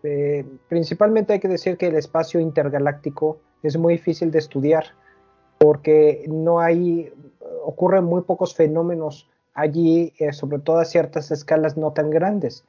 Eh, 0.04 0.45
principalmente 0.68 1.34
hay 1.34 1.39
que 1.39 1.47
decir 1.47 1.78
que 1.78 1.88
el 1.88 1.95
espacio 1.95 2.39
intergaláctico 2.39 3.39
es 3.64 3.78
muy 3.78 3.93
difícil 3.93 4.32
de 4.32 4.39
estudiar 4.39 4.86
porque 5.58 6.26
no 6.28 6.60
hay, 6.60 7.12
ocurren 7.64 8.04
muy 8.04 8.22
pocos 8.24 8.54
fenómenos 8.54 9.30
allí, 9.54 10.14
eh, 10.20 10.34
sobre 10.34 10.60
todo 10.60 10.80
a 10.80 10.86
ciertas 10.86 11.32
escalas 11.32 11.78
no 11.78 11.93
tan 11.93 12.10
grandes. 12.10 12.66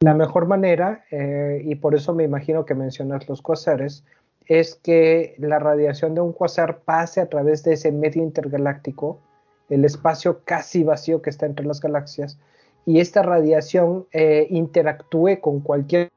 La 0.00 0.14
mejor 0.14 0.46
manera, 0.46 1.04
eh, 1.10 1.60
y 1.64 1.74
por 1.74 1.94
eso 1.94 2.14
me 2.14 2.24
imagino 2.24 2.64
que 2.64 2.74
mencionas 2.74 3.28
los 3.28 3.42
cuasares, 3.42 4.04
es 4.46 4.76
que 4.76 5.34
la 5.38 5.58
radiación 5.58 6.14
de 6.14 6.20
un 6.20 6.32
cuasar 6.32 6.80
pase 6.80 7.20
a 7.20 7.28
través 7.28 7.64
de 7.64 7.74
ese 7.74 7.92
medio 7.92 8.22
intergaláctico, 8.22 9.20
el 9.68 9.84
espacio 9.84 10.40
casi 10.44 10.84
vacío 10.84 11.20
que 11.20 11.30
está 11.30 11.46
entre 11.46 11.66
las 11.66 11.80
galaxias, 11.80 12.38
y 12.86 13.00
esta 13.00 13.22
radiación 13.22 14.06
eh, 14.12 14.46
interactúe 14.48 15.40
con 15.42 15.60
cualquier 15.60 16.08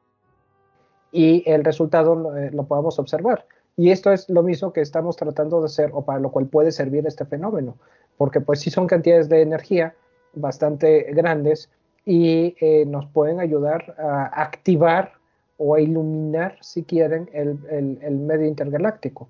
y 1.11 1.43
el 1.49 1.63
resultado 1.63 2.15
lo 2.15 2.63
podamos 2.63 2.99
observar. 2.99 3.45
Y 3.77 3.91
esto 3.91 4.11
es 4.11 4.29
lo 4.29 4.43
mismo 4.43 4.73
que 4.73 4.81
estamos 4.81 5.15
tratando 5.15 5.59
de 5.59 5.65
hacer 5.65 5.91
o 5.93 6.03
para 6.03 6.19
lo 6.19 6.31
cual 6.31 6.47
puede 6.47 6.71
servir 6.71 7.05
este 7.07 7.25
fenómeno, 7.25 7.77
porque 8.17 8.41
pues 8.41 8.59
sí 8.59 8.69
son 8.69 8.87
cantidades 8.87 9.29
de 9.29 9.41
energía 9.41 9.95
bastante 10.33 11.11
grandes 11.13 11.69
y 12.05 12.55
eh, 12.59 12.85
nos 12.85 13.05
pueden 13.07 13.39
ayudar 13.39 13.95
a 13.97 14.41
activar 14.41 15.13
o 15.57 15.75
a 15.75 15.81
iluminar, 15.81 16.57
si 16.61 16.83
quieren, 16.83 17.29
el, 17.33 17.57
el, 18.01 18.17
medio 18.17 18.47
intergaláctico. 18.47 19.29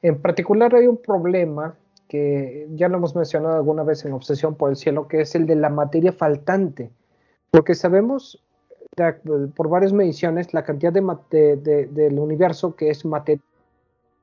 En 0.00 0.20
particular 0.22 0.74
hay 0.74 0.86
un 0.86 0.96
problema 0.96 1.76
que 2.08 2.66
ya 2.74 2.88
lo 2.88 2.96
hemos 2.96 3.14
mencionado 3.14 3.56
alguna 3.56 3.82
vez 3.82 4.04
en 4.06 4.14
Obsesión 4.14 4.54
por 4.54 4.70
el 4.70 4.76
Cielo, 4.76 5.08
que 5.08 5.20
es 5.20 5.34
el 5.34 5.44
de 5.46 5.56
la 5.56 5.68
materia 5.68 6.12
faltante, 6.12 6.90
porque 7.50 7.74
sabemos 7.74 8.42
por 9.54 9.68
varias 9.68 9.92
mediciones 9.92 10.52
la 10.54 10.64
cantidad 10.64 10.92
de, 10.92 11.56
de, 11.56 11.86
del 11.86 12.18
universo 12.18 12.74
que 12.76 12.90
es 12.90 13.04
materia 13.04 13.42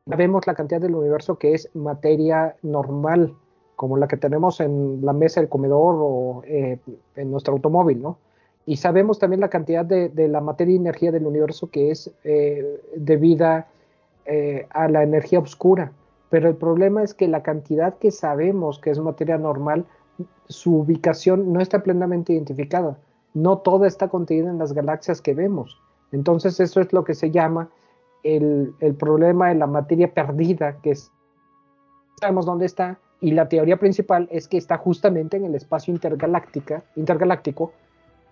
Vemos 0.07 0.45
la 0.45 0.53
cantidad 0.53 0.79
del 0.79 0.93
universo 0.93 1.39
que 1.39 1.55
es 1.55 1.67
materia 1.73 2.55
normal, 2.61 3.33
como 3.75 3.97
la 3.97 4.07
que 4.07 4.17
tenemos 4.17 4.59
en 4.59 5.03
la 5.03 5.13
mesa 5.13 5.39
del 5.39 5.49
comedor 5.49 5.95
o 5.99 6.43
eh, 6.45 6.77
en 7.15 7.31
nuestro 7.31 7.53
automóvil, 7.53 8.03
¿no? 8.03 8.19
Y 8.67 8.77
sabemos 8.77 9.17
también 9.17 9.39
la 9.39 9.49
cantidad 9.49 9.83
de, 9.83 10.27
la 10.27 10.41
materia 10.41 10.73
y 10.73 10.77
energía 10.77 11.11
del 11.11 11.25
universo 11.25 11.71
que 11.71 11.89
es 11.89 12.11
eh, 12.23 12.79
debida 12.95 13.67
eh, 14.25 14.67
a 14.69 14.87
la 14.89 15.01
energía 15.01 15.39
oscura. 15.39 15.91
Pero 16.29 16.49
el 16.49 16.55
problema 16.55 17.01
es 17.01 17.15
que 17.15 17.27
la 17.27 17.41
cantidad 17.41 17.97
que 17.97 18.11
sabemos 18.11 18.77
que 18.77 18.91
es 18.91 18.99
materia 18.99 19.39
normal, 19.39 19.85
su 20.47 20.81
ubicación 20.81 21.51
no 21.51 21.61
está 21.61 21.81
plenamente 21.81 22.33
identificada. 22.33 22.97
No 23.35 23.59
toda 23.59 23.87
está 23.87 24.07
contenida 24.07 24.49
en 24.49 24.57
las 24.57 24.73
galaxias 24.73 25.21
que 25.21 25.35
vemos. 25.35 25.79
Entonces 26.11 26.59
eso 26.59 26.81
es 26.81 26.91
lo 26.91 27.03
que 27.03 27.13
se 27.13 27.29
llama 27.29 27.69
el, 28.23 28.73
problema 28.97 29.49
de 29.49 29.55
la 29.55 29.67
materia 29.67 30.11
perdida, 30.11 30.77
que 30.81 30.91
es, 30.91 31.11
sabemos 32.19 32.47
dónde 32.47 32.65
está, 32.65 32.97
y 33.21 33.31
la 33.31 33.47
teoría 33.47 33.77
principal 33.77 34.27
es 34.31 34.47
que 34.47 34.57
está 34.57 34.77
justamente 34.77 35.37
en 35.37 35.45
el 35.45 35.55
espacio 35.55 35.93
intergaláctica, 35.93 36.83
intergaláctico, 36.95 37.71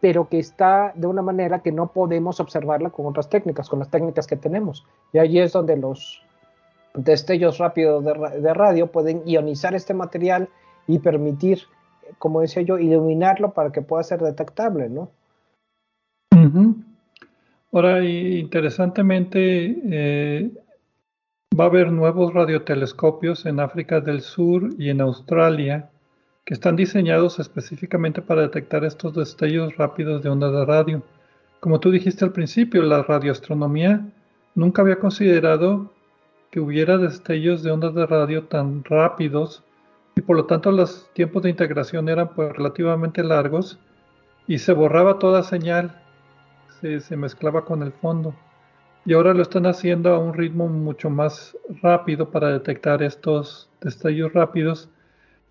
pero 0.01 0.27
que 0.27 0.39
está 0.39 0.91
de 0.95 1.07
una 1.07 1.21
manera 1.21 1.59
que 1.59 1.71
no 1.71 1.87
podemos 1.87 2.39
observarla 2.39 2.89
con 2.89 3.05
otras 3.05 3.29
técnicas, 3.29 3.69
con 3.69 3.79
las 3.79 3.89
técnicas 3.89 4.27
que 4.27 4.35
tenemos. 4.35 4.85
Y 5.13 5.19
allí 5.19 5.39
es 5.39 5.53
donde 5.53 5.77
los 5.77 6.21
destellos 6.93 7.57
rápidos 7.57 8.03
de, 8.03 8.53
radio 8.53 8.91
pueden 8.91 9.21
ionizar 9.25 9.73
este 9.75 9.93
material 9.93 10.49
y 10.87 10.99
permitir, 10.99 11.59
como 12.19 12.41
decía 12.41 12.63
yo, 12.63 12.77
iluminarlo 12.77 13.53
para 13.53 13.71
que 13.71 13.81
pueda 13.81 14.03
ser 14.03 14.21
detectable, 14.21 14.89
¿no? 14.89 15.11
Ahora, 17.71 18.03
interesantemente, 18.03 19.81
eh, 19.85 20.51
va 21.59 21.65
a 21.65 21.67
haber 21.67 21.91
nuevos 21.91 22.33
radiotelescopios 22.33 23.45
en 23.45 23.59
África 23.59 23.99
del 24.01 24.21
Sur 24.21 24.69
y 24.77 24.89
en 24.89 25.01
Australia 25.01 25.89
que 26.45 26.53
están 26.53 26.75
diseñados 26.75 27.39
específicamente 27.39 28.21
para 28.21 28.41
detectar 28.41 28.83
estos 28.83 29.15
destellos 29.15 29.77
rápidos 29.77 30.21
de 30.21 30.29
ondas 30.29 30.51
de 30.51 30.65
radio. 30.65 31.03
Como 31.59 31.79
tú 31.79 31.89
dijiste 31.89 32.25
al 32.25 32.33
principio, 32.33 32.83
la 32.83 33.01
radioastronomía 33.01 34.05
nunca 34.53 34.81
había 34.81 34.99
considerado 34.99 35.91
que 36.51 36.59
hubiera 36.59 36.97
destellos 36.97 37.63
de 37.63 37.71
ondas 37.71 37.95
de 37.95 38.05
radio 38.05 38.43
tan 38.43 38.83
rápidos 38.83 39.63
por 40.25 40.37
lo 40.37 40.45
tanto 40.45 40.71
los 40.71 41.09
tiempos 41.13 41.43
de 41.43 41.49
integración 41.49 42.09
eran 42.09 42.29
pues, 42.35 42.51
relativamente 42.53 43.23
largos 43.23 43.79
y 44.47 44.57
se 44.57 44.73
borraba 44.73 45.19
toda 45.19 45.43
señal 45.43 46.03
se, 46.99 47.17
mezclaba 47.17 47.65
con 47.65 47.81
el 47.81 47.91
fondo. 47.91 48.35
Y 49.05 49.13
ahora 49.13 49.33
lo 49.33 49.41
están 49.41 49.65
haciendo 49.65 50.13
a 50.13 50.19
un 50.19 50.33
ritmo 50.33 50.67
mucho 50.67 51.09
más 51.09 51.57
rápido 51.81 52.31
para 52.31 52.49
detectar 52.49 53.03
estos 53.03 53.69
destellos 53.81 54.33
rápidos 54.33 54.89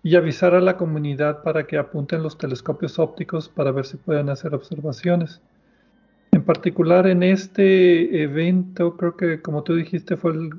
y 0.01 0.15
avisar 0.15 0.55
a 0.55 0.61
la 0.61 0.75
comunidad 0.77 1.43
para 1.43 1.65
que 1.65 1.77
apunten 1.77 2.23
los 2.23 2.37
telescopios 2.37 2.99
ópticos 2.99 3.47
para 3.47 3.71
ver 3.71 3.85
si 3.85 3.97
pueden 3.97 4.29
hacer 4.29 4.53
observaciones. 4.53 5.41
En 6.31 6.43
particular 6.43 7.07
en 7.07 7.23
este 7.23 8.23
evento, 8.23 8.97
creo 8.97 9.15
que 9.15 9.41
como 9.41 9.63
tú 9.63 9.75
dijiste 9.75 10.17
fue 10.17 10.31
el 10.31 10.49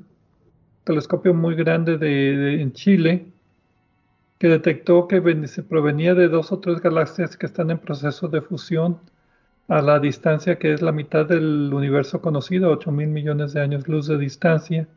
telescopio 0.85 1.33
muy 1.33 1.55
grande 1.55 1.97
de, 1.97 2.61
en 2.61 2.71
Chile, 2.71 3.25
que 4.37 4.47
detectó 4.47 5.07
que 5.07 5.47
se 5.47 5.63
provenía 5.63 6.13
de 6.13 6.27
dos 6.27 6.51
o 6.51 6.59
tres 6.59 6.81
galaxias 6.81 7.37
que 7.37 7.45
están 7.45 7.71
en 7.71 7.79
proceso 7.79 8.27
de 8.27 8.41
fusión 8.41 8.99
a 9.67 9.81
la 9.81 9.99
distancia 9.99 10.59
que 10.59 10.73
es 10.73 10.81
la 10.81 10.91
mitad 10.91 11.25
del 11.25 11.73
universo 11.73 12.21
conocido, 12.21 12.71
8 12.71 12.91
mil 12.91 13.07
millones 13.07 13.53
de 13.53 13.61
años 13.61 13.87
luz 13.87 14.07
de 14.07 14.17
distancia. 14.17 14.87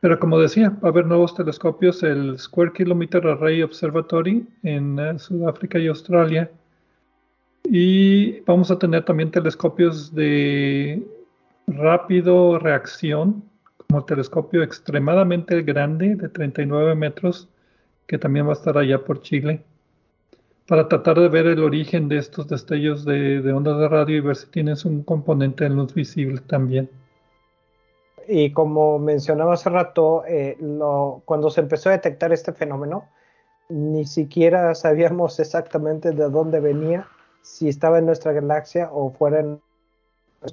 Pero 0.00 0.20
como 0.20 0.38
decía, 0.38 0.70
va 0.70 0.88
a 0.88 0.92
haber 0.92 1.06
nuevos 1.06 1.34
telescopios, 1.34 2.02
el 2.04 2.38
Square 2.38 2.72
Kilometer 2.72 3.26
Array 3.26 3.62
Observatory 3.62 4.46
en 4.62 4.98
eh, 4.98 5.18
Sudáfrica 5.18 5.78
y 5.78 5.88
Australia. 5.88 6.48
Y 7.64 8.40
vamos 8.42 8.70
a 8.70 8.78
tener 8.78 9.04
también 9.04 9.32
telescopios 9.32 10.14
de 10.14 11.02
rápido 11.66 12.58
reacción, 12.60 13.42
como 13.76 14.00
el 14.00 14.06
telescopio 14.06 14.62
extremadamente 14.62 15.62
grande 15.62 16.14
de 16.14 16.28
39 16.28 16.94
metros, 16.94 17.48
que 18.08 18.18
también 18.18 18.46
va 18.46 18.50
a 18.50 18.54
estar 18.54 18.76
allá 18.76 19.04
por 19.04 19.20
Chile 19.20 19.62
para 20.66 20.88
tratar 20.88 21.20
de 21.20 21.28
ver 21.28 21.46
el 21.46 21.62
origen 21.62 22.08
de 22.08 22.18
estos 22.18 22.48
destellos 22.48 23.04
de, 23.04 23.52
ondas 23.52 23.78
de 23.78 23.88
radio 23.88 24.16
y 24.16 24.20
ver 24.20 24.36
si 24.36 24.46
tienes 24.48 24.84
un 24.84 25.02
componente 25.02 25.64
de 25.64 25.70
luz 25.70 25.94
visible 25.94 26.40
también. 26.46 26.90
Y 28.26 28.52
como 28.52 28.98
mencionaba 28.98 29.54
hace 29.54 29.70
rato, 29.70 30.24
eh, 30.26 30.58
cuando 31.24 31.48
se 31.50 31.60
empezó 31.60 31.88
a 31.88 31.92
detectar 31.92 32.32
este 32.32 32.52
fenómeno, 32.52 33.04
ni 33.68 34.04
siquiera 34.04 34.74
sabíamos 34.74 35.38
exactamente 35.40 36.10
de 36.10 36.28
dónde 36.28 36.60
venía, 36.60 37.08
si 37.42 37.68
estaba 37.68 37.98
en 37.98 38.06
nuestra 38.06 38.32
galaxia 38.32 38.90
o 38.92 39.10
fuera 39.10 39.40
en 39.40 39.60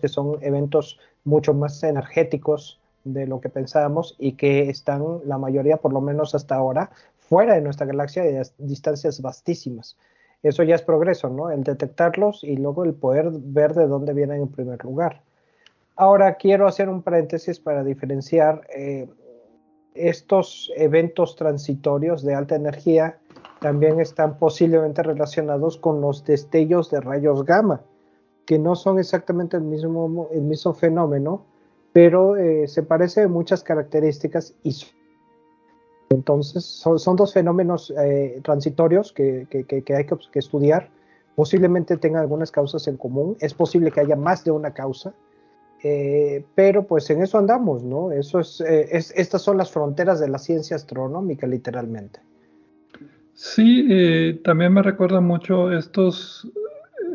que 0.01 0.07
son 0.07 0.37
eventos 0.41 0.99
mucho 1.23 1.53
más 1.53 1.83
energéticos 1.83 2.79
de 3.03 3.27
lo 3.27 3.39
que 3.39 3.49
pensábamos 3.49 4.15
y 4.17 4.33
que 4.33 4.69
están, 4.69 5.19
la 5.25 5.37
mayoría, 5.37 5.77
por 5.77 5.93
lo 5.93 6.01
menos 6.01 6.35
hasta 6.35 6.55
ahora, 6.55 6.91
fuera 7.27 7.55
de 7.55 7.61
nuestra 7.61 7.85
galaxia 7.85 8.23
a 8.23 8.43
distancias 8.57 9.21
vastísimas. 9.21 9.97
Eso 10.43 10.63
ya 10.63 10.75
es 10.75 10.81
progreso, 10.81 11.29
¿no? 11.29 11.49
El 11.49 11.63
detectarlos 11.63 12.43
y 12.43 12.55
luego 12.57 12.83
el 12.83 12.93
poder 12.93 13.29
ver 13.31 13.73
de 13.73 13.87
dónde 13.87 14.13
vienen 14.13 14.41
en 14.41 14.47
primer 14.47 14.83
lugar. 14.83 15.23
Ahora 15.95 16.35
quiero 16.35 16.67
hacer 16.67 16.89
un 16.89 17.01
paréntesis 17.01 17.59
para 17.59 17.83
diferenciar 17.83 18.67
eh, 18.75 19.07
estos 19.95 20.71
eventos 20.75 21.35
transitorios 21.35 22.21
de 22.23 22.35
alta 22.35 22.55
energía 22.55 23.17
también 23.59 23.99
están 23.99 24.37
posiblemente 24.37 25.01
relacionados 25.01 25.77
con 25.77 26.01
los 26.01 26.25
destellos 26.25 26.91
de 26.91 26.99
rayos 26.99 27.45
gamma, 27.45 27.81
que 28.45 28.59
no 28.59 28.75
son 28.75 28.99
exactamente 28.99 29.57
el 29.57 29.63
mismo, 29.63 30.27
el 30.31 30.41
mismo 30.41 30.73
fenómeno, 30.73 31.45
pero 31.93 32.35
eh, 32.35 32.67
se 32.67 32.83
parece 32.83 33.23
en 33.23 33.31
muchas 33.31 33.63
características 33.63 34.53
y 34.63 34.75
entonces, 36.09 36.63
son, 36.63 37.15
dos 37.15 37.33
fenómenos 37.33 37.91
eh, 37.97 38.39
transitorios 38.43 39.11
que, 39.11 39.47
hay 39.51 40.05
que, 40.05 40.39
estudiar. 40.39 40.89
Posiblemente 41.35 41.97
tengan 41.97 42.21
algunas 42.21 42.51
causas 42.51 42.87
en 42.87 42.97
común. 42.97 43.35
Es 43.39 43.53
posible 43.53 43.91
que 43.91 44.01
haya 44.01 44.15
más 44.15 44.43
de 44.43 44.51
una 44.51 44.73
causa. 44.73 45.13
Eh, 45.83 46.43
pero 46.55 46.87
pues 46.87 47.09
en 47.09 47.21
eso 47.21 47.37
andamos, 47.37 47.83
¿no? 47.83 48.11
Eso 48.11 48.39
eh, 48.39 48.87
es, 48.91 49.13
estas 49.15 49.41
son 49.41 49.57
las 49.57 49.71
fronteras 49.71 50.19
de 50.19 50.29
la 50.29 50.39
ciencia 50.39 50.75
astronómica, 50.75 51.45
literalmente. 51.45 52.19
Sí, 53.33 54.39
también 54.45 54.73
me 54.73 54.81
recuerda 54.81 55.19
mucho 55.19 55.71
estos 55.73 56.49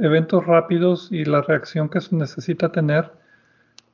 eventos 0.02 0.44
rápidos 0.46 1.08
y 1.10 1.24
la 1.24 1.40
reacción 1.40 1.88
que 1.88 2.00
se 2.00 2.14
necesita 2.14 2.70
tener. 2.70 3.10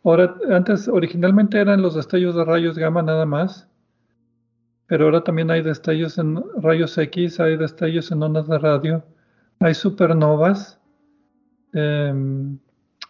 Ahora, 0.03 0.36
antes 0.51 0.88
originalmente 0.88 1.61
eran 1.61 1.82
los 1.82 1.94
destellos 1.94 2.34
de 2.34 2.44
rayos 2.44 2.76
gamma 2.76 3.03
nada 3.03 3.26
más, 3.26 3.68
pero 4.87 5.05
ahora 5.05 5.24
también 5.24 5.51
hay 5.51 5.62
destellos 5.62 6.18
en 6.18 6.43
rayos 6.61 6.97
X, 6.97 7.41
hay 7.41 7.57
destellos 7.57 8.11
en 8.12 8.22
ondas 8.22 8.47
de 8.49 8.59
radio, 8.59 9.05
hay 9.61 9.74
supernovas 9.74 10.80
em, 11.72 12.59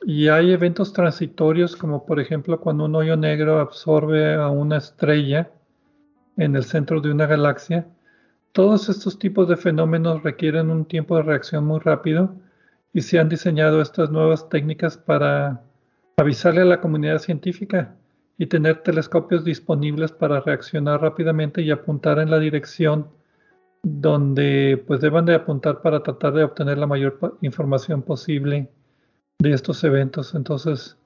y 0.02 0.28
hay 0.28 0.52
eventos 0.52 0.92
transitorios 0.92 1.76
como 1.76 2.06
por 2.06 2.20
ejemplo 2.20 2.60
cuando 2.60 2.84
un 2.84 2.94
hoyo 2.94 3.16
negro 3.16 3.60
absorbe 3.60 4.34
a 4.34 4.48
una 4.48 4.78
estrella 4.78 5.50
en 6.36 6.56
el 6.56 6.64
centro 6.64 7.00
de 7.00 7.10
una 7.10 7.26
galaxia. 7.26 7.86
Todos 8.52 8.88
estos 8.88 9.18
tipos 9.18 9.48
de 9.48 9.56
fenómenos 9.56 10.22
requieren 10.22 10.70
un 10.70 10.86
tiempo 10.86 11.16
de 11.16 11.22
reacción 11.22 11.66
muy 11.66 11.80
rápido 11.80 12.34
y 12.92 13.02
se 13.02 13.18
han 13.18 13.28
diseñado 13.28 13.82
estas 13.82 14.10
nuevas 14.10 14.48
técnicas 14.48 14.96
para 14.96 15.62
avisarle 16.16 16.62
a 16.62 16.66
la 16.66 16.80
comunidad 16.80 17.18
científica 17.18 17.94
y 18.38 18.46
tener 18.46 18.82
telescopios 18.82 19.44
disponibles 19.44 20.12
para 20.12 20.40
reaccionar 20.40 21.00
rápidamente 21.00 21.62
y 21.62 21.70
apuntar 21.70 22.18
en 22.18 22.30
la 22.30 22.38
dirección 22.38 23.08
donde 23.82 24.82
pues 24.86 25.00
deben 25.00 25.26
de 25.26 25.34
apuntar 25.34 25.80
para 25.80 26.02
tratar 26.02 26.34
de 26.34 26.44
obtener 26.44 26.76
la 26.78 26.86
mayor 26.86 27.38
información 27.40 28.02
posible 28.02 28.68
de 29.38 29.52
estos 29.52 29.84
eventos. 29.84 30.34
Entonces, 30.34 30.98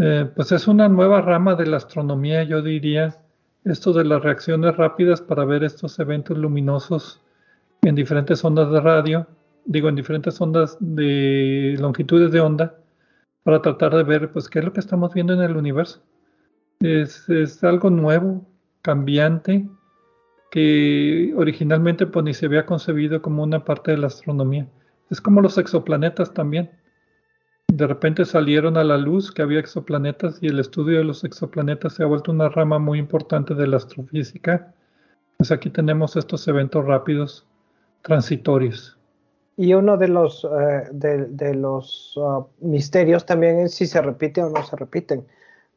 eh, 0.00 0.30
pues 0.34 0.52
es 0.52 0.68
una 0.68 0.88
nueva 0.88 1.20
rama 1.20 1.54
de 1.56 1.66
la 1.66 1.78
astronomía, 1.78 2.44
yo 2.44 2.62
diría, 2.62 3.16
esto 3.64 3.92
de 3.92 4.04
las 4.04 4.22
reacciones 4.22 4.76
rápidas 4.76 5.20
para 5.20 5.44
ver 5.44 5.64
estos 5.64 5.98
eventos 5.98 6.38
luminosos 6.38 7.20
en 7.82 7.94
diferentes 7.94 8.44
ondas 8.44 8.70
de 8.70 8.80
radio, 8.80 9.26
digo, 9.64 9.88
en 9.88 9.96
diferentes 9.96 10.40
ondas 10.40 10.76
de 10.80 11.76
longitudes 11.80 12.30
de 12.30 12.40
onda, 12.40 12.74
para 13.42 13.62
tratar 13.62 13.96
de 13.96 14.04
ver, 14.04 14.32
pues, 14.32 14.48
qué 14.48 14.60
es 14.60 14.64
lo 14.64 14.72
que 14.72 14.80
estamos 14.80 15.12
viendo 15.12 15.32
en 15.32 15.40
el 15.40 15.56
universo. 15.56 16.02
Es, 16.80 17.64
algo 17.64 17.90
nuevo, 17.90 18.46
cambiante, 18.82 19.68
que 20.50 21.32
originalmente 21.36 22.06
pues, 22.06 22.24
ni 22.24 22.34
se 22.34 22.46
había 22.46 22.66
concebido 22.66 23.22
como 23.22 23.42
una 23.42 23.64
parte 23.64 23.92
de 23.92 23.98
la 23.98 24.08
astronomía. 24.08 24.68
Es 25.10 25.20
como 25.20 25.40
los 25.40 25.58
exoplanetas 25.58 26.34
también. 26.34 26.70
De 27.68 27.86
repente 27.86 28.24
salieron 28.24 28.76
a 28.76 28.84
la 28.84 28.96
luz 28.96 29.32
que 29.32 29.42
había 29.42 29.60
exoplanetas 29.60 30.38
y 30.40 30.46
el 30.46 30.58
estudio 30.60 30.98
de 30.98 31.04
los 31.04 31.24
exoplanetas 31.24 31.94
se 31.94 32.02
ha 32.02 32.06
vuelto 32.06 32.32
una 32.32 32.48
rama 32.48 32.78
muy 32.78 32.98
importante 32.98 33.54
de 33.54 33.66
la 33.66 33.76
astrofísica. 33.76 34.74
Pues 35.36 35.50
aquí 35.50 35.70
tenemos 35.70 36.16
estos 36.16 36.46
eventos 36.48 36.84
rápidos 36.84 37.46
transitorios. 38.02 38.96
Y 39.56 39.72
uno 39.74 39.96
de 39.96 40.08
los, 40.08 40.44
eh, 40.44 40.88
de, 40.92 41.54
los 41.54 42.14
uh, 42.16 42.46
misterios 42.60 43.24
también 43.24 43.60
es 43.60 43.74
si 43.74 43.86
se 43.86 44.00
repite 44.02 44.42
o 44.42 44.50
no 44.50 44.62
se 44.62 44.76
repiten, 44.76 45.26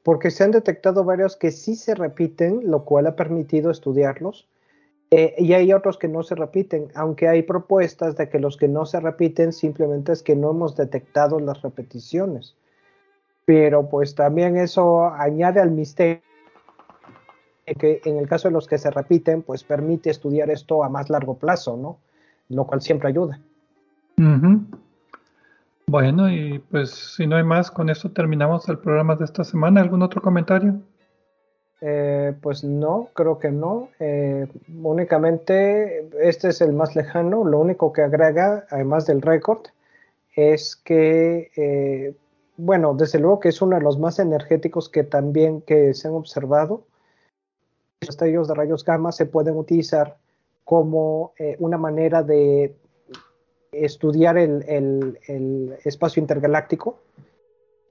porque 0.10 0.32
se 0.32 0.44
han 0.44 0.50
detectado 0.50 1.04
varios 1.04 1.36
que 1.36 1.52
sí 1.52 1.76
se 1.76 1.94
repiten, 1.94 2.62
lo 2.64 2.84
cual 2.84 3.06
ha 3.06 3.16
permitido 3.16 3.70
estudiarlos, 3.70 4.48
eh, 5.12 5.36
y 5.38 5.54
hay 5.54 5.72
otros 5.72 6.00
que 6.00 6.08
no 6.08 6.24
se 6.24 6.34
repiten, 6.34 6.88
aunque 6.96 7.28
hay 7.28 7.44
propuestas 7.44 8.16
de 8.16 8.28
que 8.28 8.40
los 8.40 8.58
que 8.58 8.68
no 8.68 8.88
se 8.88 9.00
repiten 9.00 9.54
simplemente 9.54 10.12
es 10.12 10.24
que 10.24 10.36
no 10.36 10.50
hemos 10.50 10.76
detectado 10.76 11.40
las 11.40 11.62
repeticiones. 11.62 12.56
Pero 13.46 13.88
pues 13.88 14.16
también 14.16 14.58
eso 14.58 15.06
añade 15.06 15.60
al 15.60 15.70
misterio 15.70 16.24
que 17.78 18.02
en 18.04 18.18
el 18.18 18.28
caso 18.28 18.48
de 18.48 18.54
los 18.54 18.66
que 18.66 18.80
se 18.80 18.90
repiten, 18.90 19.44
pues 19.44 19.64
permite 19.64 20.10
estudiar 20.10 20.50
esto 20.50 20.84
a 20.84 20.90
más 20.90 21.12
largo 21.12 21.36
plazo, 21.36 21.78
¿no? 21.78 22.00
Lo 22.50 22.66
cual 22.66 22.82
siempre 22.82 23.10
ayuda. 23.10 23.40
Bueno, 25.90 26.30
y 26.30 26.60
pues 26.60 26.92
si 26.92 27.26
no 27.26 27.36
hay 27.36 27.44
más, 27.44 27.72
con 27.72 27.90
esto 27.90 28.12
terminamos 28.12 28.70
el 28.70 28.78
programa 28.78 29.16
de 29.16 29.26
esta 29.26 29.44
semana. 29.44 29.82
¿Algún 29.82 30.04
otro 30.04 30.22
comentario? 30.22 30.80
Eh, 31.82 32.36
pues 32.44 32.64
no, 32.64 33.10
creo 33.16 33.40
que 33.40 33.50
no. 33.50 33.90
Eh, 34.00 34.46
únicamente 34.84 36.08
este 36.22 36.50
es 36.50 36.62
el 36.62 36.74
más 36.74 36.96
lejano. 36.96 37.44
Lo 37.44 37.58
único 37.58 37.92
que 37.92 38.04
agrega, 38.04 38.68
además 38.70 39.08
del 39.08 39.24
récord, 39.24 39.66
es 40.36 40.76
que, 40.76 41.50
eh, 41.56 42.16
bueno, 42.58 42.94
desde 42.94 43.18
luego 43.18 43.40
que 43.40 43.50
es 43.50 43.60
uno 43.60 43.76
de 43.76 43.82
los 43.82 43.98
más 43.98 44.20
energéticos 44.20 44.90
que 44.90 45.04
también 45.04 45.62
que 45.62 45.96
se 45.96 46.08
han 46.08 46.14
observado. 46.14 46.84
Los 48.02 48.10
estallos 48.12 48.48
de 48.48 48.54
rayos 48.54 48.86
gamma 48.86 49.12
se 49.12 49.26
pueden 49.26 49.58
utilizar 49.58 50.18
como 50.66 51.34
una 51.58 51.80
manera 51.80 52.22
de 52.22 52.76
estudiar 53.72 54.38
el 54.38 55.78
espacio 55.84 56.22
intergaláctico 56.22 57.00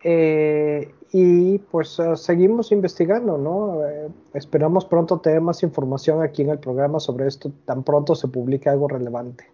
eh, 0.03 0.95
y 1.12 1.59
pues 1.59 1.99
ah, 1.99 2.14
seguimos 2.14 2.70
investigando, 2.70 3.37
¿no? 3.37 3.85
Eh, 3.85 4.09
esperamos 4.35 4.85
pronto 4.85 5.18
tener 5.18 5.41
más 5.41 5.62
información 5.62 6.22
aquí 6.22 6.43
en 6.43 6.51
el 6.51 6.59
programa 6.59 7.01
sobre 7.01 7.26
esto, 7.26 7.51
tan 7.64 7.83
pronto 7.83 8.14
se 8.14 8.29
publique 8.29 8.68
algo 8.68 8.87
relevante. 8.89 9.45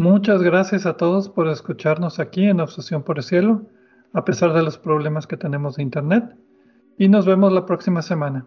Muchas 0.00 0.42
gracias 0.42 0.86
a 0.86 0.96
todos 0.96 1.28
por 1.28 1.46
escucharnos 1.48 2.18
aquí 2.18 2.44
en 2.44 2.60
Obsesión 2.60 3.02
por 3.02 3.18
el 3.18 3.24
Cielo, 3.24 3.62
a 4.12 4.24
pesar 4.24 4.52
de 4.52 4.62
los 4.62 4.78
problemas 4.78 5.26
que 5.26 5.36
tenemos 5.36 5.76
de 5.76 5.82
Internet, 5.82 6.24
y 6.98 7.08
nos 7.08 7.26
vemos 7.26 7.52
la 7.52 7.66
próxima 7.66 8.02
semana. 8.02 8.46